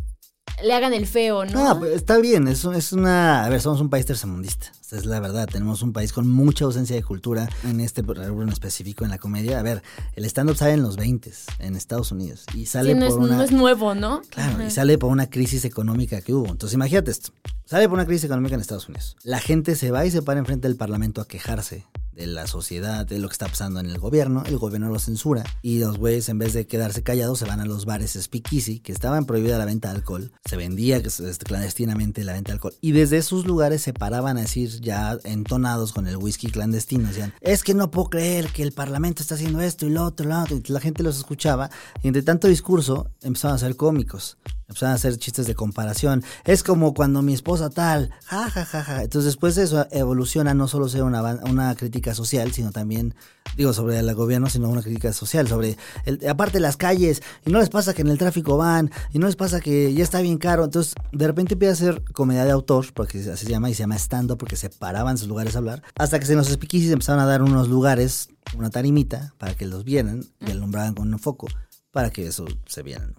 le 0.62 0.74
hagan 0.74 0.94
el 0.94 1.06
feo, 1.06 1.44
¿no? 1.44 1.64
No, 1.64 1.78
pues, 1.78 1.92
está 1.92 2.18
bien, 2.18 2.48
es, 2.48 2.64
es 2.64 2.92
una... 2.92 3.44
A 3.44 3.48
ver, 3.48 3.60
somos 3.60 3.80
un 3.80 3.90
país 3.90 4.06
tercermundista. 4.06 4.72
Es 4.92 5.04
la 5.04 5.18
verdad. 5.18 5.48
Tenemos 5.50 5.82
un 5.82 5.92
país 5.92 6.12
con 6.12 6.28
mucha 6.28 6.64
ausencia 6.64 6.94
de 6.94 7.02
cultura 7.02 7.48
en 7.64 7.80
este 7.80 8.02
rubro 8.02 8.42
en 8.42 8.48
específico, 8.48 9.04
en 9.04 9.10
la 9.10 9.18
comedia. 9.18 9.58
A 9.58 9.62
ver, 9.62 9.82
el 10.14 10.24
stand-up 10.26 10.56
sale 10.56 10.74
en 10.74 10.82
los 10.82 10.96
20 10.96 11.32
en 11.58 11.74
Estados 11.74 12.12
Unidos 12.12 12.44
y 12.54 12.66
sale 12.66 12.92
Sí, 12.92 12.98
no, 12.98 13.08
por 13.08 13.18
es, 13.18 13.24
una... 13.26 13.36
no 13.36 13.42
es 13.42 13.50
nuevo, 13.50 13.94
¿no? 13.96 14.22
Claro, 14.30 14.64
y 14.64 14.70
sale 14.70 14.96
por 14.96 15.10
una 15.10 15.28
crisis 15.28 15.64
económica 15.64 16.20
que 16.20 16.32
hubo. 16.32 16.46
Entonces, 16.46 16.74
imagínate 16.74 17.10
esto. 17.10 17.32
Sale 17.64 17.88
por 17.88 17.94
una 17.94 18.06
crisis 18.06 18.24
económica 18.24 18.54
en 18.54 18.60
Estados 18.60 18.88
Unidos. 18.88 19.16
La 19.24 19.40
gente 19.40 19.74
se 19.74 19.90
va 19.90 20.06
y 20.06 20.12
se 20.12 20.22
para 20.22 20.38
enfrente 20.38 20.68
del 20.68 20.76
Parlamento 20.76 21.20
a 21.20 21.26
quejarse 21.26 21.84
de 22.16 22.26
la 22.26 22.46
sociedad, 22.46 23.06
de 23.06 23.18
lo 23.18 23.28
que 23.28 23.32
está 23.32 23.46
pasando 23.46 23.78
en 23.78 23.86
el 23.86 23.98
gobierno. 23.98 24.42
El 24.46 24.58
gobierno 24.58 24.90
lo 24.90 24.98
censura 24.98 25.44
y 25.62 25.78
los 25.78 25.98
güeyes, 25.98 26.28
en 26.28 26.38
vez 26.38 26.54
de 26.54 26.66
quedarse 26.66 27.02
callados, 27.02 27.38
se 27.38 27.44
van 27.44 27.60
a 27.60 27.66
los 27.66 27.84
bares 27.84 28.18
speakeasy, 28.20 28.80
que 28.80 28.92
estaban 28.92 29.26
prohibida 29.26 29.58
la 29.58 29.66
venta 29.66 29.90
de 29.90 29.96
alcohol. 29.96 30.32
Se 30.44 30.56
vendía 30.56 30.96
este, 30.96 31.44
clandestinamente 31.44 32.24
la 32.24 32.32
venta 32.32 32.50
de 32.50 32.54
alcohol. 32.54 32.74
Y 32.80 32.92
desde 32.92 33.18
esos 33.18 33.46
lugares 33.46 33.82
se 33.82 33.92
paraban 33.92 34.38
a 34.38 34.42
decir, 34.42 34.80
ya 34.80 35.18
entonados 35.24 35.92
con 35.92 36.06
el 36.06 36.16
whisky 36.16 36.50
clandestino, 36.50 37.08
decían, 37.08 37.34
es 37.40 37.62
que 37.62 37.74
no 37.74 37.90
puedo 37.90 38.10
creer 38.10 38.48
que 38.48 38.62
el 38.62 38.72
Parlamento 38.72 39.22
está 39.22 39.34
haciendo 39.34 39.60
esto 39.60 39.86
y 39.86 39.90
lo 39.90 40.04
otro, 40.04 40.26
lo 40.26 40.40
otro. 40.40 40.56
Y 40.56 40.72
la 40.72 40.80
gente 40.80 41.02
los 41.02 41.18
escuchaba 41.18 41.70
y 42.02 42.08
entre 42.08 42.22
tanto 42.22 42.48
discurso 42.48 43.10
empezaron 43.22 43.56
a 43.56 43.58
ser 43.58 43.76
cómicos. 43.76 44.38
Empezaron 44.68 44.92
a 44.92 44.96
hacer 44.96 45.16
chistes 45.16 45.46
de 45.46 45.54
comparación. 45.54 46.24
Es 46.44 46.64
como 46.64 46.92
cuando 46.92 47.22
mi 47.22 47.34
esposa 47.34 47.70
tal, 47.70 48.10
ja. 48.24 49.02
Entonces 49.02 49.26
después 49.26 49.54
de 49.54 49.62
eso 49.62 49.86
evoluciona 49.92 50.54
no 50.54 50.66
solo 50.66 50.88
ser 50.88 51.04
una, 51.04 51.22
una 51.44 51.74
crítica 51.76 52.14
social, 52.14 52.50
sino 52.52 52.72
también, 52.72 53.14
digo, 53.56 53.72
sobre 53.72 53.98
el 53.98 54.14
gobierno, 54.14 54.48
sino 54.48 54.68
una 54.68 54.82
crítica 54.82 55.12
social, 55.12 55.46
sobre, 55.46 55.76
el, 56.04 56.20
aparte 56.28 56.58
las 56.58 56.76
calles, 56.76 57.22
y 57.44 57.50
no 57.50 57.60
les 57.60 57.68
pasa 57.68 57.94
que 57.94 58.02
en 58.02 58.08
el 58.08 58.18
tráfico 58.18 58.56
van, 58.56 58.90
y 59.12 59.20
no 59.20 59.26
les 59.26 59.36
pasa 59.36 59.60
que 59.60 59.94
ya 59.94 60.02
está 60.02 60.20
bien 60.20 60.38
caro. 60.38 60.64
Entonces 60.64 60.94
de 61.12 61.26
repente 61.26 61.54
empieza 61.54 61.72
a 61.72 61.76
ser 61.76 62.02
comedia 62.12 62.44
de 62.44 62.50
autor, 62.50 62.92
porque 62.92 63.18
así 63.18 63.46
se 63.46 63.52
llama, 63.52 63.70
y 63.70 63.74
se 63.74 63.84
llama 63.84 63.96
stand-up, 63.96 64.36
porque 64.36 64.56
se 64.56 64.68
paraban 64.68 65.16
sus 65.16 65.28
lugares 65.28 65.54
a 65.54 65.58
hablar, 65.58 65.84
hasta 65.96 66.18
que 66.18 66.26
se 66.26 66.34
nos 66.34 66.48
speakeasies 66.48 66.90
empezaron 66.90 67.22
a 67.22 67.26
dar 67.26 67.42
unos 67.42 67.68
lugares, 67.68 68.30
una 68.56 68.70
tarimita, 68.70 69.32
para 69.38 69.54
que 69.54 69.66
los 69.66 69.84
vieran, 69.84 70.24
y 70.40 70.50
alumbraban 70.50 70.94
con 70.94 71.12
un 71.12 71.20
foco, 71.20 71.46
para 71.92 72.10
que 72.10 72.26
eso 72.26 72.46
se 72.66 72.82
vieran. 72.82 73.14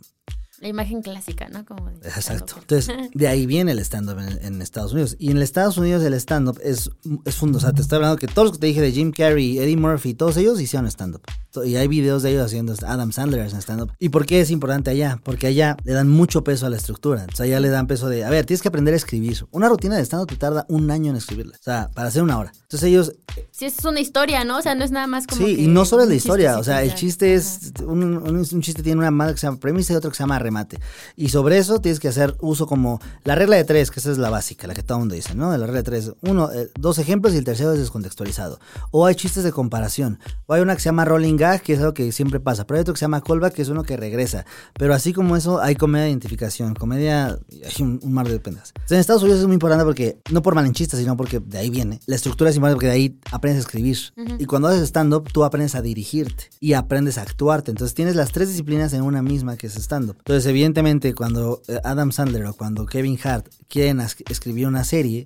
La 0.60 0.68
imagen 0.68 1.02
clásica, 1.02 1.50
¿no? 1.50 1.66
Como 1.66 1.90
Exacto. 1.90 2.56
Entonces, 2.60 2.96
de 3.14 3.28
ahí 3.28 3.46
viene 3.46 3.72
el 3.74 3.80
stand-up 3.80 4.18
en, 4.20 4.62
Estados 4.62 4.94
Unidos. 4.94 5.16
Y 5.20 5.32
en 5.32 5.38
Estados 5.38 5.78
Unidos 5.78 6.04
el 6.04 6.14
stand-up 6.16 6.60
es, 6.64 6.90
es 7.26 7.36
fundo. 7.36 7.60
O 7.60 7.62
sea, 7.62 7.74
te 7.74 7.82
estoy 7.82 7.98
hablando 7.98 8.18
que 8.18 8.28
todos 8.28 8.48
los 8.48 8.52
que 8.54 8.62
te 8.62 8.68
dije 8.68 8.82
de 8.82 8.92
Jim 8.92 9.12
Carrey, 9.12 9.60
Eddie 9.60 9.78
Murphy, 9.78 10.14
todos 10.16 10.36
ellos 10.38 10.60
hicieron 10.60 10.88
stand-up. 10.88 11.22
Y 11.66 11.76
hay 11.76 11.88
videos 11.88 12.24
de 12.24 12.32
ellos 12.32 12.46
haciendo 12.46 12.74
Adam 12.86 13.12
Sandler 13.12 13.42
en 13.42 13.62
stand-up. 13.62 13.92
¿Y 14.00 14.10
por 14.10 14.26
qué 14.26 14.42
es 14.42 14.52
importante 14.52 14.90
allá? 14.92 15.20
Porque 15.24 15.48
allá 15.48 15.78
le 15.84 15.94
dan 15.94 16.10
mucho 16.10 16.44
peso 16.44 16.66
a 16.66 16.70
la 16.70 16.78
estructura. 16.78 17.26
O 17.32 17.36
sea, 17.36 17.46
allá 17.46 17.60
le 17.60 17.70
dan 17.70 17.88
peso 17.88 18.10
de, 18.10 18.24
a 18.26 18.30
ver, 18.30 18.46
tienes 18.46 18.62
que 18.62 18.68
aprender 18.68 18.94
a 18.94 18.98
escribir. 18.98 19.46
Una 19.52 19.70
rutina 19.70 19.96
de 19.96 20.06
stand-up 20.06 20.28
te 20.28 20.36
tarda 20.36 20.66
un 20.70 20.90
año 20.92 21.12
en 21.12 21.18
escribirla. 21.18 21.56
O 21.60 21.64
sea, 21.64 21.90
para 21.94 22.08
hacer 22.10 22.24
una 22.24 22.38
hora. 22.38 22.52
Entonces 22.54 22.84
ellos... 22.84 23.14
Sí, 23.52 23.66
es 23.66 23.86
una 23.86 24.00
historia, 24.00 24.44
¿no? 24.44 24.58
O 24.58 24.62
sea, 24.62 24.76
no 24.76 24.84
es 24.84 24.92
nada 24.92 25.08
más 25.08 25.28
como... 25.28 25.46
Sí, 25.46 25.56
que 25.56 25.62
y 25.64 25.68
no 25.68 25.86
solo 25.86 26.04
es 26.04 26.10
la 26.10 26.16
historia. 26.16 26.60
O 26.60 26.64
sea, 26.64 26.84
el 26.84 26.94
chiste 26.96 27.36
es... 27.36 27.72
Un, 27.86 28.04
un, 28.04 28.36
un 28.38 28.62
chiste 28.62 28.84
tiene 28.84 29.00
una 29.00 29.12
madre 29.12 29.34
que 29.34 29.40
se 29.40 29.48
llama 29.48 29.60
premisa 29.60 29.94
y 29.94 29.96
otro 29.96 30.10
que 30.10 30.18
se 30.18 30.24
llama 30.24 30.40
remate. 30.40 30.80
Y 31.16 31.30
sobre 31.30 31.58
eso 31.58 31.80
tienes 31.80 32.00
que 32.00 32.08
hacer 32.08 32.36
uso 32.42 32.68
como 32.68 33.00
la 33.24 33.36
regla 33.36 33.56
de 33.56 33.64
tres, 33.64 33.92
que 33.92 34.00
esa 34.00 34.12
es 34.12 34.18
la 34.18 34.30
básica, 34.30 34.68
la 34.68 34.74
que 34.74 34.84
todo 34.84 34.98
el 34.98 35.02
mundo 35.02 35.16
dice, 35.16 35.36
¿no? 35.36 35.56
La 35.56 35.66
regla 35.66 35.82
de 35.82 35.84
tres. 35.84 36.12
Uno, 36.22 36.52
eh, 36.52 36.70
dos 36.80 36.98
ejemplos 37.00 37.34
y 37.34 37.38
el 37.38 37.44
tercero 37.44 37.74
es 37.74 37.80
descontextualizado. 37.80 38.60
O 38.92 39.06
hay 39.06 39.16
chistes 39.16 39.44
de 39.44 39.52
comparación. 39.52 40.20
O 40.46 40.54
hay 40.54 40.62
una 40.62 40.76
que 40.76 40.82
se 40.82 40.86
llama 40.86 41.06
rolling 41.06 41.38
gag, 41.52 41.62
que 41.62 41.74
es 41.74 41.80
algo 41.80 41.94
que 41.94 42.12
siempre 42.12 42.40
pasa. 42.40 42.66
Pero 42.66 42.78
hay 42.78 42.82
otro 42.82 42.94
que 42.94 43.00
se 43.00 43.06
llama 43.06 43.22
callback, 43.22 43.54
que 43.54 43.62
es 43.62 43.70
uno 43.70 43.84
que 43.84 43.98
regresa. 43.98 44.46
Pero 44.74 44.94
así 44.94 45.14
como 45.14 45.36
eso, 45.36 45.62
hay 45.62 45.76
comedia 45.76 46.06
de 46.06 46.12
identificación. 46.12 46.76
Comedia, 46.76 47.28
hay 47.28 47.84
un, 47.84 48.00
un 48.02 48.14
mar 48.14 48.28
de 48.28 48.40
pendas. 48.40 48.74
Entonces, 48.76 48.92
en 48.92 49.00
Estados 49.00 49.24
Unidos 49.24 49.42
es 49.42 49.48
muy 49.48 49.56
importante 49.56 49.86
porque, 49.86 50.20
no 50.32 50.42
por 50.42 50.56
malinchistas, 50.56 51.00
sino 51.00 51.16
porque 51.18 51.40
de 51.40 51.58
ahí 51.58 51.70
viene. 51.70 52.00
La 52.06 52.16
estructura 52.16 52.50
es 52.50 52.56
importante 52.56 52.76
porque 52.76 52.88
de 52.88 52.94
ahí 52.94 53.20
aprendes 53.32 53.64
a 53.64 53.68
escribir. 53.68 53.98
Y 54.40 54.46
cuando 54.46 54.68
haces 54.68 54.84
stand-up, 54.84 55.32
tú 55.32 55.44
aprendes 55.44 55.76
a 55.76 55.82
dirigirte 55.82 56.50
y 56.60 56.74
aprendes 56.74 57.18
a 57.18 57.22
actuarte. 57.22 57.72
Entonces 57.72 57.94
tienes 57.96 58.16
las 58.16 58.32
tres 58.32 58.50
disciplinas 58.50 58.94
en 58.94 59.02
una 59.02 59.22
misma 59.22 59.58
que 59.58 59.68
es 59.68 59.76
stand-up. 59.76 60.18
Entonces, 60.20 60.46
evidentemente, 60.46 61.14
cuando 61.14 61.62
eh, 61.68 61.80
Adam 61.84 62.12
Sandler 62.12 62.46
o 62.46 62.54
cuando 62.54 62.86
Kevin 62.86 63.18
Hart 63.24 63.48
quieren 63.68 64.02
escribir 64.30 64.68
una 64.68 64.84
serie, 64.84 65.24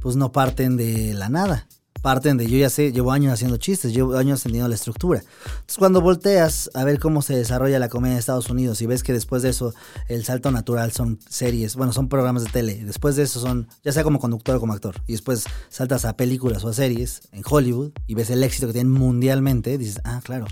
pues 0.00 0.16
no 0.16 0.32
parten 0.32 0.76
de 0.76 1.14
la 1.14 1.28
nada. 1.28 1.66
Parten 2.06 2.36
de 2.36 2.46
yo 2.46 2.56
ya 2.56 2.70
sé, 2.70 2.92
llevo 2.92 3.10
años 3.10 3.32
haciendo 3.32 3.56
chistes, 3.56 3.92
llevo 3.92 4.16
años 4.16 4.38
entendiendo 4.38 4.68
la 4.68 4.76
estructura. 4.76 5.24
Entonces, 5.44 5.76
cuando 5.76 6.00
volteas 6.00 6.70
a 6.72 6.84
ver 6.84 7.00
cómo 7.00 7.20
se 7.20 7.34
desarrolla 7.34 7.80
la 7.80 7.88
comedia 7.88 8.14
de 8.14 8.20
Estados 8.20 8.48
Unidos 8.48 8.80
y 8.80 8.86
ves 8.86 9.02
que 9.02 9.12
después 9.12 9.42
de 9.42 9.48
eso 9.48 9.74
el 10.06 10.24
salto 10.24 10.52
natural 10.52 10.92
son 10.92 11.18
series, 11.28 11.74
bueno, 11.74 11.92
son 11.92 12.08
programas 12.08 12.44
de 12.44 12.50
tele, 12.50 12.84
después 12.84 13.16
de 13.16 13.24
eso 13.24 13.40
son, 13.40 13.66
ya 13.82 13.90
sea 13.90 14.04
como 14.04 14.20
conductor 14.20 14.54
o 14.54 14.60
como 14.60 14.72
actor, 14.72 15.02
y 15.08 15.14
después 15.14 15.46
saltas 15.68 16.04
a 16.04 16.16
películas 16.16 16.62
o 16.62 16.68
a 16.68 16.74
series 16.74 17.22
en 17.32 17.42
Hollywood 17.44 17.90
y 18.06 18.14
ves 18.14 18.30
el 18.30 18.44
éxito 18.44 18.68
que 18.68 18.74
tienen 18.74 18.92
mundialmente, 18.92 19.76
dices, 19.76 20.00
ah, 20.04 20.20
claro. 20.22 20.46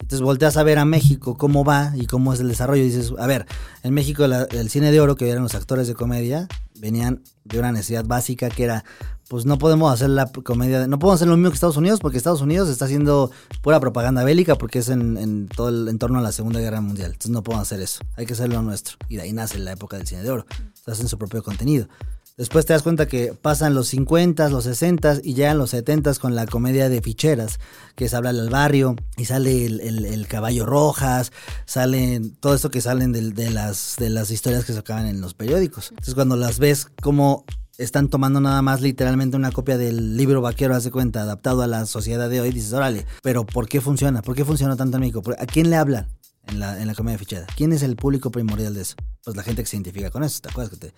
Entonces 0.00 0.22
volteas 0.22 0.56
a 0.56 0.62
ver 0.64 0.78
a 0.78 0.84
México 0.84 1.36
cómo 1.36 1.64
va 1.64 1.92
y 1.94 2.06
cómo 2.06 2.32
es 2.32 2.40
el 2.40 2.48
desarrollo. 2.48 2.82
Dices, 2.82 3.12
a 3.18 3.26
ver, 3.26 3.46
en 3.82 3.94
México 3.94 4.26
la- 4.26 4.44
el 4.50 4.68
cine 4.70 4.90
de 4.90 5.00
oro, 5.00 5.14
que 5.16 5.28
eran 5.30 5.42
los 5.42 5.54
actores 5.54 5.86
de 5.86 5.94
comedia, 5.94 6.48
venían 6.74 7.22
de 7.44 7.58
una 7.58 7.70
necesidad 7.72 8.04
básica 8.04 8.48
que 8.48 8.64
era, 8.64 8.84
pues 9.28 9.44
no 9.46 9.58
podemos 9.58 9.92
hacer 9.92 10.08
la 10.10 10.26
comedia, 10.26 10.86
no 10.88 10.98
podemos 10.98 11.16
hacer 11.20 11.28
lo 11.28 11.36
mismo 11.36 11.50
que 11.50 11.54
Estados 11.54 11.76
Unidos 11.76 12.00
porque 12.00 12.16
Estados 12.18 12.40
Unidos 12.40 12.68
está 12.68 12.86
haciendo 12.86 13.30
pura 13.62 13.78
propaganda 13.78 14.24
bélica 14.24 14.56
porque 14.56 14.80
es 14.80 14.88
en, 14.88 15.48
todo 15.48 15.68
el 15.68 15.86
entorno 15.88 16.18
a 16.18 16.22
la 16.22 16.32
Segunda 16.32 16.58
Guerra 16.58 16.80
Mundial. 16.80 17.08
Entonces 17.12 17.30
no 17.30 17.42
podemos 17.42 17.68
hacer 17.68 17.80
eso, 17.80 18.00
hay 18.16 18.26
que 18.26 18.32
hacer 18.32 18.48
lo 18.48 18.62
nuestro. 18.62 18.96
Y 19.08 19.16
de 19.16 19.22
ahí 19.22 19.32
nace 19.32 19.58
la 19.58 19.72
época 19.72 19.96
del 19.98 20.06
cine 20.06 20.22
de 20.22 20.30
oro. 20.30 20.46
Hacen 20.86 21.06
su 21.06 21.18
propio 21.18 21.42
contenido. 21.44 21.86
Después 22.36 22.64
te 22.64 22.72
das 22.72 22.82
cuenta 22.82 23.06
que 23.06 23.34
pasan 23.34 23.74
los 23.74 23.88
50, 23.88 24.48
los 24.48 24.64
60 24.64 25.18
y 25.22 25.34
llegan 25.34 25.58
los 25.58 25.70
70 25.70 26.14
con 26.14 26.34
la 26.34 26.46
comedia 26.46 26.88
de 26.88 27.02
ficheras, 27.02 27.58
que 27.96 28.06
es 28.06 28.14
hablarle 28.14 28.40
al 28.40 28.48
barrio 28.50 28.96
y 29.18 29.26
sale 29.26 29.66
el, 29.66 29.80
el- 29.80 30.06
el 30.06 30.26
caballo 30.26 30.64
rojas, 30.64 31.32
salen 31.66 32.34
todo 32.36 32.54
esto 32.54 32.70
que 32.70 32.80
salen 32.80 33.12
de, 33.12 33.50
las, 33.50 33.96
de 33.98 34.08
las 34.08 34.30
historias 34.30 34.64
que 34.64 34.72
sacaban 34.72 35.06
en 35.06 35.20
los 35.20 35.34
periódicos. 35.34 35.90
Entonces 35.90 36.14
cuando 36.14 36.36
las 36.36 36.58
ves 36.58 36.88
como 37.02 37.44
están 37.76 38.08
tomando 38.08 38.40
nada 38.40 38.62
más 38.62 38.80
literalmente 38.80 39.36
una 39.36 39.52
copia 39.52 39.76
del 39.78 40.16
libro 40.16 40.40
vaquero, 40.40 40.74
haz 40.74 40.84
de 40.84 40.90
cuenta, 40.90 41.22
adaptado 41.22 41.62
a 41.62 41.66
la 41.66 41.84
sociedad 41.86 42.28
de 42.30 42.40
hoy, 42.40 42.52
dices, 42.52 42.72
órale, 42.72 43.06
pero 43.22 43.44
¿por 43.44 43.68
qué 43.68 43.80
funciona? 43.80 44.22
¿Por 44.22 44.34
qué 44.34 44.44
funciona 44.44 44.76
tanto 44.76 44.96
en 44.96 45.00
México? 45.00 45.22
¿A 45.38 45.46
quién 45.46 45.68
le 45.70 45.76
hablan? 45.76 46.08
En 46.46 46.58
la, 46.58 46.80
en 46.80 46.86
la 46.88 46.94
comedia 46.94 47.18
fichada. 47.18 47.46
¿Quién 47.56 47.72
es 47.72 47.82
el 47.82 47.96
público 47.96 48.30
primordial 48.30 48.74
de 48.74 48.80
eso? 48.82 48.96
Pues 49.24 49.36
la 49.36 49.42
gente 49.42 49.62
que 49.62 49.68
se 49.68 49.76
identifica 49.76 50.10
con 50.10 50.24
eso, 50.24 50.40
¿te 50.40 50.48
acuerdas 50.48 50.78
que 50.78 50.88
te, 50.88 50.94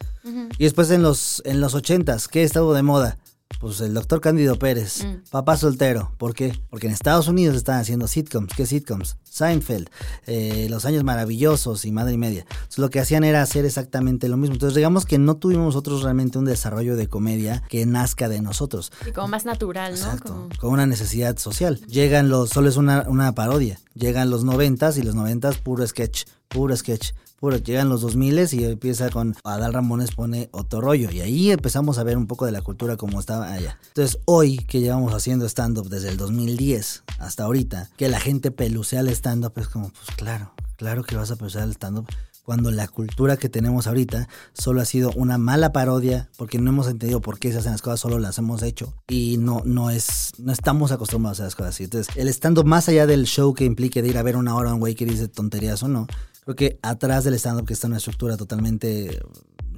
y 0.59 0.65
después 0.65 0.91
en 0.91 1.03
los, 1.03 1.43
en 1.45 1.61
los 1.61 1.75
80s, 1.75 2.29
¿qué 2.29 2.43
estuvo 2.45 2.73
de 2.75 2.83
moda? 2.83 3.19
Pues 3.61 3.81
el 3.83 3.93
doctor 3.93 4.21
Cándido 4.21 4.59
Pérez, 4.59 5.05
Mm. 5.05 5.29
papá 5.31 5.57
soltero. 5.59 6.13
¿Por 6.19 6.33
qué? 6.35 6.59
Porque 6.71 6.87
en 6.87 6.93
Estados 6.95 7.29
Unidos 7.29 7.55
están 7.55 7.79
haciendo 7.81 8.09
sitcoms. 8.09 8.53
¿Qué 8.57 8.65
sitcoms? 8.65 9.17
Seinfeld, 9.25 9.89
eh, 10.27 10.69
Los 10.71 10.85
Años 10.87 11.05
Maravillosos 11.05 11.85
y 11.85 11.93
Madre 11.93 12.15
y 12.15 12.19
Media. 12.19 12.47
Entonces 12.51 12.79
lo 12.79 12.89
que 12.91 12.99
hacían 13.01 13.25
era 13.25 13.43
hacer 13.43 13.65
exactamente 13.67 14.29
lo 14.29 14.37
mismo. 14.39 14.55
Entonces 14.55 14.75
digamos 14.75 15.05
que 15.05 15.19
no 15.19 15.37
tuvimos 15.37 15.67
nosotros 15.67 16.03
realmente 16.03 16.39
un 16.39 16.45
desarrollo 16.47 16.97
de 16.97 17.09
comedia 17.09 17.63
que 17.69 17.85
nazca 17.85 18.29
de 18.31 18.41
nosotros. 18.41 18.91
Y 19.07 19.13
como 19.13 19.29
más 19.29 19.45
natural, 19.45 19.93
¿no? 19.93 19.99
Exacto, 19.99 20.33
Como- 20.33 20.49
con 20.59 20.71
una 20.71 20.87
necesidad 20.87 21.37
social. 21.37 21.79
Llegan 21.87 22.31
los, 22.31 22.49
solo 22.51 22.69
es 22.71 22.77
una, 22.79 23.05
una 23.09 23.35
parodia. 23.35 23.79
Llegan 23.95 24.31
los 24.31 24.45
noventas 24.45 24.97
y 24.99 25.03
los 25.03 25.15
noventas 25.15 25.59
puro 25.59 25.87
sketch, 25.87 26.25
puro 26.49 26.77
sketch. 26.77 27.13
Puro, 27.43 27.57
llegan 27.57 27.89
los 27.89 28.03
2000 28.03 28.55
y 28.55 28.65
empieza 28.67 29.11
con 29.11 29.35
Adal 29.43 29.73
Ramones 29.73 30.13
pone 30.13 30.49
otro 30.53 30.81
rollo. 30.81 31.11
Y 31.11 31.23
ahí 31.23 31.51
empezamos 31.51 31.99
a 31.99 32.05
ver 32.05 32.17
un 32.17 32.29
poco 32.29 32.47
de 32.47 32.53
la 32.53 32.63
cultura 32.63 32.97
como 32.97 33.19
estaba 33.19 33.53
allá. 33.53 33.81
Entonces, 33.89 34.21
hoy 34.27 34.59
que 34.59 34.79
llevamos 34.79 35.13
haciendo 35.13 35.45
stand-up 35.47 35.89
desde 35.89 36.11
el 36.11 36.19
2010 36.19 37.03
hasta 37.19 37.43
ahorita, 37.43 37.91
que 37.97 38.09
la 38.09 38.21
gente 38.21 38.53
pelucea 38.53 39.01
el 39.01 39.09
stand-up, 39.09 39.55
es 39.57 39.67
como, 39.67 39.89
pues 39.91 40.17
claro, 40.17 40.53
claro 40.77 41.03
que 41.03 41.17
vas 41.17 41.33
a 41.33 41.37
pelucear 41.37 41.65
el 41.65 41.73
stand-up 41.73 42.07
cuando 42.43 42.71
la 42.71 42.89
cultura 42.89 43.37
que 43.37 43.49
tenemos 43.49 43.87
ahorita 43.87 44.29
solo 44.53 44.81
ha 44.81 44.85
sido 44.85 45.13
una 45.15 45.39
mala 45.39 45.73
parodia 45.73 46.31
porque 46.37 46.59
no 46.59 46.71
hemos 46.71 46.89
entendido 46.89 47.21
por 47.21 47.39
qué 47.39 47.53
se 47.53 47.59
hacen 47.59 47.73
las 47.73 47.83
cosas, 47.83 48.01
solo 48.01 48.19
las 48.19 48.39
hemos 48.39 48.63
hecho 48.63 48.95
y 49.09 49.37
no, 49.39 49.63
no 49.65 49.91
es, 49.91 50.33
no 50.39 50.53
estamos 50.53 50.93
acostumbrados 50.93 51.41
a 51.41 51.45
las 51.45 51.55
cosas 51.55 51.75
así. 51.75 51.85
Entonces, 51.85 52.15
el 52.17 52.29
stand-up 52.29 52.65
más 52.65 52.89
allá 52.89 53.07
del 53.07 53.25
show 53.25 53.55
que 53.55 53.65
implique 53.65 54.03
de 54.03 54.09
ir 54.09 54.19
a 54.19 54.23
ver 54.23 54.37
una 54.37 54.55
hora 54.57 54.71
a 54.71 54.75
un 54.75 54.81
güey 54.81 54.95
que 54.95 55.07
dice 55.07 55.29
tonterías 55.29 55.83
o 55.83 55.89
no, 55.89 56.07
creo 56.45 56.57
que 56.57 56.79
atrás 56.83 57.25
del 57.25 57.35
stand-up 57.35 57.67
que 57.67 57.75
está 57.75 57.87
una 57.87 57.99
estructura 57.99 58.37
totalmente 58.37 59.21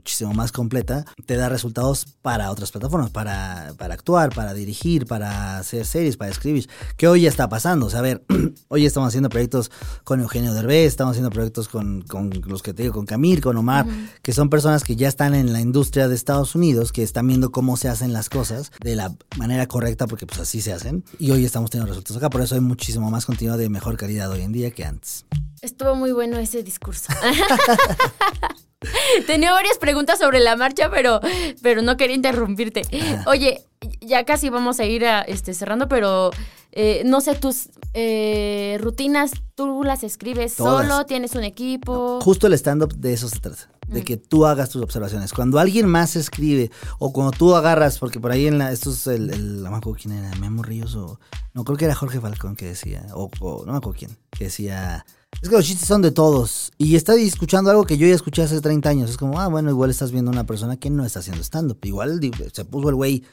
muchísimo 0.04 0.34
más 0.34 0.52
completa, 0.52 1.06
te 1.24 1.34
da 1.34 1.48
resultados 1.48 2.04
para 2.20 2.50
otras 2.50 2.70
plataformas, 2.70 3.10
para, 3.10 3.72
para 3.78 3.94
actuar, 3.94 4.34
para 4.34 4.52
dirigir, 4.52 5.06
para 5.06 5.56
hacer 5.56 5.86
series, 5.86 6.18
para 6.18 6.30
escribir, 6.30 6.68
que 6.98 7.08
hoy 7.08 7.22
ya 7.22 7.30
está 7.30 7.48
pasando. 7.48 7.86
O 7.86 7.90
sea, 7.90 8.00
a 8.00 8.02
ver, 8.02 8.22
hoy 8.68 8.84
estamos 8.84 9.08
haciendo 9.08 9.30
proyectos 9.30 9.70
con 10.04 10.20
Eugenio 10.20 10.52
Derbez, 10.52 10.88
estamos 10.88 11.12
haciendo 11.12 11.30
proyectos 11.30 11.68
con, 11.68 12.02
con 12.02 12.30
los 12.46 12.62
que 12.62 12.74
te 12.74 12.82
digo, 12.82 12.94
con 12.94 13.06
Camil, 13.06 13.40
con 13.40 13.56
Omar, 13.56 13.86
que 14.20 14.34
son 14.34 14.50
personas 14.50 14.84
que 14.84 14.94
ya 14.94 15.08
están 15.08 15.34
en 15.34 15.54
la 15.54 15.62
industria 15.62 16.06
de 16.06 16.14
Estados 16.14 16.54
Unidos, 16.54 16.92
que 16.92 17.02
están 17.02 17.26
viendo 17.26 17.50
cómo 17.50 17.78
se 17.78 17.88
hacen 17.88 18.12
las 18.12 18.28
cosas 18.28 18.72
de 18.80 18.96
la 18.96 19.10
manera 19.38 19.66
correcta, 19.68 20.06
porque 20.06 20.26
pues 20.26 20.38
así 20.38 20.60
se 20.60 20.74
hacen, 20.74 21.02
y 21.18 21.30
hoy 21.30 21.46
estamos 21.46 21.70
teniendo 21.70 21.90
resultados 21.90 22.18
acá, 22.18 22.28
por 22.28 22.42
eso 22.42 22.56
hay 22.56 22.60
muchísimo 22.60 23.10
más 23.10 23.24
contenido 23.24 23.56
de 23.56 23.70
mejor 23.70 23.96
calidad 23.96 24.30
hoy 24.30 24.42
en 24.42 24.52
día 24.52 24.70
que 24.70 24.84
antes. 24.84 25.24
Estuvo 25.62 25.94
muy 25.94 26.12
bueno 26.12 26.36
ese 26.36 26.62
discurso. 26.62 27.10
Tenía 29.26 29.52
varias 29.52 29.78
preguntas 29.78 30.18
sobre 30.18 30.40
la 30.40 30.56
marcha, 30.56 30.90
pero, 30.90 31.20
pero 31.62 31.82
no 31.82 31.96
quería 31.96 32.16
interrumpirte. 32.16 32.82
Oye, 33.26 33.64
ya 34.00 34.24
casi 34.24 34.48
vamos 34.48 34.80
a 34.80 34.84
ir 34.84 35.04
a, 35.06 35.22
este, 35.22 35.54
cerrando, 35.54 35.88
pero 35.88 36.30
eh, 36.76 37.02
no 37.06 37.20
sé, 37.20 37.36
tus 37.36 37.68
eh, 37.92 38.78
rutinas, 38.80 39.30
¿tú 39.54 39.84
las 39.84 40.02
escribes 40.02 40.56
Todas. 40.56 40.88
solo? 40.88 41.06
¿Tienes 41.06 41.36
un 41.36 41.44
equipo? 41.44 42.20
Justo 42.20 42.48
el 42.48 42.54
stand-up 42.54 42.94
de 42.96 43.12
eso 43.12 43.28
se 43.28 43.38
trata. 43.38 43.70
De 43.86 44.02
que 44.02 44.16
tú 44.16 44.46
hagas 44.46 44.70
tus 44.70 44.82
observaciones. 44.82 45.32
Cuando 45.34 45.58
alguien 45.58 45.86
más 45.86 46.16
escribe, 46.16 46.70
o 46.98 47.12
cuando 47.12 47.32
tú 47.32 47.54
agarras, 47.54 47.98
porque 47.98 48.18
por 48.18 48.32
ahí 48.32 48.46
en 48.46 48.56
la, 48.58 48.72
esto 48.72 48.90
es 48.90 49.06
el, 49.06 49.30
el 49.30 49.62
no 49.62 49.70
me 49.70 49.76
acuerdo 49.76 49.98
quién 50.00 50.14
era, 50.14 50.34
Memo 50.36 50.62
Ríos, 50.62 50.96
o 50.96 51.20
no 51.52 51.64
creo 51.64 51.76
que 51.76 51.84
era 51.84 51.94
Jorge 51.94 52.18
Falcón 52.18 52.56
que 52.56 52.64
decía, 52.64 53.06
o, 53.14 53.30
o 53.40 53.64
no 53.66 53.72
me 53.72 53.78
acuerdo 53.78 53.98
quién, 53.98 54.18
que 54.30 54.44
decía, 54.44 55.04
es 55.42 55.48
que 55.48 55.54
los 55.56 55.64
chistes 55.64 55.86
son 55.88 56.02
de 56.02 56.10
todos. 56.10 56.72
Y 56.78 56.96
está 56.96 57.14
escuchando 57.14 57.70
algo 57.70 57.84
que 57.84 57.98
yo 57.98 58.06
ya 58.06 58.14
escuché 58.14 58.42
hace 58.42 58.60
30 58.60 58.88
años. 58.88 59.10
Es 59.10 59.16
como, 59.16 59.40
ah, 59.40 59.48
bueno, 59.48 59.70
igual 59.70 59.90
estás 59.90 60.10
viendo 60.12 60.30
una 60.30 60.44
persona 60.46 60.76
que 60.76 60.90
no 60.90 61.04
está 61.04 61.18
haciendo 61.20 61.42
stand-up. 61.42 61.78
Igual 61.82 62.20
se 62.52 62.64
puso 62.64 62.88
el 62.88 62.94
güey, 62.94 63.24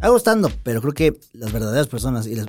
hago 0.00 0.16
stand-up, 0.18 0.52
pero 0.62 0.80
creo 0.80 0.92
que 0.94 1.20
las 1.32 1.52
verdaderas 1.52 1.88
personas 1.88 2.26
y 2.26 2.34
las- 2.36 2.46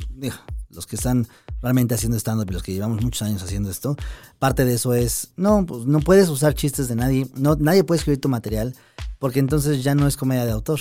los 0.70 0.86
que 0.86 0.96
están 0.96 1.28
realmente 1.64 1.96
haciendo 1.96 2.18
stand-up 2.20 2.48
y 2.50 2.54
los 2.54 2.62
que 2.64 2.74
llevamos 2.74 3.02
muchos 3.04 3.24
años 3.24 3.42
haciendo 3.42 3.72
esto, 3.72 3.96
parte 4.38 4.66
de 4.66 4.76
eso 4.76 4.94
es, 4.94 5.30
no, 5.36 5.66
pues 5.66 5.86
no 5.88 6.00
puedes 6.00 6.30
usar 6.30 6.54
chistes 6.54 6.88
de 6.88 6.96
nadie, 6.96 7.28
no, 7.34 7.56
nadie 7.56 7.84
puede 7.84 7.98
escribir 7.98 8.22
tu 8.22 8.30
material, 8.30 8.76
porque 9.18 9.40
entonces 9.40 9.84
ya 9.84 9.96
no 9.96 10.08
es 10.08 10.16
comedia 10.16 10.46
de 10.46 10.52
autor, 10.52 10.80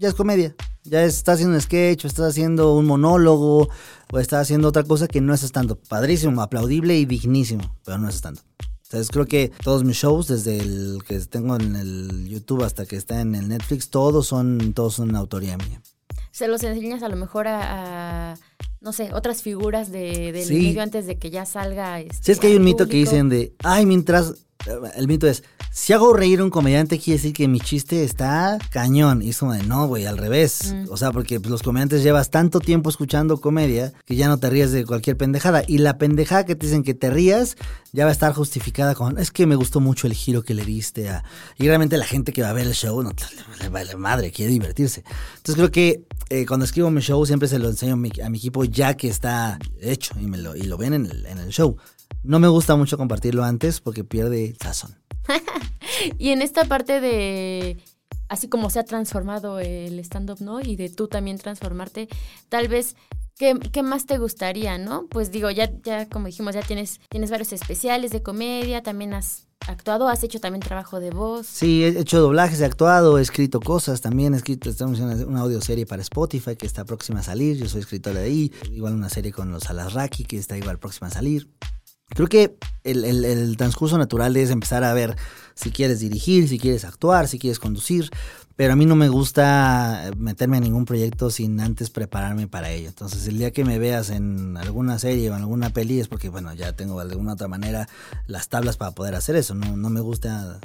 ya 0.00 0.08
es 0.08 0.14
comedia, 0.14 0.54
ya 0.84 1.04
es- 1.04 1.16
estás 1.18 1.34
haciendo 1.34 1.54
un 1.54 1.60
sketch, 1.60 2.04
o 2.04 2.08
estás 2.08 2.30
haciendo 2.30 2.74
un 2.74 2.86
monólogo, 2.86 3.68
o 4.12 4.18
estás 4.18 4.40
haciendo 4.42 4.68
otra 4.68 4.82
cosa 4.82 5.06
que 5.06 5.20
no 5.20 5.34
es 5.34 5.42
stand-up, 5.42 5.80
padrísimo, 5.88 6.40
aplaudible 6.42 6.98
y 6.98 7.04
dignísimo, 7.04 7.76
pero 7.84 7.98
no 7.98 8.08
es 8.08 8.14
stand-up. 8.16 8.42
Entonces 8.84 9.10
creo 9.10 9.26
que 9.26 9.52
todos 9.62 9.84
mis 9.84 9.96
shows, 9.98 10.26
desde 10.26 10.58
el 10.58 11.02
que 11.06 11.20
tengo 11.20 11.54
en 11.54 11.76
el 11.76 12.26
YouTube 12.28 12.64
hasta 12.64 12.86
que 12.86 12.96
está 12.96 13.20
en 13.20 13.34
el 13.36 13.46
Netflix, 13.48 13.88
todos 13.90 14.26
son, 14.26 14.72
todos 14.74 14.94
son 14.94 15.14
autoría 15.14 15.56
mía. 15.58 15.80
Se 16.32 16.48
los 16.48 16.62
enseñas 16.64 17.02
a 17.02 17.08
lo 17.08 17.16
mejor 17.16 17.46
a, 17.46 18.32
a, 18.32 18.36
no 18.80 18.92
sé, 18.92 19.10
otras 19.12 19.42
figuras 19.42 19.92
de, 19.92 20.32
del 20.32 20.44
Sí. 20.44 20.54
medio 20.54 20.82
antes 20.82 21.06
de 21.06 21.18
que 21.18 21.30
ya 21.30 21.44
salga. 21.46 22.00
Este, 22.00 22.16
Si 22.24 22.32
es 22.32 22.38
que 22.40 22.46
hay 22.48 22.56
un 22.56 22.64
mito 22.64 22.88
que 22.88 22.96
dicen 22.96 23.28
de, 23.28 23.54
ay, 23.62 23.84
mientras, 23.86 24.34
el 24.96 25.08
mito 25.08 25.26
es, 25.26 25.42
si 25.72 25.92
hago 25.92 26.12
reír 26.12 26.40
a 26.40 26.44
un 26.44 26.50
comediante 26.50 26.98
quiere 26.98 27.18
decir 27.18 27.32
que 27.32 27.46
mi 27.46 27.60
chiste 27.60 28.02
está 28.02 28.58
cañón. 28.70 29.22
Y 29.22 29.30
es 29.30 29.38
como 29.38 29.52
de, 29.52 29.62
no, 29.62 29.86
güey, 29.86 30.06
al 30.06 30.18
revés. 30.18 30.74
Mm. 30.74 30.86
O 30.90 30.96
sea, 30.96 31.12
porque 31.12 31.38
los 31.38 31.62
comediantes 31.62 32.02
llevas 32.02 32.30
tanto 32.30 32.60
tiempo 32.60 32.90
escuchando 32.90 33.40
comedia 33.40 33.92
que 34.04 34.16
ya 34.16 34.28
no 34.28 34.38
te 34.38 34.50
ríes 34.50 34.72
de 34.72 34.84
cualquier 34.84 35.16
pendejada. 35.16 35.62
Y 35.66 35.78
la 35.78 35.96
pendejada 35.96 36.44
que 36.44 36.56
te 36.56 36.66
dicen 36.66 36.82
que 36.82 36.94
te 36.94 37.10
rías 37.10 37.56
ya 37.92 38.04
va 38.04 38.10
a 38.10 38.12
estar 38.12 38.32
justificada 38.32 38.94
con, 38.94 39.18
es 39.18 39.30
que 39.30 39.46
me 39.46 39.54
gustó 39.54 39.80
mucho 39.80 40.06
el 40.06 40.14
giro 40.14 40.42
que 40.42 40.54
le 40.54 40.64
diste 40.64 41.08
a... 41.08 41.24
Y 41.58 41.66
realmente 41.66 41.96
la 41.96 42.06
gente 42.06 42.32
que 42.32 42.42
va 42.42 42.50
a 42.50 42.52
ver 42.52 42.66
el 42.66 42.74
show 42.74 43.02
no 43.02 43.12
le 43.60 43.68
vale 43.68 43.96
madre, 43.96 44.32
quiere 44.32 44.52
divertirse. 44.52 45.04
Entonces 45.36 45.54
creo 45.54 45.70
que 45.70 46.04
eh, 46.30 46.46
cuando 46.46 46.64
escribo 46.64 46.90
mi 46.90 47.00
show 47.00 47.24
siempre 47.26 47.48
se 47.48 47.58
lo 47.58 47.68
enseño 47.68 47.94
a 47.94 47.96
mi, 47.96 48.10
a 48.22 48.28
mi 48.28 48.38
equipo 48.38 48.64
ya 48.64 48.94
que 48.94 49.08
está 49.08 49.58
hecho 49.80 50.14
y, 50.20 50.26
me 50.26 50.38
lo, 50.38 50.56
y 50.56 50.62
lo 50.62 50.76
ven 50.76 50.94
en 50.94 51.06
el, 51.06 51.26
en 51.26 51.38
el 51.38 51.50
show. 51.50 51.76
No 52.22 52.38
me 52.38 52.48
gusta 52.48 52.76
mucho 52.76 52.98
compartirlo 52.98 53.44
antes 53.44 53.80
porque 53.80 54.04
pierde 54.04 54.54
sazón. 54.60 54.98
Y 56.18 56.30
en 56.30 56.40
esta 56.40 56.64
parte 56.64 57.00
de, 57.00 57.76
así 58.28 58.48
como 58.48 58.70
se 58.70 58.78
ha 58.78 58.84
transformado 58.84 59.58
el 59.58 59.98
stand-up, 59.98 60.40
¿no? 60.40 60.60
Y 60.60 60.76
de 60.76 60.88
tú 60.88 61.08
también 61.08 61.36
transformarte, 61.36 62.08
tal 62.48 62.68
vez, 62.68 62.96
¿qué, 63.36 63.58
qué 63.72 63.82
más 63.82 64.06
te 64.06 64.18
gustaría, 64.18 64.78
no? 64.78 65.06
Pues 65.10 65.30
digo, 65.30 65.50
ya, 65.50 65.70
ya 65.82 66.08
como 66.08 66.26
dijimos, 66.26 66.54
ya 66.54 66.62
tienes, 66.62 67.00
tienes 67.10 67.30
varios 67.30 67.52
especiales 67.52 68.12
de 68.12 68.22
comedia, 68.22 68.82
también 68.82 69.14
has 69.14 69.46
actuado, 69.66 70.08
has 70.08 70.22
hecho 70.22 70.40
también 70.40 70.62
trabajo 70.62 71.00
de 71.00 71.10
voz. 71.10 71.46
Sí, 71.46 71.84
he 71.84 71.88
hecho 72.00 72.20
doblajes, 72.20 72.60
he 72.60 72.64
actuado, 72.64 73.18
he 73.18 73.22
escrito 73.22 73.60
cosas 73.60 74.00
también. 74.00 74.34
He 74.34 74.38
escrito 74.38 74.70
estamos 74.70 74.98
en 75.00 75.06
una, 75.06 75.26
una 75.26 75.40
audioserie 75.40 75.86
para 75.86 76.02
Spotify 76.02 76.56
que 76.56 76.66
está 76.66 76.84
próxima 76.84 77.20
a 77.20 77.22
salir. 77.22 77.56
Yo 77.58 77.68
soy 77.68 77.80
escritor 77.80 78.14
de 78.14 78.22
ahí. 78.22 78.52
Igual 78.72 78.94
una 78.94 79.10
serie 79.10 79.32
con 79.32 79.50
los 79.52 79.68
Alasraki 79.68 80.24
que 80.24 80.38
está 80.38 80.56
igual 80.56 80.78
próxima 80.78 81.08
a 81.08 81.10
salir. 81.10 81.48
Creo 82.14 82.28
que 82.28 82.56
el, 82.84 83.04
el- 83.04 83.24
el 83.24 83.56
transcurso 83.56 83.98
natural 83.98 84.36
es 84.36 84.50
empezar 84.50 84.84
a 84.84 84.92
ver 84.94 85.16
si 85.54 85.70
quieres 85.70 86.00
dirigir, 86.00 86.48
si 86.48 86.58
quieres 86.58 86.84
actuar, 86.84 87.28
si 87.28 87.38
quieres 87.38 87.58
conducir. 87.58 88.10
Pero 88.56 88.74
a 88.74 88.76
mí 88.76 88.84
no 88.84 88.94
me 88.94 89.08
gusta 89.08 90.10
meterme 90.18 90.58
en 90.58 90.64
ningún 90.64 90.84
proyecto 90.84 91.30
sin 91.30 91.58
antes 91.60 91.88
prepararme 91.88 92.46
para 92.46 92.70
ello. 92.70 92.88
Entonces, 92.88 93.26
el 93.26 93.38
día 93.38 93.52
que 93.52 93.64
me 93.64 93.78
veas 93.78 94.10
en 94.10 94.56
alguna 94.58 94.98
serie 94.98 95.30
o 95.30 95.34
en 95.34 95.40
alguna 95.40 95.70
peli 95.70 95.98
es 95.98 96.08
porque, 96.08 96.28
bueno, 96.28 96.52
ya 96.52 96.74
tengo 96.74 97.02
de 97.02 97.10
alguna 97.10 97.32
otra 97.32 97.48
manera 97.48 97.88
las 98.26 98.48
tablas 98.50 98.76
para 98.76 98.90
poder 98.92 99.14
hacer 99.14 99.36
eso. 99.36 99.54
No, 99.54 99.76
no 99.78 99.88
me 99.88 100.00
gusta 100.00 100.60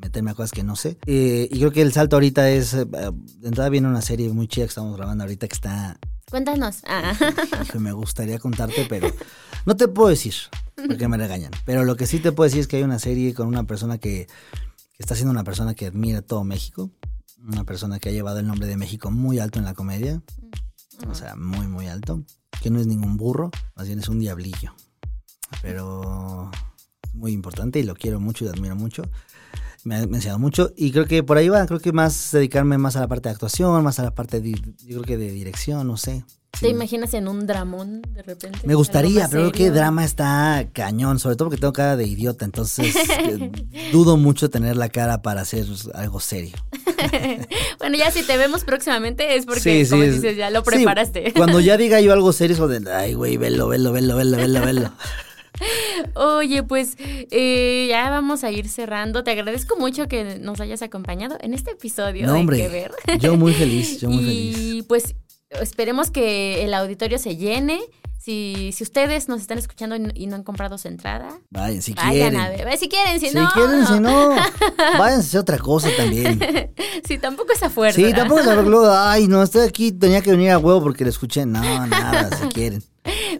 meterme 0.00 0.30
a 0.30 0.34
cosas 0.34 0.52
que 0.52 0.62
no 0.62 0.76
sé. 0.76 0.96
Eh, 1.06 1.48
y 1.50 1.58
creo 1.58 1.72
que 1.72 1.82
el 1.82 1.92
salto 1.92 2.14
ahorita 2.16 2.48
es, 2.50 2.72
eh, 2.74 2.84
de 2.86 3.48
entrada 3.48 3.68
viene 3.68 3.88
una 3.88 4.00
serie 4.02 4.28
muy 4.30 4.46
chida 4.46 4.66
que 4.66 4.68
estamos 4.70 4.96
grabando 4.96 5.24
ahorita 5.24 5.48
que 5.48 5.54
está, 5.54 5.98
Cuéntanos. 6.30 6.82
Ah. 6.86 7.12
hijo, 7.64 7.80
me 7.80 7.92
gustaría 7.92 8.38
contarte, 8.38 8.86
pero 8.88 9.08
no 9.66 9.76
te 9.76 9.88
puedo 9.88 10.08
decir, 10.08 10.34
porque 10.74 11.08
me 11.08 11.16
regañan. 11.16 11.50
Pero 11.66 11.84
lo 11.84 11.96
que 11.96 12.06
sí 12.06 12.20
te 12.20 12.32
puedo 12.32 12.46
decir 12.46 12.60
es 12.60 12.68
que 12.68 12.76
hay 12.76 12.82
una 12.84 12.98
serie 12.98 13.34
con 13.34 13.48
una 13.48 13.64
persona 13.64 13.98
que, 13.98 14.26
que 14.26 15.02
está 15.02 15.14
siendo 15.14 15.32
una 15.32 15.44
persona 15.44 15.74
que 15.74 15.86
admira 15.86 16.22
todo 16.22 16.44
México, 16.44 16.90
una 17.46 17.64
persona 17.64 17.98
que 17.98 18.10
ha 18.10 18.12
llevado 18.12 18.38
el 18.38 18.46
nombre 18.46 18.68
de 18.68 18.76
México 18.76 19.10
muy 19.10 19.38
alto 19.38 19.58
en 19.58 19.64
la 19.64 19.74
comedia, 19.74 20.22
o 21.08 21.14
sea, 21.14 21.34
muy, 21.36 21.66
muy 21.66 21.88
alto, 21.88 22.22
que 22.62 22.70
no 22.70 22.78
es 22.78 22.86
ningún 22.86 23.16
burro, 23.16 23.50
más 23.74 23.86
bien 23.86 23.98
es 23.98 24.08
un 24.08 24.18
diablillo, 24.18 24.74
pero 25.62 26.50
muy 27.14 27.32
importante 27.32 27.78
y 27.78 27.82
lo 27.82 27.94
quiero 27.94 28.20
mucho 28.20 28.44
y 28.44 28.48
lo 28.48 28.54
admiro 28.54 28.76
mucho. 28.76 29.02
Me 29.84 29.96
ha, 29.96 30.06
me 30.06 30.14
ha 30.14 30.16
enseñado 30.18 30.38
mucho 30.38 30.72
y 30.76 30.90
creo 30.92 31.06
que 31.06 31.22
por 31.22 31.38
ahí 31.38 31.48
va, 31.48 31.64
creo 31.66 31.80
que 31.80 31.92
más 31.92 32.30
dedicarme 32.32 32.76
más 32.78 32.96
a 32.96 33.00
la 33.00 33.08
parte 33.08 33.28
de 33.28 33.32
actuación, 33.34 33.82
más 33.82 33.98
a 33.98 34.02
la 34.02 34.14
parte 34.14 34.40
de, 34.40 34.52
yo 34.52 35.00
creo 35.00 35.02
que 35.02 35.16
de 35.16 35.30
dirección, 35.30 35.86
no 35.86 35.96
sé. 35.96 36.22
¿Te 36.52 36.58
Sí. 36.58 36.66
imaginas 36.66 37.14
en 37.14 37.28
un 37.28 37.46
dramón 37.46 38.02
de 38.12 38.22
repente? 38.22 38.58
Me 38.64 38.74
gustaría, 38.74 39.28
pero 39.28 39.50
creo 39.50 39.52
que 39.52 39.70
drama 39.70 40.04
está 40.04 40.66
cañón, 40.72 41.18
sobre 41.20 41.36
todo 41.36 41.48
porque 41.48 41.60
tengo 41.60 41.72
cara 41.72 41.96
de 41.96 42.06
idiota, 42.06 42.44
entonces 42.44 42.94
eh, 42.96 43.50
dudo 43.92 44.16
mucho 44.16 44.50
tener 44.50 44.76
la 44.76 44.88
cara 44.90 45.22
para 45.22 45.42
hacer 45.42 45.64
algo 45.94 46.18
serio. 46.20 46.56
bueno, 47.78 47.96
ya 47.96 48.10
si 48.10 48.22
te 48.24 48.36
vemos 48.36 48.64
próximamente 48.64 49.36
es 49.36 49.46
porque, 49.46 49.60
Sí, 49.60 49.84
sí, 49.84 49.90
como 49.92 50.02
es- 50.02 50.14
dices, 50.16 50.36
ya 50.36 50.50
lo 50.50 50.62
preparaste. 50.62 51.32
cuando 51.34 51.60
ya 51.60 51.76
diga 51.76 52.00
yo 52.00 52.12
algo 52.12 52.32
serio, 52.32 52.70
es 52.70 52.82
de, 52.84 52.92
ay, 52.92 53.14
güey, 53.14 53.36
velo, 53.36 53.68
velo, 53.68 53.92
velo, 53.92 54.16
velo, 54.16 54.36
velo, 54.36 54.60
velo. 54.60 54.92
Oye, 56.14 56.62
pues 56.62 56.96
eh, 56.98 57.86
ya 57.88 58.10
vamos 58.10 58.44
a 58.44 58.50
ir 58.50 58.68
cerrando. 58.68 59.22
Te 59.24 59.30
agradezco 59.32 59.76
mucho 59.76 60.08
que 60.08 60.38
nos 60.38 60.60
hayas 60.60 60.82
acompañado 60.82 61.36
en 61.40 61.54
este 61.54 61.72
episodio 61.72 62.26
No, 62.26 62.34
de 62.34 62.40
hombre, 62.40 62.56
Que 62.58 62.68
Ver. 62.68 62.92
yo 63.18 63.36
muy 63.36 63.52
feliz, 63.54 64.00
yo 64.00 64.10
muy 64.10 64.22
y 64.24 64.52
feliz. 64.52 64.84
pues 64.88 65.14
esperemos 65.60 66.10
que 66.10 66.64
el 66.64 66.74
auditorio 66.74 67.18
se 67.18 67.36
llene. 67.36 67.80
Si, 68.18 68.70
si 68.74 68.84
ustedes 68.84 69.28
nos 69.30 69.40
están 69.40 69.56
escuchando 69.56 69.96
y 69.96 69.98
no, 69.98 70.10
y 70.14 70.30
han 70.30 70.42
comprado 70.42 70.76
su 70.76 70.88
entrada, 70.88 71.40
Vayan, 71.48 71.80
si 71.80 71.94
vayan 71.94 72.12
quieren. 72.12 72.36
a 72.40 72.48
ver. 72.50 72.76
Si 72.76 72.86
quieren, 72.90 73.18
si, 73.18 73.30
Si 73.30 73.34
no. 73.34 73.48
quieren, 73.54 73.86
si 73.86 73.98
no. 73.98 74.28
váyanse 74.98 75.14
a 75.14 75.18
hacer 75.28 75.40
otra 75.40 75.58
cosa 75.58 75.88
también. 75.96 76.38
Si 77.08 77.16
tampoco 77.18 77.52
es 77.54 77.62
a 77.62 77.70
fuerza. 77.70 77.98
Sí, 78.00 78.12
tampoco 78.12 78.42
se 78.44 78.50
arregló, 78.50 78.92
ay, 78.92 79.26
no, 79.26 79.42
estoy 79.42 79.66
aquí, 79.66 79.90
tenía 79.90 80.20
que 80.20 80.30
venir 80.32 80.50
a 80.50 80.58
huevo 80.58 80.82
porque 80.82 81.02
lo 81.02 81.10
escuché. 81.10 81.46
No, 81.46 81.60
nada, 81.86 82.28
si 82.36 82.46
quieren. 82.48 82.82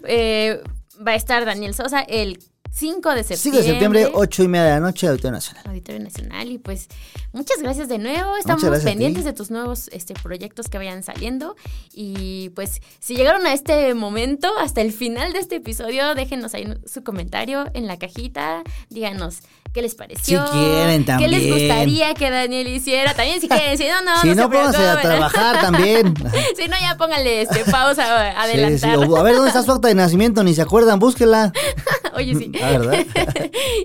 Eh, 0.05 0.59
va 1.07 1.13
a 1.13 1.17
estar 1.17 1.45
Daniel 1.45 1.75
Sosa 1.75 2.01
el 2.01 2.39
5 2.73 3.15
de 3.15 3.25
5 3.25 3.37
septiembre. 3.37 3.63
de 3.63 3.69
septiembre, 3.69 4.11
8 4.15 4.43
y 4.45 4.49
media 4.49 4.65
de 4.65 4.71
la 4.71 4.81
noche, 4.81 5.09
Auditorio 5.09 5.33
Nacional. 5.33 5.65
Auditorio 5.67 6.01
Nacional 6.01 6.53
y 6.53 6.59
pues 6.59 6.89
muchas 7.33 7.61
gracias 7.61 7.89
de 7.89 7.99
nuevo. 7.99 8.37
Estamos 8.37 8.65
pendientes 8.85 9.25
de 9.25 9.33
tus 9.33 9.51
nuevos 9.51 9.89
este, 9.93 10.15
proyectos 10.15 10.69
que 10.69 10.79
vayan 10.79 11.03
saliendo 11.03 11.57
y 11.93 12.51
pues 12.51 12.81
si 13.01 13.17
llegaron 13.17 13.45
a 13.47 13.53
este 13.53 13.93
momento, 13.95 14.49
hasta 14.59 14.83
el 14.83 14.93
final 14.93 15.33
de 15.33 15.41
este 15.41 15.57
episodio, 15.57 16.15
déjenos 16.15 16.55
ahí 16.55 16.73
su 16.87 17.03
comentario 17.03 17.65
en 17.75 17.87
la 17.89 17.99
cajita, 17.99 18.63
díganos 18.89 19.41
qué 19.73 19.83
les 19.83 19.95
pareció. 19.95 20.45
Si 20.47 20.53
quieren, 20.53 21.05
¿Qué 21.05 21.29
les 21.29 21.41
también. 21.41 21.51
gustaría 21.55 22.15
que 22.15 22.31
Daniel 22.31 22.69
hiciera? 22.69 23.15
También 23.15 23.41
si 23.41 23.49
quieren, 23.49 23.79
si 23.79 23.85
no, 23.85 24.03
no, 24.03 24.21
si 24.23 24.29
no, 24.29 24.35
no, 24.35 24.43
se 24.43 24.49
pónganse 24.49 24.89
a 24.89 25.01
trabajar 25.01 25.61
también. 25.61 26.15
si 26.57 26.69
no, 26.69 26.77
ya 26.81 26.97
pónganle 26.97 27.43
este, 27.43 27.65
pausa, 27.65 28.03
Sí, 28.03 28.33
sí, 28.33 28.37
adelantar. 28.37 29.19
a 29.19 29.23
ver, 29.23 29.35
¿dónde 29.35 29.49
está 29.49 29.63
su 29.63 29.73
acta 29.73 29.89
de 29.89 29.95
nacimiento? 29.95 30.43
Ni 30.43 30.55
se 30.55 30.63
acuerdan, 30.63 30.99
búsquela. 30.99 31.53
Oye, 32.15 32.35
sí. 32.35 32.53
Ah, 32.63 32.71
¿verdad? 32.71 33.07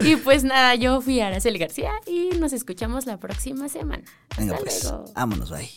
y 0.01 0.15
pues 0.17 0.43
nada, 0.43 0.75
yo 0.75 1.01
fui 1.01 1.19
Araceli 1.21 1.59
García 1.59 1.91
y 2.07 2.29
nos 2.39 2.53
escuchamos 2.53 3.05
la 3.05 3.17
próxima 3.17 3.69
semana. 3.69 4.03
Venga, 4.37 4.53
Hasta 4.55 4.63
pues, 4.65 4.83
luego. 4.83 5.05
vámonos, 5.15 5.51
bye. 5.51 5.69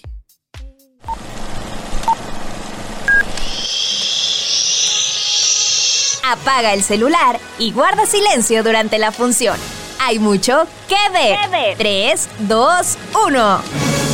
Apaga 6.25 6.75
el 6.75 6.83
celular 6.83 7.38
y 7.59 7.73
guarda 7.73 8.05
silencio 8.07 8.62
durante 8.62 8.99
la 8.99 9.12
función. 9.12 9.57
Hay 10.00 10.18
mucho 10.18 10.66
que 10.88 10.96
ver. 11.12 11.76
3, 11.76 12.28
2, 12.40 12.98
1. 13.26 14.08